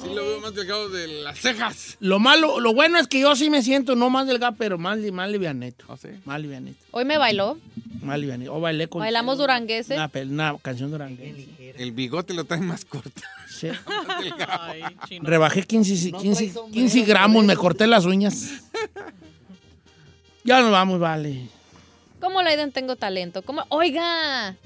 Sí 0.02 0.08
lo 0.12 0.26
veo 0.26 0.40
más 0.40 0.54
delgado 0.54 0.88
de 0.90 1.06
las 1.06 1.38
cejas. 1.38 1.96
Lo 2.00 2.18
malo, 2.18 2.58
lo 2.60 2.74
bueno 2.74 2.98
es 2.98 3.06
que 3.06 3.20
yo 3.20 3.34
sí 3.36 3.48
me 3.48 3.62
siento 3.62 3.94
no 3.94 4.10
más 4.10 4.26
delgado, 4.26 4.54
pero 4.58 4.76
más, 4.76 4.98
más 4.98 5.30
livianeto. 5.30 5.86
¿Ah, 5.88 5.96
sí? 5.96 6.08
Más 6.24 6.40
livianito. 6.40 6.78
Hoy 6.90 7.04
me 7.04 7.16
bailó. 7.16 7.58
Más 8.02 8.18
livianito. 8.18 8.52
O 8.54 8.60
bailé 8.60 8.88
con. 8.88 9.00
Bailamos. 9.00 9.38
Una, 9.38 9.60
pel- 9.60 10.28
una 10.30 10.56
canción 10.60 10.90
duranguense. 10.90 11.74
El 11.78 11.92
bigote 11.92 12.34
lo 12.34 12.44
trae 12.44 12.60
más 12.60 12.84
corto. 12.84 13.22
Sí. 13.54 13.68
Rebajé 15.20 15.62
15, 15.62 16.12
15, 16.12 16.54
15 16.72 17.00
gramos, 17.02 17.44
me 17.44 17.56
corté 17.56 17.86
las 17.86 18.04
uñas. 18.04 18.50
Ya 20.42 20.60
nos 20.60 20.70
vamos, 20.70 20.98
vale. 20.98 21.48
¿Cómo 22.20 22.42
Laiden 22.42 22.72
tengo 22.72 22.96
talento? 22.96 23.42
¿Cómo? 23.42 23.64
Oiga. 23.68 24.56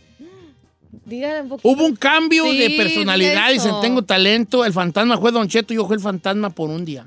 Dígale 1.05 1.43
un 1.43 1.49
poquito. 1.49 1.69
Hubo 1.69 1.85
un 1.87 1.97
cambio 1.97 2.45
Sí, 2.45 2.59
de 2.59 2.71
personalidad 2.77 3.51
y 3.53 3.57
eso. 3.57 3.75
en 3.77 3.81
Tengo 3.81 4.03
Talento. 4.03 4.65
El 4.65 4.73
fantasma 4.73 5.19
fue 5.19 5.33
Don 5.33 5.49
Cheto, 5.49 5.73
yo 5.75 5.87
fui 5.87 5.95
el 5.97 6.01
fantasma 6.03 6.51
por 6.51 6.71
un 6.71 6.85
día. 6.85 7.07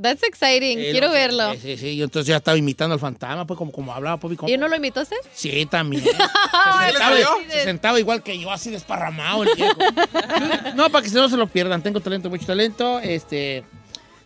That's 0.00 0.22
exciting. 0.24 0.78
Eh, 0.80 0.90
Quiero 0.90 1.06
no, 1.08 1.12
verlo. 1.12 1.52
Sí, 1.54 1.60
sí, 1.60 1.76
sí, 1.76 1.96
yo 1.96 2.04
entonces 2.04 2.28
ya 2.28 2.36
estaba 2.36 2.56
imitando 2.58 2.94
al 2.94 3.00
fantasma, 3.00 3.46
pues 3.46 3.56
como, 3.56 3.70
como 3.70 3.92
hablaba 3.94 4.18
Poppy 4.18 4.36
¿Y 4.48 4.54
uno 4.54 4.66
lo 4.68 4.76
invitó 4.76 5.00
a 5.00 5.04
hacer? 5.04 5.18
Sí, 5.32 5.66
también. 5.66 6.02
Se 6.04 6.10
sentaba, 6.10 7.14
¿le 7.14 7.50
se 7.50 7.64
sentaba 7.64 8.00
igual 8.00 8.22
que 8.22 8.38
yo, 8.38 8.50
así 8.50 8.70
desparramado 8.70 9.44
el 9.44 9.50
viejo. 9.54 9.76
No, 10.74 10.90
para 10.90 11.04
que 11.04 11.12
no 11.12 11.28
se 11.28 11.36
lo 11.36 11.46
pierdan. 11.46 11.82
Tengo 11.82 12.00
talento, 12.00 12.28
mucho 12.28 12.46
talento. 12.46 12.98
Este, 12.98 13.64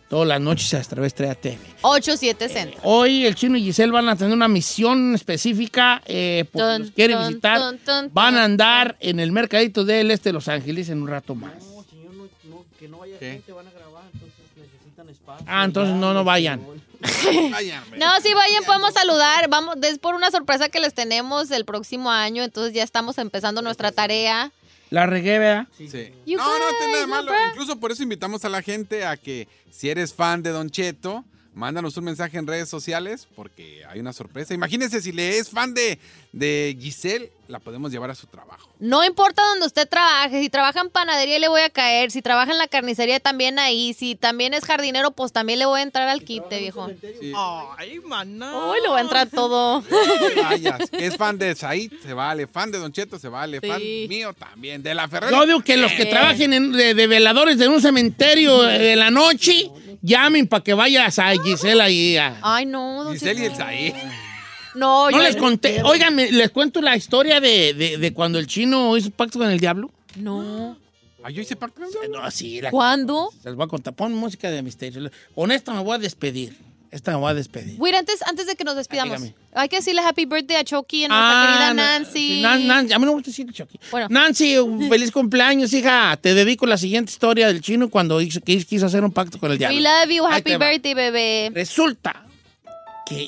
todas 0.09 0.27
las 0.27 0.41
noches 0.41 0.73
a 0.73 0.81
través 0.81 1.13
de 1.13 1.27
3 1.35 1.41
TV. 1.41 1.57
8-7 1.81 2.49
Centro. 2.49 2.79
Hoy 2.83 3.25
el 3.25 3.35
chino 3.35 3.57
y 3.57 3.63
Giselle 3.63 3.91
van 3.91 4.09
a 4.09 4.15
tener 4.15 4.33
una 4.33 4.47
misión 4.47 5.13
específica 5.13 6.01
eh, 6.05 6.45
porque 6.51 6.67
Tun, 6.67 6.81
los 6.81 6.91
quiere 6.91 7.13
tun, 7.13 7.27
visitar. 7.27 7.61
van 8.11 8.37
a 8.37 8.43
andar 8.43 8.97
en 8.99 9.19
el 9.19 9.31
mercadito 9.31 9.85
del 9.85 10.09
este 10.09 10.29
de 10.29 10.33
Los 10.33 10.47
Ángeles 10.47 10.89
en 10.89 11.01
un 11.03 11.07
rato 11.07 11.35
más. 11.35 11.53
Ah, 15.45 15.63
entonces 15.65 15.95
no, 15.95 16.13
no 16.13 16.23
vayan. 16.23 16.61
No, 17.97 18.21
sí, 18.21 18.33
vayan, 18.33 18.63
podemos 18.65 18.93
saludar. 18.93 19.47
Vamos, 19.49 19.77
es 19.83 19.99
por 19.99 20.15
una 20.15 20.31
sorpresa 20.31 20.69
que 20.69 20.79
les 20.79 20.93
tenemos 20.93 21.49
el 21.51 21.63
próximo 21.65 22.11
año. 22.11 22.43
Entonces 22.43 22.73
ya 22.73 22.83
estamos 22.83 23.17
empezando 23.17 23.61
nuestra 23.61 23.91
tarea. 23.91 24.51
La 24.89 25.05
regué, 25.05 25.39
¿verdad? 25.39 25.67
Sí. 25.77 25.87
You 26.25 26.37
No, 26.37 26.59
no 26.59 26.65
tiene 26.79 26.93
nada 26.93 27.07
malo. 27.07 27.31
no, 27.31 27.37
bro. 27.37 27.49
Incluso 27.51 27.79
por 27.79 27.91
eso 27.91 28.03
invitamos 28.03 28.43
a 28.43 28.49
la 28.49 28.61
gente 28.61 29.05
a 29.05 29.17
que 29.17 29.47
si 29.71 29.89
eres 29.89 30.13
fan 30.13 30.41
de 30.43 30.49
Don 30.49 30.69
Cheto, 30.71 31.23
mándanos 31.53 31.95
un 31.97 32.05
mensaje 32.05 32.37
en 32.37 32.47
redes 32.47 32.69
sociales 32.69 33.27
porque 33.35 33.83
hay 33.87 33.99
una 33.99 34.13
sorpresa. 34.13 34.53
Imagínense 34.53 35.01
si 35.01 35.11
le 35.11 35.37
es 35.37 35.49
fan 35.49 35.73
de, 35.73 35.99
de 36.33 36.75
Giselle, 36.79 37.31
la 37.49 37.59
podemos 37.59 37.91
llevar 37.91 38.11
a 38.11 38.15
su 38.15 38.27
trabajo. 38.27 38.69
No 38.79 39.03
importa 39.03 39.43
donde 39.49 39.65
usted 39.65 39.89
trabaje, 39.89 40.39
si 40.39 40.49
trabaja 40.51 40.81
en 40.81 40.89
panadería 40.91 41.39
le 41.39 41.47
voy 41.47 41.61
a 41.61 41.69
caer, 41.71 42.11
si 42.11 42.21
trabaja 42.21 42.51
en 42.51 42.59
la 42.59 42.67
carnicería 42.67 43.19
también 43.19 43.57
ahí, 43.57 43.95
si 43.95 44.13
también 44.15 44.53
es 44.53 44.63
jardinero 44.65 45.09
pues 45.11 45.33
también 45.33 45.57
le 45.57 45.65
voy 45.65 45.79
a 45.79 45.83
entrar 45.83 46.07
al 46.07 46.23
quite, 46.23 46.59
viejo. 46.59 46.87
Sí. 47.19 47.33
Ay, 47.77 47.99
maná. 48.05 48.69
Uy, 48.69 48.77
le 48.83 48.87
voy 48.89 48.99
a 48.99 49.01
entrar 49.01 49.27
todo. 49.29 49.83
Vayas. 50.43 50.81
Es 50.91 51.17
fan 51.17 51.39
de 51.39 51.55
Said, 51.55 51.91
se 52.03 52.13
vale. 52.13 52.45
Fan 52.45 52.71
de 52.71 52.77
Don 52.77 52.91
Cheto, 52.91 53.17
se 53.17 53.27
vale. 53.29 53.59
Fan 53.61 53.81
mío 54.07 54.31
también. 54.33 54.83
De 54.83 54.93
la 54.93 55.07
Ferrari. 55.07 55.35
Yo 55.35 55.45
digo 55.47 55.61
que 55.61 55.75
los 55.75 55.91
que 55.93 56.03
Eh. 56.03 56.05
trabajen 56.05 56.53
en- 56.53 56.71
de, 56.71 56.93
de 56.93 57.07
veladores 57.07 57.57
de 57.57 57.67
un 57.67 57.81
cementerio 57.81 58.61
de 58.61 58.95
la 58.95 59.09
noche, 59.09 59.71
llamen 60.03 60.47
para 60.47 60.63
que 60.63 60.75
vayas 60.75 61.17
a 61.17 61.31
Gisela 61.31 61.85
ahí. 61.85 62.15
a- 62.15 62.37
Ay, 62.43 62.67
no, 62.67 63.03
don 63.05 63.13
Giselle 63.13 63.41
y 63.41 63.45
el. 63.45 63.55
Said. 63.55 63.93
No, 64.79 65.09
No 65.11 65.17
yo 65.17 65.23
les 65.23 65.35
conté. 65.35 65.83
Oigan, 65.83 66.15
les 66.15 66.49
cuento 66.51 66.81
la 66.81 66.95
historia 66.95 67.39
de, 67.39 67.73
de- 67.73 67.97
de 67.97 68.13
cuando 68.13 68.39
el 68.39 68.47
chino 68.47 68.95
hizo 68.97 69.11
pacto 69.11 69.37
con 69.39 69.49
el 69.51 69.59
diablo. 69.59 69.91
No. 70.15 70.77
Ay, 71.23 71.33
yo 71.33 71.41
hice 71.41 71.55
pacto 71.57 71.81
con 71.81 72.03
el 72.05 72.11
No, 72.11 72.31
sí. 72.31 72.61
La, 72.61 72.71
¿Cuándo? 72.71 73.29
Les 73.43 73.53
voy 73.53 73.65
a 73.65 73.67
contar. 73.67 73.93
Pon 73.93 74.13
música 74.13 74.49
de 74.49 74.61
misterio. 74.63 75.11
Con 75.35 75.51
esta 75.51 75.73
me 75.73 75.83
voy 75.83 75.95
a 75.95 75.97
despedir. 75.99 76.55
Esta 76.91 77.11
me 77.11 77.17
voy 77.17 77.29
a 77.29 77.33
despedir. 77.35 77.75
Wait, 77.77 77.93
antes, 77.93 78.23
antes 78.23 78.47
de 78.47 78.55
que 78.55 78.63
nos 78.63 78.75
despidamos, 78.75 79.21
dígame. 79.21 79.35
hay 79.53 79.69
que 79.69 79.75
decirle 79.75 80.01
happy 80.01 80.25
birthday 80.25 80.55
a 80.57 80.63
Chucky 80.63 81.01
y 81.01 81.03
a 81.03 81.07
nuestra 81.09 81.45
querida 81.45 81.67
no, 81.67 81.73
Nancy. 81.75 82.41
Nan- 82.41 82.65
Nan- 82.65 82.91
a 82.93 82.97
mí 82.97 83.05
no 83.05 83.11
me 83.11 83.15
gusta 83.17 83.29
decir 83.29 83.45
Chucky. 83.53 83.79
Bueno. 83.91 84.07
Nancy, 84.09 84.57
un 84.59 84.89
feliz 84.89 85.11
cumpleaños, 85.11 85.71
hija. 85.73 86.17
Te 86.19 86.33
dedico 86.33 86.65
la 86.65 86.77
siguiente 86.79 87.11
historia 87.11 87.45
del 87.45 87.61
chino 87.61 87.89
cuando 87.91 88.19
hizo, 88.21 88.41
quiso 88.41 88.87
hacer 88.87 89.03
un 89.03 89.11
pacto 89.11 89.37
con 89.39 89.51
el 89.51 89.59
diablo. 89.59 89.77
We 89.77 89.83
love 89.83 90.09
you, 90.09 90.25
happy 90.25 90.41
te 90.41 90.57
va. 90.57 90.69
birthday, 90.69 90.93
bebé. 90.95 91.51
Resulta 91.53 92.23
que 93.05 93.27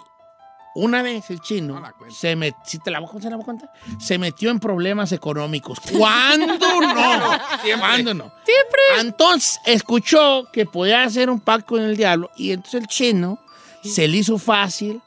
una 0.76 1.01
vez 1.01 1.30
el 1.30 1.39
chino 1.41 1.82
se 2.09 2.36
met- 2.38 2.55
¿sí 2.65 2.80
te 2.80 2.91
la 2.91 2.99
voy 2.99 3.09
a 3.09 3.11
contar, 3.11 3.24
se 3.24 3.30
la 3.32 3.36
voy 3.38 3.43
a 3.43 3.45
contar? 3.45 3.69
Se 3.99 4.17
metió 4.17 4.49
en 4.51 4.59
problemas 4.59 5.11
económicos. 5.11 5.80
¿Cuándo 5.97 6.47
no? 6.47 6.57
¿Cuándo 7.80 8.13
no? 8.13 8.32
Siempre. 8.45 8.82
Entonces 8.99 9.59
escuchó 9.65 10.45
que 10.53 10.65
podía 10.65 11.03
hacer 11.03 11.30
un 11.30 11.39
pacto 11.39 11.76
con 11.76 11.82
el 11.84 11.97
diablo 11.97 12.30
y 12.38 12.51
entonces 12.51 12.82
el 12.82 12.88
chino 12.88 13.39
se 13.84 14.07
le 14.07 14.17
hizo 14.17 14.38
fácil 14.38 15.01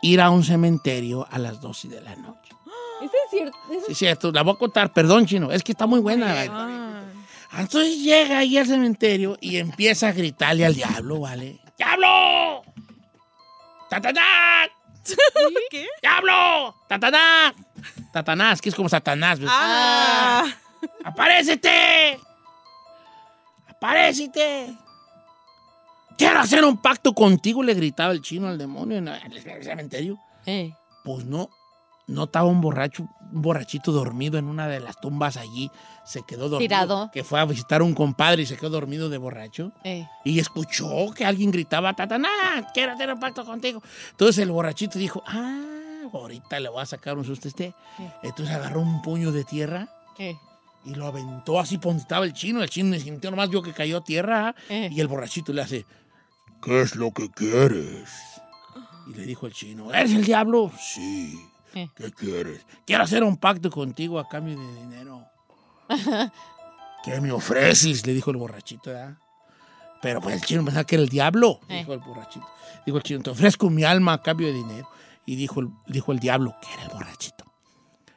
ir 0.00 0.20
a 0.20 0.30
un 0.30 0.42
cementerio 0.44 1.26
a 1.30 1.38
las 1.38 1.60
12 1.60 1.88
de 1.88 2.00
la 2.00 2.16
noche. 2.16 2.50
Eso 3.02 3.12
es 3.24 3.30
cierto. 3.30 3.56
eso- 3.70 3.86
Sí, 3.88 3.94
cierto, 3.94 4.32
la 4.32 4.42
voy 4.42 4.54
a 4.54 4.58
contar, 4.58 4.92
perdón, 4.92 5.26
chino, 5.26 5.50
es 5.52 5.62
que 5.62 5.72
está 5.72 5.86
muy 5.86 6.00
buena. 6.00 6.34
Ah. 6.50 7.02
Entonces 7.58 7.98
llega 8.02 8.38
ahí 8.38 8.56
al 8.56 8.66
cementerio 8.66 9.36
y 9.40 9.58
empieza 9.58 10.08
a 10.08 10.12
gritarle 10.12 10.64
al 10.64 10.74
diablo, 10.74 11.20
¿vale? 11.20 11.60
¡Diablo! 11.76 12.62
¡Tatanás! 13.90 14.70
¿Qué? 15.70 15.86
¡Diablo! 16.00 16.76
¡Tatanás! 16.88 17.54
Tatanás, 18.12 18.60
que 18.60 18.68
es 18.68 18.74
como 18.74 18.88
Satanás. 18.88 19.38
Ah. 19.46 20.44
¡Aparécete! 21.04 22.18
¡Aparécete! 23.68 24.76
Quiero 26.16 26.40
hacer 26.40 26.64
un 26.64 26.80
pacto 26.80 27.14
contigo, 27.14 27.62
le 27.62 27.74
gritaba 27.74 28.12
el 28.12 28.20
chino 28.20 28.48
al 28.48 28.58
demonio 28.58 28.98
en 28.98 29.08
el 29.08 29.64
cementerio. 29.64 30.18
Eh. 30.46 30.72
Pues 31.04 31.24
no, 31.24 31.50
no 32.12 32.24
estaba 32.24 32.46
un 32.48 32.60
borracho, 32.60 33.08
un 33.32 33.42
borrachito 33.42 33.92
dormido 33.92 34.38
en 34.38 34.46
una 34.46 34.68
de 34.68 34.80
las 34.80 35.00
tumbas 35.00 35.36
allí. 35.36 35.70
Se 36.04 36.22
quedó 36.22 36.48
dormido. 36.48 36.58
Tirado. 36.58 37.10
Que 37.12 37.24
fue 37.24 37.40
a 37.40 37.44
visitar 37.44 37.80
a 37.80 37.84
un 37.84 37.94
compadre 37.94 38.42
y 38.42 38.46
se 38.46 38.56
quedó 38.56 38.70
dormido 38.70 39.08
de 39.08 39.18
borracho. 39.18 39.72
Eh. 39.84 40.06
Y 40.24 40.38
escuchó 40.38 41.12
que 41.14 41.24
alguien 41.24 41.50
gritaba, 41.50 41.94
Tataná, 41.94 42.28
quiero 42.74 42.92
hacer 42.92 43.12
un 43.12 43.20
pacto 43.20 43.44
contigo. 43.44 43.82
Entonces 44.10 44.38
el 44.42 44.50
borrachito 44.50 44.98
dijo, 44.98 45.22
ah, 45.26 45.62
ahorita 46.12 46.58
le 46.60 46.68
voy 46.68 46.82
a 46.82 46.86
sacar 46.86 47.16
un 47.16 47.24
susto 47.24 47.46
a 47.46 47.50
este. 47.50 47.74
Entonces 48.22 48.54
agarró 48.54 48.80
un 48.80 49.00
puño 49.02 49.32
de 49.32 49.44
tierra 49.44 49.88
Eh. 50.18 50.36
y 50.84 50.94
lo 50.94 51.06
aventó 51.06 51.60
así 51.60 51.76
donde 51.76 52.02
estaba 52.02 52.24
el 52.24 52.32
chino. 52.32 52.62
El 52.62 52.68
chino 52.68 52.98
sintió 52.98 53.30
nomás 53.30 53.48
vio 53.48 53.62
que 53.62 53.72
cayó 53.72 53.98
a 53.98 54.04
tierra. 54.04 54.54
Eh. 54.68 54.88
Y 54.92 55.00
el 55.00 55.06
borrachito 55.08 55.52
le 55.52 55.62
hace, 55.62 55.86
¿qué 56.62 56.82
es 56.82 56.96
lo 56.96 57.12
que 57.12 57.30
quieres? 57.30 58.10
Y 59.08 59.14
le 59.14 59.24
dijo 59.24 59.46
el 59.46 59.52
chino, 59.52 59.92
¿eres 59.94 60.12
el 60.12 60.24
diablo? 60.24 60.70
Sí. 60.80 61.38
Eh. 61.74 61.88
¿Qué 61.94 62.10
quieres? 62.12 62.64
Quiero 62.86 63.04
hacer 63.04 63.22
un 63.24 63.36
pacto 63.36 63.70
contigo 63.70 64.18
a 64.18 64.28
cambio 64.28 64.58
de 64.58 64.74
dinero. 64.74 65.24
¿Qué 67.04 67.20
me 67.20 67.32
ofreces? 67.32 68.06
Le 68.06 68.12
dijo 68.14 68.30
el 68.30 68.36
borrachito, 68.36 68.90
¿verdad? 68.90 69.16
Pero 70.00 70.20
pues 70.20 70.34
el 70.36 70.42
chino 70.42 70.64
pensaba 70.64 70.84
que 70.84 70.96
era 70.96 71.02
el 71.02 71.08
diablo, 71.08 71.60
Eh. 71.68 71.78
dijo 71.78 71.92
el 71.94 72.00
borrachito. 72.00 72.46
Dijo 72.84 72.96
el 72.98 73.02
chino, 73.04 73.22
te 73.22 73.30
ofrezco 73.30 73.70
mi 73.70 73.84
alma 73.84 74.14
a 74.14 74.22
cambio 74.22 74.48
de 74.48 74.54
dinero. 74.54 74.88
Y 75.24 75.36
dijo 75.36 75.60
el, 75.60 75.68
dijo 75.86 76.10
el 76.12 76.18
diablo, 76.18 76.54
que 76.60 76.72
era 76.72 76.82
el 76.84 76.88
borrachito. 76.90 77.44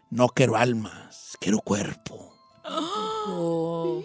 No 0.09 0.27
quiero 0.29 0.55
almas, 0.55 1.37
quiero 1.39 1.59
cuerpo. 1.59 2.33
Oh. 3.27 4.03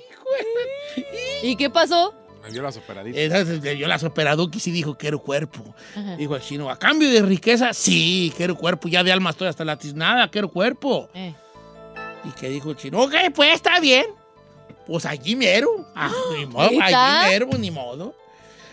¿Y 1.43 1.55
qué 1.57 1.69
pasó? 1.69 2.15
Me 2.43 2.51
dio 2.51 2.63
las 2.63 2.77
operaditas. 2.77 3.21
Entonces 3.21 3.63
le 3.63 3.75
dio 3.75 3.87
las 3.87 4.03
operaduquis 4.03 4.67
y 4.67 4.71
dijo, 4.71 4.97
quiero 4.97 5.19
cuerpo. 5.21 5.75
Ajá. 5.97 6.17
Dijo 6.17 6.37
el 6.37 6.43
chino, 6.43 6.71
¿a 6.71 6.79
cambio 6.79 7.11
de 7.11 7.23
riqueza? 7.23 7.73
Sí, 7.75 8.33
quiero 8.37 8.57
cuerpo. 8.57 8.89
Ya 8.89 9.03
de 9.05 9.13
alma 9.13 9.31
estoy 9.31 9.49
hasta 9.49 9.65
la 9.65 9.77
tiznada, 9.79 10.29
quiero 10.31 10.49
cuerpo. 10.51 11.09
Eh. 11.15 11.35
Y 12.25 12.31
que 12.33 12.49
dijo 12.49 12.71
el 12.71 12.77
chino, 12.77 13.01
ok, 13.03 13.15
pues 13.35 13.53
está 13.55 13.79
bien. 13.81 14.07
Pues 14.87 15.07
allí 15.07 15.37
mero. 15.37 15.87
Ah, 15.95 16.11
ni 16.37 16.47
modo, 16.47 16.71
allí 16.83 17.29
mero, 17.31 17.47
pues, 17.49 17.61
ni 17.61 17.71
modo. 17.71 18.15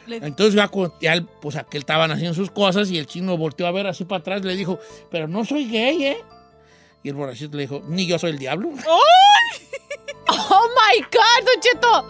Entonces 0.10 0.54
ya, 0.56 0.72
ya 1.02 1.14
el- 1.14 1.26
pues 1.26 1.58
aquel 1.58 1.82
estaban 1.82 2.10
haciendo 2.12 2.34
sus 2.34 2.50
cosas 2.50 2.90
y 2.90 2.98
el 2.98 3.08
chino 3.08 3.36
volteó 3.38 3.68
a 3.68 3.72
ver 3.72 3.88
así 3.88 4.06
para 4.06 4.22
atrás 4.22 4.42
y 4.42 4.46
le 4.48 4.56
dijo, 4.56 4.80
pero 5.12 5.28
no 5.28 5.44
soy 5.44 5.70
gay, 5.70 6.06
¿eh? 6.06 6.18
Y 7.04 7.10
el 7.10 7.16
borrachito 7.16 7.58
le 7.58 7.64
dijo, 7.64 7.84
ni 7.88 8.08
yo 8.08 8.18
soy 8.18 8.32
el 8.32 8.40
diablo. 8.40 8.70
¡Oh, 10.30 10.68
my 10.76 11.02
God, 11.04 11.46
Don 11.46 11.62
Cheto! 11.62 12.06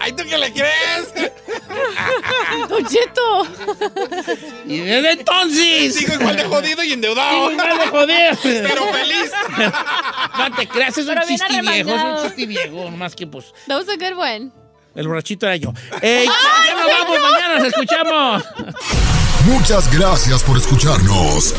¡Ay, 0.00 0.12
tú 0.12 0.24
que 0.24 0.38
le 0.38 0.52
crees! 0.52 1.12
¡Don 2.68 2.84
Cheto! 2.86 3.46
Y 4.66 4.78
desde 4.78 5.12
entonces... 5.12 5.94
Sigo 5.94 6.14
igual 6.14 6.36
de 6.36 6.44
jodido 6.44 6.82
y 6.82 6.92
endeudado. 6.92 7.50
Igual 7.52 7.78
de 7.78 7.86
joder. 7.88 8.38
Pero 8.42 8.92
feliz. 8.92 9.30
No 10.38 10.56
te 10.56 10.66
creas, 10.68 10.96
es 10.98 11.06
un 11.06 11.14
Pero 11.14 11.26
chiste 11.26 11.60
viejo, 11.60 11.94
es 11.94 12.02
un 12.02 12.22
chiste 12.28 12.46
viejo, 12.46 12.90
nomás 12.90 13.14
que 13.14 13.26
pues 13.26 13.52
That 13.66 13.76
was 13.78 13.88
a 13.88 13.96
good 13.96 14.18
one. 14.18 14.50
el 14.94 15.08
borrachito 15.08 15.46
era 15.46 15.56
yo. 15.56 15.72
¡Ey, 16.00 16.26
ya 16.26 16.74
nos 16.74 16.86
vamos, 16.86 17.20
mañana 17.20 17.58
nos 17.58 17.68
escuchamos! 17.68 18.44
Muchas 19.44 19.92
gracias 19.96 20.42
por 20.42 20.56
escucharnos. 20.56 21.54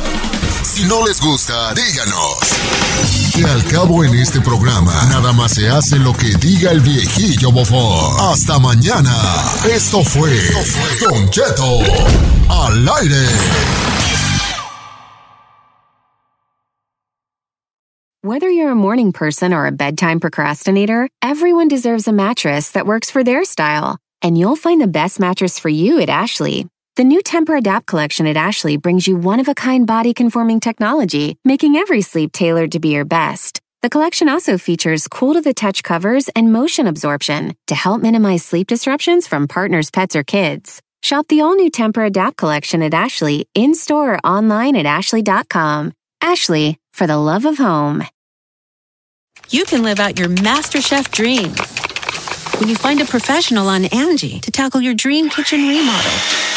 Si 0.78 0.86
no 0.86 1.02
les 1.02 1.20
gusta, 1.20 1.74
díganos. 1.74 2.38
Que 3.34 3.44
al 3.44 3.64
cabo 3.64 4.04
en 4.04 4.14
este 4.14 4.40
programa, 4.42 4.94
nada 5.10 5.34
más 5.34 5.56
se 5.56 5.68
hace 5.68 5.98
lo 5.98 6.14
que 6.14 6.36
diga 6.38 6.70
el 6.70 6.82
viejillo 6.82 7.52
bofón. 7.52 8.16
Hasta 8.20 8.60
mañana. 8.60 9.12
Esto 9.74 10.04
fue 10.04 10.30
Don 11.02 11.28
Cheto 11.32 11.80
al 12.48 12.88
aire. 12.90 13.28
Whether 18.22 18.52
you're 18.52 18.70
a 18.70 18.76
morning 18.76 19.12
person 19.12 19.56
or 19.56 19.66
a 19.66 19.72
bedtime 19.72 20.20
procrastinator, 20.20 21.10
everyone 21.24 21.68
deserves 21.68 22.08
a 22.08 22.14
mattress 22.14 22.70
that 22.74 22.86
works 22.86 23.10
for 23.10 23.24
their 23.24 23.46
style. 23.46 23.98
And 24.22 24.38
you'll 24.38 24.56
find 24.56 24.80
the 24.80 24.88
best 24.88 25.20
mattress 25.20 25.58
for 25.58 25.70
you 25.70 26.00
at 26.00 26.10
Ashley. 26.10 26.68
The 26.98 27.04
new 27.04 27.22
Temper 27.22 27.56
Adapt 27.56 27.86
collection 27.86 28.26
at 28.26 28.38
Ashley 28.38 28.76
brings 28.76 29.08
you 29.08 29.18
one 29.18 29.40
of 29.40 29.48
a 29.48 29.54
kind 29.54 29.86
body 29.86 30.16
conforming 30.16 30.60
technology, 30.60 31.38
making 31.46 31.76
every 31.76 32.02
sleep 32.02 32.32
tailored 32.32 32.72
to 32.72 32.80
be 32.80 32.90
your 32.90 33.06
best. 33.06 33.62
The 33.84 33.90
collection 33.92 34.28
also 34.28 34.58
features 34.58 35.08
cool 35.08 35.36
to 35.36 35.42
the 35.42 35.54
touch 35.54 35.84
covers 35.84 36.28
and 36.30 36.52
motion 36.52 36.88
absorption 36.88 37.56
to 37.68 37.76
help 37.76 38.02
minimize 38.02 38.44
sleep 38.44 38.66
disruptions 38.66 39.28
from 39.28 39.48
partners, 39.48 39.92
pets, 39.92 40.16
or 40.16 40.24
kids. 40.24 40.82
Shop 41.04 41.28
the 41.28 41.42
all 41.42 41.54
new 41.54 41.70
Temper 41.70 42.04
Adapt 42.04 42.36
collection 42.36 42.82
at 42.82 42.96
Ashley 42.96 43.48
in 43.54 43.76
store 43.76 44.16
or 44.16 44.20
online 44.24 44.76
at 44.76 44.88
ashley.com. 44.88 45.94
Ashley, 46.20 46.80
for 46.94 47.06
the 47.06 47.18
love 47.18 47.46
of 47.46 47.60
home. 47.60 48.06
You 49.52 49.66
can 49.66 49.84
live 49.84 50.00
out 50.00 50.18
your 50.18 50.30
MasterChef 50.30 51.12
dreams 51.12 51.62
when 52.60 52.68
you 52.68 52.76
find 52.76 53.00
a 53.02 53.06
professional 53.06 53.68
on 53.68 53.86
Angie 53.86 54.40
to 54.40 54.50
tackle 54.50 54.82
your 54.82 54.96
dream 54.96 55.30
kitchen 55.30 55.68
remodel. 55.68 56.57